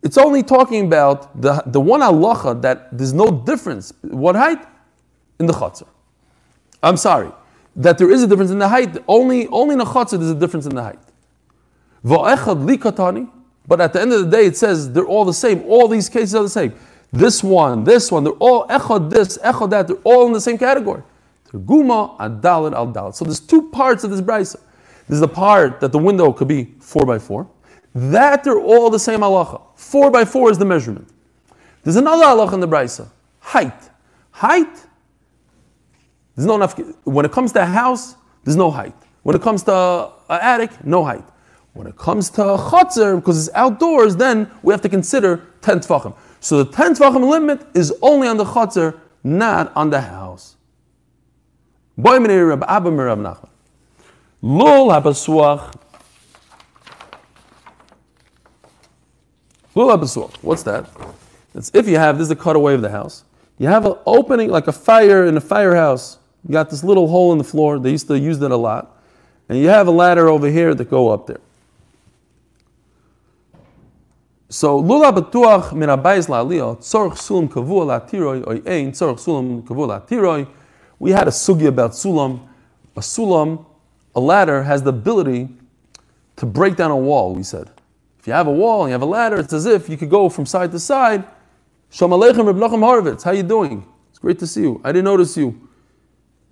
It's 0.02 0.18
only 0.18 0.42
talking 0.42 0.86
about 0.86 1.40
the, 1.40 1.62
the 1.66 1.80
one 1.80 2.00
halacha 2.00 2.60
that 2.62 2.96
there's 2.96 3.12
no 3.12 3.30
difference. 3.30 3.92
What 4.02 4.34
height? 4.34 4.58
In 5.38 5.46
the 5.46 5.52
chatzar. 5.52 5.86
I'm 6.82 6.96
sorry. 6.96 7.30
That 7.76 7.98
there 7.98 8.10
is 8.10 8.22
a 8.22 8.26
difference 8.26 8.50
in 8.50 8.58
the 8.58 8.68
height. 8.68 8.98
Only, 9.06 9.46
only 9.48 9.74
in 9.74 9.78
the 9.78 9.84
chatzar 9.84 10.18
there's 10.18 10.30
a 10.30 10.34
difference 10.34 10.66
in 10.66 10.74
the 10.74 10.82
height. 10.82 10.98
Va'echad 12.04 12.66
li 12.66 12.76
katani. 12.76 13.30
But 13.66 13.80
at 13.80 13.92
the 13.92 14.00
end 14.00 14.12
of 14.12 14.24
the 14.24 14.36
day, 14.36 14.46
it 14.46 14.56
says 14.56 14.92
they're 14.92 15.04
all 15.04 15.24
the 15.24 15.32
same. 15.32 15.62
All 15.66 15.86
these 15.86 16.08
cases 16.08 16.34
are 16.34 16.42
the 16.42 16.48
same. 16.48 16.74
This 17.12 17.44
one, 17.44 17.84
this 17.84 18.10
one, 18.10 18.24
they're 18.24 18.32
all 18.34 18.66
echad 18.68 19.10
this, 19.10 19.38
echad 19.38 19.70
that, 19.70 19.86
they're 19.86 19.96
all 19.98 20.26
in 20.26 20.32
the 20.32 20.40
same 20.40 20.58
category. 20.58 21.02
Guma, 21.52 22.18
adalit, 22.18 22.72
al. 22.72 23.12
So 23.12 23.24
there's 23.24 23.38
two 23.38 23.68
parts 23.70 24.02
of 24.02 24.10
this 24.10 24.20
brisa. 24.20 24.58
There's 25.06 25.20
the 25.20 25.28
part 25.28 25.80
that 25.80 25.92
the 25.92 25.98
window 25.98 26.32
could 26.32 26.48
be 26.48 26.74
four 26.80 27.04
by 27.04 27.18
four. 27.18 27.46
That 27.94 28.44
they're 28.44 28.58
all 28.58 28.90
the 28.90 28.98
same 28.98 29.20
halacha. 29.20 29.60
Four 29.76 30.10
by 30.10 30.24
four 30.24 30.50
is 30.50 30.58
the 30.58 30.64
measurement. 30.64 31.08
There's 31.82 31.96
another 31.96 32.24
halacha 32.24 32.54
in 32.54 32.60
the 32.60 32.68
brisa. 32.68 33.08
Height. 33.40 33.90
Height. 34.30 34.74
There's 36.34 36.46
no 36.46 36.56
enough. 36.56 36.78
When 37.04 37.26
it 37.26 37.32
comes 37.32 37.52
to 37.52 37.62
a 37.62 37.66
house, 37.66 38.16
there's 38.44 38.56
no 38.56 38.70
height. 38.70 38.94
When 39.22 39.36
it 39.36 39.42
comes 39.42 39.62
to 39.64 40.10
an 40.28 40.40
attic, 40.40 40.84
no 40.84 41.04
height. 41.04 41.24
When 41.74 41.86
it 41.86 41.96
comes 41.96 42.28
to 42.30 42.42
a 42.42 42.58
chotzer, 42.58 43.16
because 43.16 43.46
it's 43.46 43.56
outdoors, 43.56 44.16
then 44.16 44.50
we 44.62 44.72
have 44.72 44.82
to 44.82 44.88
consider 44.88 45.46
10 45.62 45.80
tfachim. 45.80 46.14
So 46.40 46.62
the 46.62 46.70
10 46.70 46.94
tfachim 46.94 47.28
limit 47.28 47.66
is 47.74 47.92
only 48.02 48.28
on 48.28 48.36
the 48.36 48.44
chotzer, 48.44 48.98
not 49.24 49.72
on 49.76 49.90
the 49.90 50.00
house. 50.00 50.56
Lul 51.96 52.18
habasuach. 52.18 53.48
Lul 54.42 54.88
habasuach. 54.88 55.74
What's 59.74 60.62
that? 60.64 60.90
It's 61.54 61.70
if 61.74 61.88
you 61.88 61.96
have, 61.96 62.18
this 62.18 62.24
is 62.24 62.28
the 62.28 62.36
cutaway 62.36 62.74
of 62.74 62.82
the 62.82 62.90
house. 62.90 63.24
You 63.58 63.68
have 63.68 63.86
an 63.86 63.94
opening, 64.06 64.50
like 64.50 64.66
a 64.66 64.72
fire 64.72 65.26
in 65.26 65.36
a 65.36 65.40
firehouse. 65.40 66.18
You 66.46 66.52
got 66.52 66.70
this 66.70 66.82
little 66.82 67.08
hole 67.08 67.32
in 67.32 67.38
the 67.38 67.44
floor. 67.44 67.78
They 67.78 67.90
used 67.90 68.08
to 68.08 68.18
use 68.18 68.38
that 68.40 68.50
a 68.50 68.56
lot. 68.56 69.00
And 69.48 69.58
you 69.58 69.68
have 69.68 69.86
a 69.86 69.90
ladder 69.90 70.28
over 70.28 70.48
here 70.48 70.74
that 70.74 70.90
go 70.90 71.10
up 71.10 71.26
there. 71.26 71.40
So 74.48 74.78
lula 74.78 75.12
batuach 75.12 75.72
min 75.72 75.88
abayis 75.88 76.28
la'aliyah 76.28 76.78
tzorch 76.78 77.12
sulam 77.12 77.48
kavua 77.48 77.86
la'tiroi 77.86 78.46
or 78.46 78.54
ein 78.68 78.92
tzorch 78.92 79.18
sulam 79.18 79.62
kavua 79.62 80.06
la'tiroi. 80.06 80.46
We 80.98 81.12
had 81.12 81.26
a 81.26 81.30
sugi 81.30 81.66
about 81.66 81.92
sulam. 81.92 82.40
A 82.94 83.00
sulam, 83.00 83.64
a 84.14 84.20
ladder, 84.20 84.62
has 84.64 84.82
the 84.82 84.90
ability 84.90 85.48
to 86.36 86.44
break 86.44 86.76
down 86.76 86.90
a 86.90 86.96
wall. 86.96 87.34
We 87.34 87.42
said, 87.42 87.70
if 88.22 88.28
you 88.28 88.32
have 88.34 88.46
a 88.46 88.52
wall 88.52 88.84
and 88.84 88.90
you 88.90 88.92
have 88.92 89.02
a 89.02 89.04
ladder, 89.04 89.40
it's 89.40 89.52
as 89.52 89.66
if 89.66 89.88
you 89.88 89.96
could 89.96 90.08
go 90.08 90.28
from 90.28 90.46
side 90.46 90.70
to 90.70 90.78
side. 90.78 91.24
Shalom 91.90 92.20
aleichem, 92.20 92.46
Reb 92.46 92.54
Nachum 92.54 92.78
Horovitz. 92.78 93.24
How 93.24 93.32
you 93.32 93.42
doing? 93.42 93.84
It's 94.10 94.20
great 94.20 94.38
to 94.38 94.46
see 94.46 94.60
you. 94.60 94.80
I 94.84 94.92
didn't 94.92 95.06
notice 95.06 95.36
you. 95.36 95.68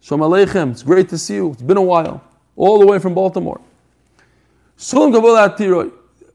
Shalom 0.01 0.29
aleichem. 0.29 0.73
It's 0.73 0.83
great 0.83 1.09
to 1.11 1.17
see 1.17 1.37
you. 1.37 1.53
It's 1.53 1.63
been 1.63 1.77
a 1.77 1.83
while, 1.83 2.25
all 2.57 2.81
the 2.81 2.87
way 2.87 2.99
from 2.99 3.15
Baltimore. 3.15 3.61
La'tiroi. 4.81 5.93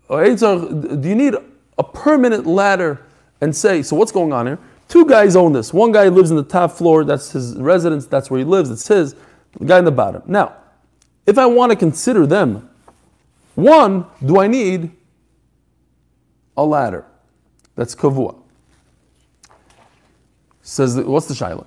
Uh, 0.09 0.95
do 0.95 1.09
you 1.09 1.15
need 1.15 1.35
a 1.77 1.83
permanent 1.83 2.45
ladder 2.45 3.01
and 3.41 3.53
say, 3.53 3.81
so 3.81 3.97
what's 3.97 4.13
going 4.13 4.31
on 4.31 4.47
here? 4.47 4.59
Two 4.87 5.05
guys 5.05 5.35
own 5.35 5.51
this. 5.51 5.73
One 5.73 5.91
guy 5.91 6.07
lives 6.07 6.31
in 6.31 6.37
the 6.37 6.43
top 6.43 6.71
floor, 6.71 7.03
that's 7.03 7.31
his 7.31 7.57
residence, 7.57 8.05
that's 8.05 8.31
where 8.31 8.37
he 8.37 8.45
lives, 8.45 8.71
it's 8.71 8.87
his. 8.87 9.15
The 9.59 9.65
guy 9.65 9.79
in 9.79 9.85
the 9.85 9.91
bottom. 9.91 10.21
Now, 10.27 10.55
if 11.25 11.37
I 11.37 11.45
want 11.45 11.73
to 11.73 11.75
consider 11.75 12.25
them, 12.25 12.69
one, 13.55 14.05
do 14.25 14.39
I 14.39 14.47
need 14.47 14.91
a 16.57 16.63
ladder? 16.63 17.05
That's 17.75 17.95
kavua. 17.95 18.35
Says, 20.61 20.97
what's 20.97 21.27
the 21.27 21.33
shaila? 21.33 21.65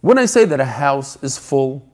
When 0.00 0.18
I 0.18 0.26
say 0.26 0.44
that 0.44 0.60
a 0.60 0.64
house 0.64 1.22
is 1.22 1.38
full, 1.38 1.88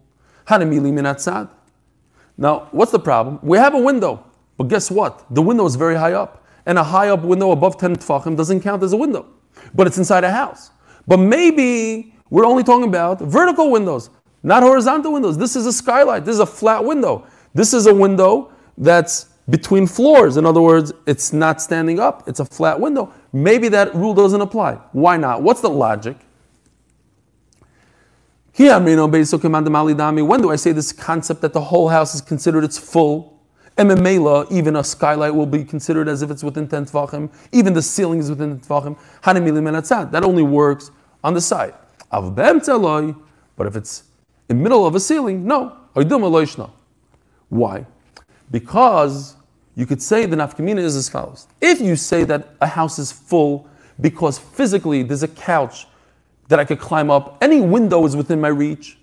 now, 2.39 2.69
what's 2.73 2.93
the 2.93 2.99
problem? 2.99 3.39
We 3.43 3.59
have 3.59 3.75
a 3.75 3.79
window. 3.79 4.25
But 4.57 4.65
guess 4.65 4.91
what? 4.91 5.25
The 5.31 5.43
window 5.43 5.65
is 5.67 5.77
very 5.77 5.97
high 5.97 6.13
up. 6.13 6.45
And 6.67 6.79
a 6.79 6.85
high 6.85 7.09
up 7.09 7.23
window 7.23 7.51
above 7.51 7.79
10 7.79 7.97
tfachim 7.97 8.37
doesn't 8.37 8.61
count 8.61 8.83
as 8.83 8.93
a 8.93 8.97
window. 8.97 9.27
But 9.75 9.87
it's 9.87 9.99
inside 9.99 10.25
a 10.25 10.31
house. 10.31 10.71
But 11.07 11.19
maybe 11.19 12.15
we're 12.31 12.47
only 12.47 12.63
talking 12.63 12.89
about 12.89 13.21
vertical 13.21 13.71
windows, 13.71 14.11
not 14.43 14.63
horizontal 14.63 15.13
windows. 15.13 15.37
This 15.37 15.57
is 15.57 15.67
a 15.67 15.73
skylight. 15.73 16.25
This 16.25 16.35
is 16.35 16.41
a 16.41 16.47
flat 16.47 16.85
window. 16.85 17.27
This 17.55 17.75
is 17.75 17.87
a 17.87 17.95
window 17.95 18.53
that's 18.79 19.27
between 19.53 19.87
floors. 19.87 20.39
In 20.39 20.47
other 20.47 20.63
words, 20.63 20.93
it's 21.07 21.31
not 21.33 21.61
standing 21.61 22.01
up. 22.01 22.27
It's 22.27 22.41
a 22.41 22.45
flat 22.45 22.81
window. 22.81 23.13
Maybe 23.35 23.69
that 23.69 23.95
rule 23.95 24.15
doesn't 24.15 24.41
apply. 24.41 24.77
Why 24.93 25.19
not? 25.19 25.43
What's 25.43 25.61
the 25.61 25.69
logic? 25.69 26.17
When 28.57 28.87
do 28.87 30.51
I 30.51 30.57
say 30.57 30.73
this 30.73 30.91
concept 30.91 31.43
that 31.43 31.53
the 31.53 31.61
whole 31.61 31.89
house 31.89 32.15
is 32.15 32.23
considered 32.23 32.65
its 32.65 32.79
full? 32.79 33.39
Even 33.79 34.77
a 34.77 34.85
skylight 34.85 35.35
will 35.35 35.47
be 35.47 35.65
considered 35.65 36.09
as 36.09 36.23
if 36.23 36.31
it's 36.31 36.43
within 36.43 36.67
10 36.67 36.87
tvachim. 36.87 37.31
Even 37.53 37.75
the 37.75 37.83
ceiling 37.83 38.21
is 38.21 38.31
within 38.31 38.59
10 38.59 38.69
tvachim. 38.69 38.97
That 40.13 40.25
only 40.25 40.43
works 40.43 40.91
on 41.23 41.35
the 41.35 41.43
side. 41.43 41.75
But 42.11 43.67
if 43.67 43.77
it's 43.77 44.05
in 44.49 44.57
the 44.57 44.63
middle 44.63 44.87
of 44.87 44.95
a 44.95 45.01
ceiling, 45.01 45.47
no. 45.47 45.77
Why? 47.51 47.87
Because 48.51 49.37
you 49.75 49.87
could 49.87 50.03
say 50.03 50.27
the 50.27 50.37
nafkamina 50.37 50.79
is 50.79 50.97
as 50.97 51.09
follows. 51.09 51.47
If 51.61 51.81
you 51.81 51.97
say 51.97 52.25
that 52.25 52.55
a 52.61 52.67
house 52.67 52.99
is 52.99 53.11
full 53.11 53.69
because 54.01 54.39
physically 54.39 55.03
there's 55.03 55.23
a 55.23 55.29
couch 55.29 55.87
that 56.49 56.59
I 56.59 56.65
could 56.65 56.79
climb 56.79 57.11
up, 57.11 57.39
any 57.41 57.61
window 57.61 58.05
is 58.05 58.15
within 58.15 58.41
my 58.41 58.49
reach, 58.49 58.99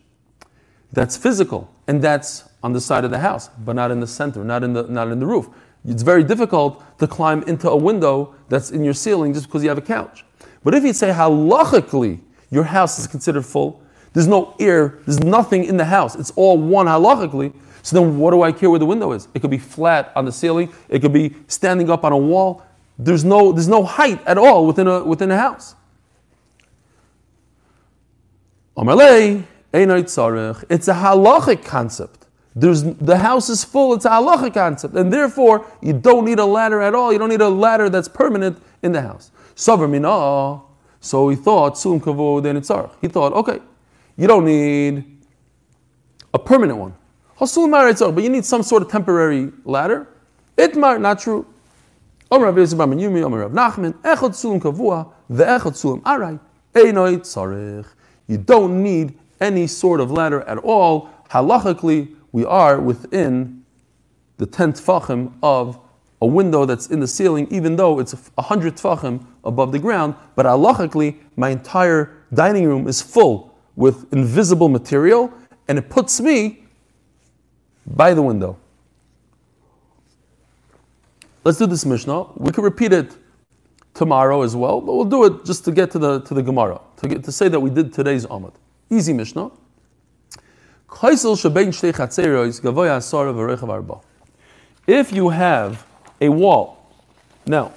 that's 0.92 1.18
physical, 1.18 1.74
and 1.88 2.02
that's 2.02 2.44
on 2.62 2.74
the 2.74 2.82
side 2.82 3.06
of 3.06 3.12
the 3.12 3.20
house, 3.20 3.50
but 3.66 3.76
not 3.76 3.92
in 3.92 4.00
the 4.00 4.08
center, 4.08 4.44
not 4.44 4.64
in 4.64 4.74
the, 4.74 4.84
not 4.84 5.10
in 5.10 5.20
the 5.20 5.26
roof. 5.26 5.48
It's 5.86 6.04
very 6.04 6.24
difficult 6.24 6.84
to 7.00 7.08
climb 7.08 7.44
into 7.44 7.70
a 7.70 7.76
window 7.76 8.36
that's 8.50 8.72
in 8.72 8.84
your 8.84 8.94
ceiling 8.94 9.34
just 9.34 9.48
because 9.48 9.64
you 9.64 9.70
have 9.70 9.78
a 9.78 9.84
couch. 9.84 10.26
But 10.64 10.76
if 10.76 10.84
you 10.84 10.94
say 10.94 11.12
halachically 11.12 12.20
your 12.52 12.66
house 12.66 13.00
is 13.00 13.08
considered 13.08 13.46
full, 13.46 13.82
there's 14.14 14.28
no 14.28 14.56
air, 14.60 15.00
there's 15.06 15.22
nothing 15.22 15.64
in 15.64 15.78
the 15.78 15.86
house, 15.86 16.16
it's 16.16 16.32
all 16.32 16.58
one 16.58 16.88
halachically, 16.88 17.54
so 17.82 18.00
then 18.00 18.18
what 18.18 18.32
do 18.32 18.42
I 18.42 18.52
care 18.52 18.70
where 18.70 18.80
the 18.80 18.86
window 18.86 19.12
is? 19.12 19.28
It 19.34 19.40
could 19.40 19.52
be 19.52 19.58
flat 19.58 20.12
on 20.16 20.26
the 20.26 20.32
ceiling, 20.32 20.74
it 20.90 21.00
could 21.00 21.14
be 21.14 21.36
standing 21.48 21.90
up 21.90 22.04
on 22.04 22.12
a 22.12 22.18
wall. 22.18 22.64
There's 22.98 23.24
no, 23.24 23.52
there's 23.52 23.68
no 23.68 23.84
height 23.84 24.22
at 24.26 24.38
all 24.38 24.68
within 24.68 24.88
a, 24.88 25.04
within 25.04 25.32
a 25.32 25.38
house. 25.38 25.76
It's 30.70 30.88
a 30.88 30.94
halachic 30.94 31.64
concept. 31.64 32.26
There's, 32.56 32.84
the 32.84 33.18
house 33.18 33.50
is 33.50 33.64
full, 33.64 33.94
it's 33.94 34.06
a 34.06 34.10
halachic 34.10 34.54
concept. 34.54 34.96
And 34.96 35.14
therefore, 35.14 35.66
you 35.82 35.94
don't 35.94 36.26
need 36.26 36.40
a 36.40 36.46
ladder 36.46 36.82
at 36.82 36.96
all. 36.96 37.14
You 37.14 37.20
don't 37.20 37.30
need 37.30 37.42
a 37.42 37.50
ladder 37.50 37.90
that's 37.90 38.08
permanent 38.08 38.62
in 38.82 38.92
the 38.92 39.02
house. 39.02 39.32
So 39.56 41.30
he 41.30 41.36
thought, 41.36 41.76
Sulim 41.76 42.02
Kavua 42.02 42.92
He 43.02 43.08
thought, 43.08 43.34
okay, 43.34 43.60
you 44.18 44.28
don't 44.28 44.46
need 44.46 45.04
a 46.34 46.40
permanent 46.40 46.80
one. 46.80 46.94
But 47.40 48.24
you 48.24 48.30
need 48.30 48.44
some 48.44 48.64
sort 48.64 48.84
of 48.84 48.90
temporary 48.90 49.52
ladder. 49.64 50.08
Itmar, 50.58 51.00
not 51.00 51.20
true. 51.20 51.46
Omer 52.32 52.46
Rav 52.46 52.58
Yosef 52.58 52.78
Bar 52.78 52.88
Yumi, 52.88 53.24
Omer 53.24 53.48
Rav 53.48 53.52
Nachman, 53.52 53.94
Sulim 54.04 54.60
Kavua, 54.60 55.12
Sulim 55.32 56.02
Arai, 56.02 56.40
Einoit 56.76 57.22
Tzarech. 57.22 57.88
You 58.28 58.38
don't 58.38 58.84
need 58.84 59.18
any 59.40 59.68
sort 59.68 60.02
of 60.02 60.12
ladder 60.12 60.42
at 60.42 60.58
all. 60.58 61.10
Halachically, 61.32 62.14
we 62.32 62.46
are 62.46 62.80
within 62.80 63.64
the 64.38 64.46
10 64.46 64.74
tfachim 64.74 65.34
of 65.42 65.80
a 66.22 66.28
window 66.28 66.66
that's 66.66 66.88
in 66.88 67.00
the 67.00 67.08
ceiling, 67.08 67.48
even 67.50 67.78
though 67.78 68.00
it's 68.00 68.14
a 68.38 68.42
hundred 68.42 68.76
tfachim 68.76 69.26
above 69.46 69.72
the 69.72 69.80
ground. 69.80 70.14
But 70.36 70.46
halachically, 70.46 71.18
my 71.38 71.50
entire 71.50 72.18
dining 72.34 72.66
room 72.68 72.88
is 72.88 73.02
full 73.02 73.58
with 73.76 74.12
invisible 74.14 74.68
material, 74.68 75.34
and 75.70 75.78
it 75.78 75.90
puts 75.90 76.20
me 76.20 76.59
by 77.90 78.14
the 78.14 78.22
window. 78.22 78.58
Let's 81.44 81.58
do 81.58 81.66
this 81.66 81.86
Mishnah. 81.86 82.28
We 82.36 82.52
could 82.52 82.64
repeat 82.64 82.94
it 82.94 83.16
tomorrow 83.94 84.44
as 84.44 84.56
well, 84.56 84.82
but 84.82 84.94
we'll 84.94 85.06
do 85.06 85.24
it 85.26 85.46
just 85.46 85.66
to 85.66 85.72
get 85.72 85.92
to 85.92 86.00
the 86.00 86.22
to 86.22 86.34
the 86.34 86.44
Gemara 86.44 86.80
to 86.98 87.08
get 87.08 87.24
to 87.24 87.32
say 87.32 87.48
that 87.48 87.60
we 87.60 87.70
did 87.70 87.94
today's 87.94 88.26
Amud. 88.26 88.54
Easy 88.90 89.14
Mishnah. 89.14 89.52
If 94.88 95.12
you 95.12 95.30
have 95.30 95.86
a 96.20 96.30
wall, 96.30 96.92
now, 97.46 97.72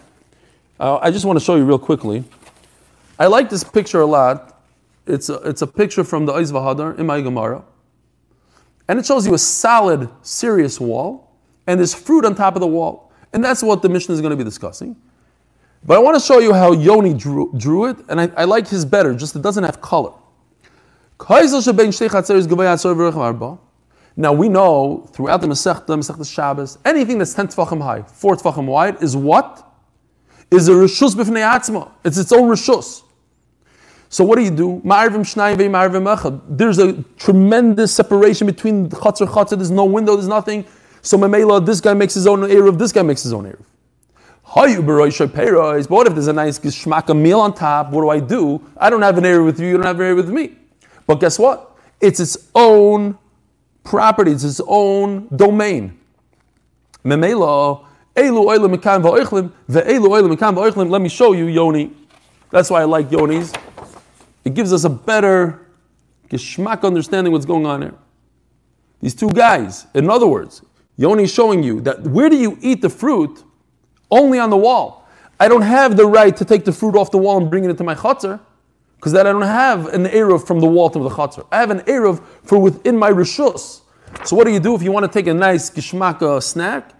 uh, 0.80 0.98
I 1.02 1.10
just 1.10 1.24
want 1.24 1.38
to 1.38 1.44
show 1.44 1.56
you 1.56 1.64
real 1.64 1.78
quickly. 1.78 2.24
I 3.18 3.26
like 3.26 3.50
this 3.50 3.62
picture 3.62 4.00
a 4.00 4.06
lot. 4.06 4.62
It's 5.06 5.28
a, 5.28 5.34
it's 5.48 5.62
a 5.62 5.66
picture 5.66 6.04
from 6.04 6.26
the 6.26 6.32
Vahadar 6.32 6.98
in 6.98 7.06
my 7.06 7.20
Gemara. 7.20 7.62
And 8.88 8.98
it 8.98 9.06
shows 9.06 9.26
you 9.26 9.34
a 9.34 9.38
solid, 9.38 10.08
serious 10.22 10.80
wall, 10.80 11.32
and 11.66 11.78
there's 11.78 11.94
fruit 11.94 12.24
on 12.24 12.34
top 12.34 12.54
of 12.56 12.60
the 12.60 12.66
wall. 12.66 13.12
And 13.32 13.42
that's 13.42 13.62
what 13.62 13.82
the 13.82 13.88
Mishnah 13.88 14.14
is 14.14 14.20
going 14.20 14.32
to 14.32 14.36
be 14.36 14.44
discussing. 14.44 14.96
But 15.84 15.96
I 15.96 16.00
want 16.00 16.20
to 16.20 16.24
show 16.24 16.38
you 16.38 16.52
how 16.52 16.72
Yoni 16.72 17.14
drew, 17.14 17.52
drew 17.56 17.86
it, 17.86 17.96
and 18.08 18.20
I, 18.20 18.30
I 18.36 18.44
like 18.44 18.68
his 18.68 18.84
better, 18.84 19.14
just 19.14 19.34
it 19.34 19.42
doesn't 19.42 19.64
have 19.64 19.80
color. 19.80 20.12
Now 24.14 24.32
we 24.32 24.48
know 24.48 25.08
throughout 25.12 25.40
the 25.40 25.46
Masechta, 25.46 25.86
Masechta 25.86 26.32
Shabbos, 26.32 26.78
anything 26.84 27.18
that's 27.18 27.34
10 27.34 27.48
tefachim 27.48 27.80
high, 27.80 28.02
4 28.02 28.36
tefachim 28.36 28.66
wide, 28.66 29.02
is 29.02 29.16
what? 29.16 29.68
Is 30.50 30.68
a 30.68 30.72
rishus 30.72 31.14
b'fnei 31.14 31.42
atzma. 31.48 31.90
It's 32.04 32.18
its 32.18 32.32
own 32.32 32.48
rishus. 32.50 33.02
So 34.12 34.22
what 34.24 34.36
do 34.36 34.44
you 34.44 34.50
do? 34.50 34.82
There's 34.84 36.78
a 36.78 37.02
tremendous 37.16 37.94
separation 37.94 38.46
between 38.46 38.90
chatzar 38.90 39.26
chatzar. 39.26 39.56
There's 39.56 39.70
no 39.70 39.86
window. 39.86 40.16
There's 40.16 40.28
nothing. 40.28 40.66
So 41.00 41.16
memela, 41.16 41.64
this 41.64 41.80
guy 41.80 41.94
makes 41.94 42.12
his 42.12 42.26
own 42.26 42.40
eruv. 42.40 42.76
This 42.76 42.92
guy 42.92 43.00
makes 43.00 43.22
his 43.22 43.32
own 43.32 43.44
eruv. 43.44 43.64
But 44.54 45.90
what 45.90 46.06
if 46.06 46.12
there's 46.12 46.26
a 46.26 46.32
nice 46.34 46.58
gishmaka 46.58 47.18
meal 47.18 47.40
on 47.40 47.54
top? 47.54 47.88
What 47.88 48.02
do 48.02 48.10
I 48.10 48.20
do? 48.20 48.60
I 48.76 48.90
don't 48.90 49.00
have 49.00 49.16
an 49.16 49.24
eruv 49.24 49.46
with 49.46 49.58
you. 49.58 49.68
You 49.68 49.78
don't 49.78 49.86
have 49.86 49.98
an 49.98 50.04
eruv 50.04 50.16
with 50.16 50.28
me. 50.28 50.56
But 51.06 51.14
guess 51.14 51.38
what? 51.38 51.74
It's 51.98 52.20
its 52.20 52.50
own 52.54 53.16
property, 53.82 54.32
it's 54.32 54.44
its 54.44 54.60
own 54.66 55.26
domain. 55.34 55.98
Let 57.02 57.18
me 57.18 57.32
show 61.08 61.32
you 61.32 61.46
Yoni. 61.46 61.90
That's 62.50 62.68
why 62.68 62.82
I 62.82 62.84
like 62.84 63.08
Yonis. 63.08 63.71
It 64.44 64.54
gives 64.54 64.72
us 64.72 64.84
a 64.84 64.90
better 64.90 65.68
geschmack 66.28 66.82
understanding 66.82 67.32
what's 67.32 67.46
going 67.46 67.66
on 67.66 67.82
here. 67.82 67.94
These 69.00 69.14
two 69.14 69.30
guys, 69.30 69.86
in 69.94 70.08
other 70.08 70.26
words, 70.26 70.62
Yoni 70.96 71.24
is 71.24 71.32
showing 71.32 71.62
you 71.62 71.80
that 71.82 72.02
where 72.02 72.28
do 72.28 72.36
you 72.36 72.58
eat 72.60 72.82
the 72.82 72.90
fruit? 72.90 73.42
Only 74.10 74.38
on 74.38 74.50
the 74.50 74.56
wall. 74.56 75.08
I 75.40 75.48
don't 75.48 75.62
have 75.62 75.96
the 75.96 76.06
right 76.06 76.36
to 76.36 76.44
take 76.44 76.64
the 76.64 76.72
fruit 76.72 76.94
off 76.94 77.10
the 77.10 77.18
wall 77.18 77.38
and 77.38 77.50
bring 77.50 77.64
it 77.64 77.70
into 77.70 77.82
my 77.82 77.94
chutzner 77.94 78.40
because 79.02 79.14
that 79.14 79.26
I 79.26 79.32
don't 79.32 79.42
have 79.42 79.86
an 79.88 80.04
Eruv 80.04 80.46
from 80.46 80.60
the 80.60 80.68
wall 80.68 80.88
to 80.88 81.00
the 81.00 81.08
Chatzar. 81.08 81.44
I 81.50 81.58
have 81.58 81.72
an 81.72 81.80
Eruv 81.80 82.22
for 82.44 82.56
within 82.56 82.96
my 82.96 83.10
Rishus. 83.10 83.80
So 84.24 84.36
what 84.36 84.44
do 84.44 84.52
you 84.52 84.60
do 84.60 84.76
if 84.76 84.82
you 84.82 84.92
want 84.92 85.04
to 85.04 85.10
take 85.10 85.26
a 85.26 85.34
nice 85.34 85.68
Gishmaka 85.70 86.36
uh, 86.36 86.40
snack? 86.40 86.92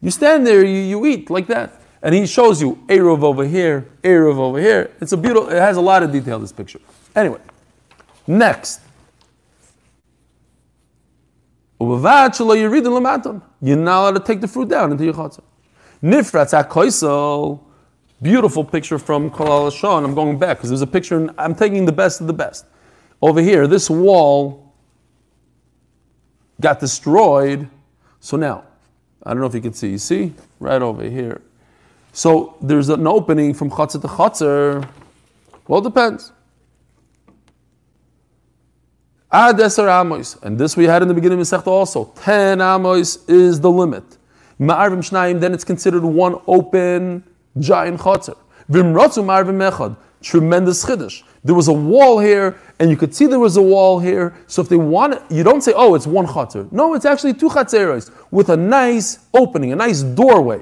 You 0.00 0.10
stand 0.10 0.46
there, 0.46 0.64
you, 0.64 0.78
you 0.78 1.04
eat 1.04 1.28
like 1.28 1.48
that. 1.48 1.79
And 2.02 2.14
he 2.14 2.26
shows 2.26 2.62
you 2.62 2.76
Eruv 2.86 3.22
over 3.22 3.44
here, 3.44 3.86
Eruv 4.02 4.38
over 4.38 4.58
here. 4.58 4.90
It's 5.00 5.12
a 5.12 5.16
beautiful, 5.16 5.50
it 5.50 5.58
has 5.58 5.76
a 5.76 5.80
lot 5.80 6.02
of 6.02 6.12
detail, 6.12 6.38
this 6.38 6.52
picture. 6.52 6.80
Anyway, 7.14 7.40
next. 8.26 8.80
You're 11.78 11.98
not 11.98 12.40
allowed 14.00 14.14
to 14.14 14.22
take 14.24 14.40
the 14.40 14.48
fruit 14.48 14.68
down 14.68 14.92
into 14.92 15.04
your 15.04 15.14
koisel. 16.68 17.60
Beautiful 18.22 18.64
picture 18.64 18.98
from 18.98 19.30
Kolal 19.30 19.72
Shah, 19.72 19.96
I'm 19.96 20.14
going 20.14 20.38
back 20.38 20.58
because 20.58 20.68
there's 20.68 20.82
a 20.82 20.86
picture, 20.86 21.16
and 21.16 21.30
I'm 21.38 21.54
taking 21.54 21.86
the 21.86 21.92
best 21.92 22.20
of 22.20 22.26
the 22.26 22.34
best. 22.34 22.66
Over 23.22 23.40
here, 23.40 23.66
this 23.66 23.88
wall 23.88 24.74
got 26.60 26.80
destroyed. 26.80 27.66
So 28.20 28.36
now, 28.36 28.64
I 29.22 29.30
don't 29.30 29.40
know 29.40 29.46
if 29.46 29.54
you 29.54 29.62
can 29.62 29.72
see, 29.72 29.88
you 29.88 29.98
see? 29.98 30.34
Right 30.58 30.82
over 30.82 31.04
here. 31.04 31.40
So 32.12 32.56
there's 32.60 32.88
an 32.88 33.06
opening 33.06 33.54
from 33.54 33.70
Chatzar 33.70 34.00
to 34.02 34.08
Chatzar. 34.08 34.88
Well, 35.68 35.80
it 35.80 35.84
depends. 35.84 36.32
Ad 39.32 39.60
Amos. 39.60 40.36
And 40.42 40.58
this 40.58 40.76
we 40.76 40.84
had 40.84 41.02
in 41.02 41.08
the 41.08 41.14
beginning 41.14 41.40
of 41.40 41.46
Masechta 41.46 41.68
also. 41.68 42.06
10 42.16 42.60
Amos 42.60 43.24
is 43.28 43.60
the 43.60 43.70
limit. 43.70 44.18
Ma'arvim 44.58 44.98
Shnayim, 44.98 45.40
then 45.40 45.54
it's 45.54 45.64
considered 45.64 46.02
one 46.02 46.40
open 46.46 47.22
giant 47.58 48.00
chotzer. 48.00 48.36
Vimratzu 48.70 49.24
marvim 49.24 49.58
mechad. 49.58 49.96
Tremendous 50.20 50.84
chiddush. 50.84 51.22
There 51.44 51.54
was 51.54 51.68
a 51.68 51.72
wall 51.72 52.18
here, 52.18 52.58
and 52.78 52.90
you 52.90 52.96
could 52.96 53.14
see 53.14 53.26
there 53.26 53.38
was 53.38 53.56
a 53.56 53.62
wall 53.62 53.98
here. 53.98 54.34
So 54.48 54.60
if 54.60 54.68
they 54.68 54.76
want 54.76 55.18
you 55.30 55.42
don't 55.42 55.62
say, 55.62 55.72
oh, 55.74 55.94
it's 55.94 56.06
one 56.06 56.26
chotzer. 56.26 56.70
No, 56.72 56.94
it's 56.94 57.06
actually 57.06 57.34
two 57.34 57.48
chatzeros 57.48 58.10
with 58.30 58.50
a 58.50 58.56
nice 58.56 59.20
opening, 59.32 59.72
a 59.72 59.76
nice 59.76 60.02
doorway. 60.02 60.60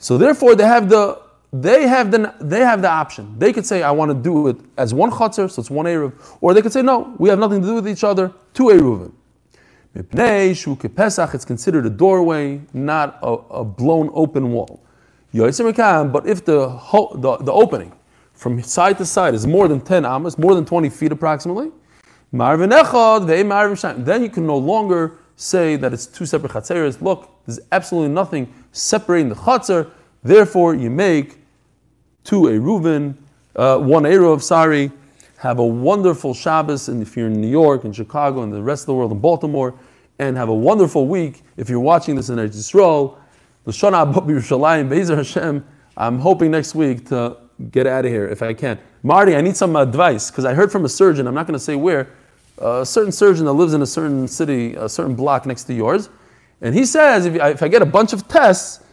So 0.00 0.18
therefore, 0.18 0.56
they 0.56 0.64
have 0.64 0.88
the 0.88 1.20
they 1.52 1.86
have 1.86 2.10
the 2.10 2.34
they 2.40 2.60
have 2.60 2.80
the 2.80 2.88
option. 2.88 3.38
They 3.38 3.52
could 3.52 3.66
say, 3.66 3.82
I 3.82 3.90
want 3.90 4.10
to 4.10 4.14
do 4.14 4.48
it 4.48 4.56
as 4.76 4.94
one 4.94 5.10
chotzer, 5.10 5.48
so 5.50 5.60
it's 5.60 5.70
one 5.70 5.86
eruv, 5.86 6.12
or 6.40 6.54
they 6.54 6.62
could 6.62 6.72
say, 6.72 6.82
no, 6.82 7.14
we 7.18 7.28
have 7.28 7.38
nothing 7.38 7.60
to 7.60 7.66
do 7.66 7.74
with 7.74 7.88
each 7.88 8.02
other, 8.02 8.32
two 8.54 8.64
eruvim. 8.64 9.12
It's 9.92 11.44
considered 11.44 11.86
a 11.86 11.90
doorway, 11.90 12.60
not 12.72 13.18
a, 13.22 13.26
a 13.26 13.64
blown 13.64 14.10
open 14.14 14.52
wall. 14.52 14.80
But 15.32 16.26
if 16.26 16.44
the, 16.44 16.68
the, 17.14 17.36
the 17.40 17.52
opening 17.52 17.92
from 18.32 18.62
side 18.62 18.98
to 18.98 19.04
side 19.04 19.34
is 19.34 19.46
more 19.46 19.68
than 19.68 19.80
10 19.80 20.04
amas, 20.04 20.38
more 20.38 20.54
than 20.54 20.64
20 20.64 20.88
feet 20.90 21.12
approximately, 21.12 21.72
then 22.32 22.60
you 24.22 24.30
can 24.30 24.46
no 24.46 24.56
longer 24.56 25.18
say 25.40 25.76
that 25.76 25.92
it's 25.92 26.06
two 26.06 26.26
separate 26.26 26.52
chatzeres. 26.52 27.00
Look, 27.00 27.30
there's 27.46 27.60
absolutely 27.72 28.12
nothing 28.12 28.52
separating 28.72 29.30
the 29.30 29.34
chatzer. 29.34 29.90
Therefore, 30.22 30.74
you 30.74 30.90
make 30.90 31.38
two 32.24 32.42
Eruvin, 32.42 33.14
uh, 33.56 33.78
one 33.78 34.02
Eruv, 34.02 34.42
sorry. 34.42 34.92
Have 35.38 35.58
a 35.58 35.64
wonderful 35.64 36.34
Shabbos, 36.34 36.88
and 36.88 37.00
if 37.00 37.16
you're 37.16 37.28
in 37.28 37.40
New 37.40 37.48
York 37.48 37.84
and 37.84 37.96
Chicago 37.96 38.42
and 38.42 38.52
the 38.52 38.62
rest 38.62 38.82
of 38.82 38.86
the 38.88 38.94
world 38.94 39.12
in 39.12 39.18
Baltimore, 39.18 39.74
and 40.18 40.36
have 40.36 40.50
a 40.50 40.54
wonderful 40.54 41.06
week. 41.06 41.42
If 41.56 41.70
you're 41.70 41.80
watching 41.80 42.14
this 42.14 42.28
in 42.28 42.36
Eretz 42.36 42.54
Yisrael, 42.54 43.16
Hashem. 45.16 45.64
I'm 45.96 46.18
hoping 46.18 46.50
next 46.50 46.74
week 46.74 47.06
to 47.08 47.38
get 47.70 47.86
out 47.86 48.04
of 48.04 48.10
here 48.10 48.28
if 48.28 48.42
I 48.42 48.52
can. 48.52 48.78
Marty, 49.02 49.34
I 49.34 49.40
need 49.40 49.56
some 49.56 49.74
advice 49.76 50.30
because 50.30 50.44
I 50.44 50.52
heard 50.52 50.70
from 50.70 50.84
a 50.84 50.88
surgeon. 50.90 51.26
I'm 51.26 51.34
not 51.34 51.46
going 51.46 51.58
to 51.58 51.64
say 51.64 51.76
where. 51.76 52.10
A 52.60 52.84
certain 52.84 53.12
surgeon 53.12 53.46
that 53.46 53.52
lives 53.52 53.74
in 53.74 53.82
a 53.82 53.86
certain 53.86 54.28
city, 54.28 54.74
a 54.74 54.88
certain 54.88 55.14
block 55.14 55.46
next 55.46 55.64
to 55.64 55.74
yours, 55.74 56.10
and 56.60 56.74
he 56.74 56.84
says 56.84 57.26
if, 57.26 57.34
if 57.36 57.62
I 57.62 57.68
get 57.68 57.82
a 57.82 57.86
bunch 57.86 58.12
of 58.12 58.28
tests 58.28 58.84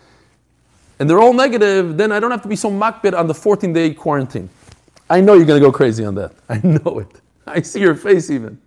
and 0.99 1.09
they're 1.09 1.19
all 1.19 1.33
negative, 1.33 1.97
then 1.97 2.11
I 2.11 2.19
don't 2.19 2.31
have 2.31 2.41
to 2.43 2.47
be 2.47 2.55
so 2.55 2.71
makbid 2.71 3.17
on 3.17 3.27
the 3.27 3.33
14 3.33 3.73
day 3.73 3.93
quarantine. 3.93 4.49
I 5.09 5.21
know 5.21 5.33
you're 5.33 5.45
going 5.45 5.61
to 5.61 5.65
go 5.65 5.71
crazy 5.71 6.03
on 6.05 6.15
that. 6.15 6.33
I 6.49 6.59
know 6.63 6.99
it. 6.99 7.21
I 7.45 7.61
see 7.61 7.79
your 7.79 7.95
face 7.95 8.29
even. 8.29 8.59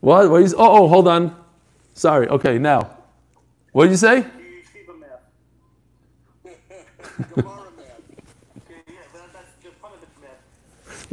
What? 0.00 0.30
what 0.30 0.42
is, 0.42 0.52
oh, 0.54 0.84
oh, 0.84 0.88
hold 0.88 1.08
on. 1.08 1.34
Sorry. 1.94 2.28
Okay, 2.28 2.58
now. 2.58 2.98
What 3.72 3.84
did 3.84 3.92
you 3.92 3.96
say? 3.96 4.26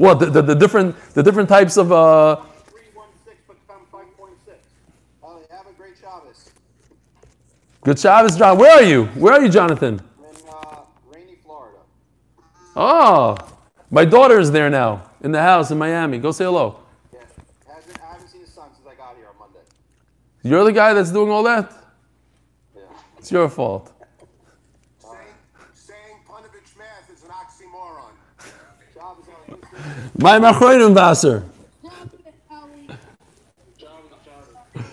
What 0.01 0.17
the, 0.17 0.25
the, 0.25 0.41
the 0.41 0.55
different 0.55 0.95
the 1.13 1.21
different 1.21 1.47
types 1.47 1.77
of 1.77 1.91
uh, 1.91 2.37
316 2.71 3.35
become 3.47 3.85
5.6. 3.93 5.51
Have 5.51 5.67
a 5.67 5.73
great 5.73 5.93
Shabbos. 6.01 6.49
good 7.83 7.99
Shabbos, 7.99 8.35
John. 8.35 8.57
Where 8.57 8.79
are 8.79 8.81
you? 8.81 9.05
Where 9.13 9.33
are 9.33 9.41
you, 9.43 9.49
Jonathan? 9.49 10.01
In 10.01 10.49
uh, 10.49 10.77
rainy 11.13 11.35
Florida. 11.43 11.77
Oh, 12.75 13.37
my 13.91 14.03
daughter 14.03 14.39
is 14.39 14.51
there 14.51 14.71
now 14.71 15.03
in 15.21 15.31
the 15.31 15.39
house 15.39 15.69
in 15.69 15.77
Miami. 15.77 16.17
Go 16.17 16.31
say 16.31 16.45
hello. 16.45 16.79
Yeah, 17.13 17.19
hasn't, 17.71 17.99
I 18.01 18.13
haven't 18.13 18.27
seen 18.27 18.41
his 18.41 18.51
son 18.51 18.69
since 18.73 18.87
I 18.87 18.95
got 18.95 19.15
here 19.17 19.27
on 19.27 19.37
Monday. 19.37 19.59
You're 20.41 20.63
the 20.63 20.73
guy 20.73 20.95
that's 20.95 21.11
doing 21.11 21.29
all 21.29 21.43
that. 21.43 21.71
Yeah. 22.75 22.81
It's 23.19 23.31
your 23.31 23.47
fault. 23.49 23.93
Saying, 24.97 25.15
saying 25.75 26.17
Panovich 26.27 26.75
math 26.75 27.07
is 27.13 27.23
an 27.23 27.29
oxymoron. 27.29 28.13
Shabbos 29.01 29.25
on 29.27 29.33
a 29.47 29.57
good 29.57 30.00
My 30.17 30.39
machronim 30.39 30.93
Vaser. 30.93 31.43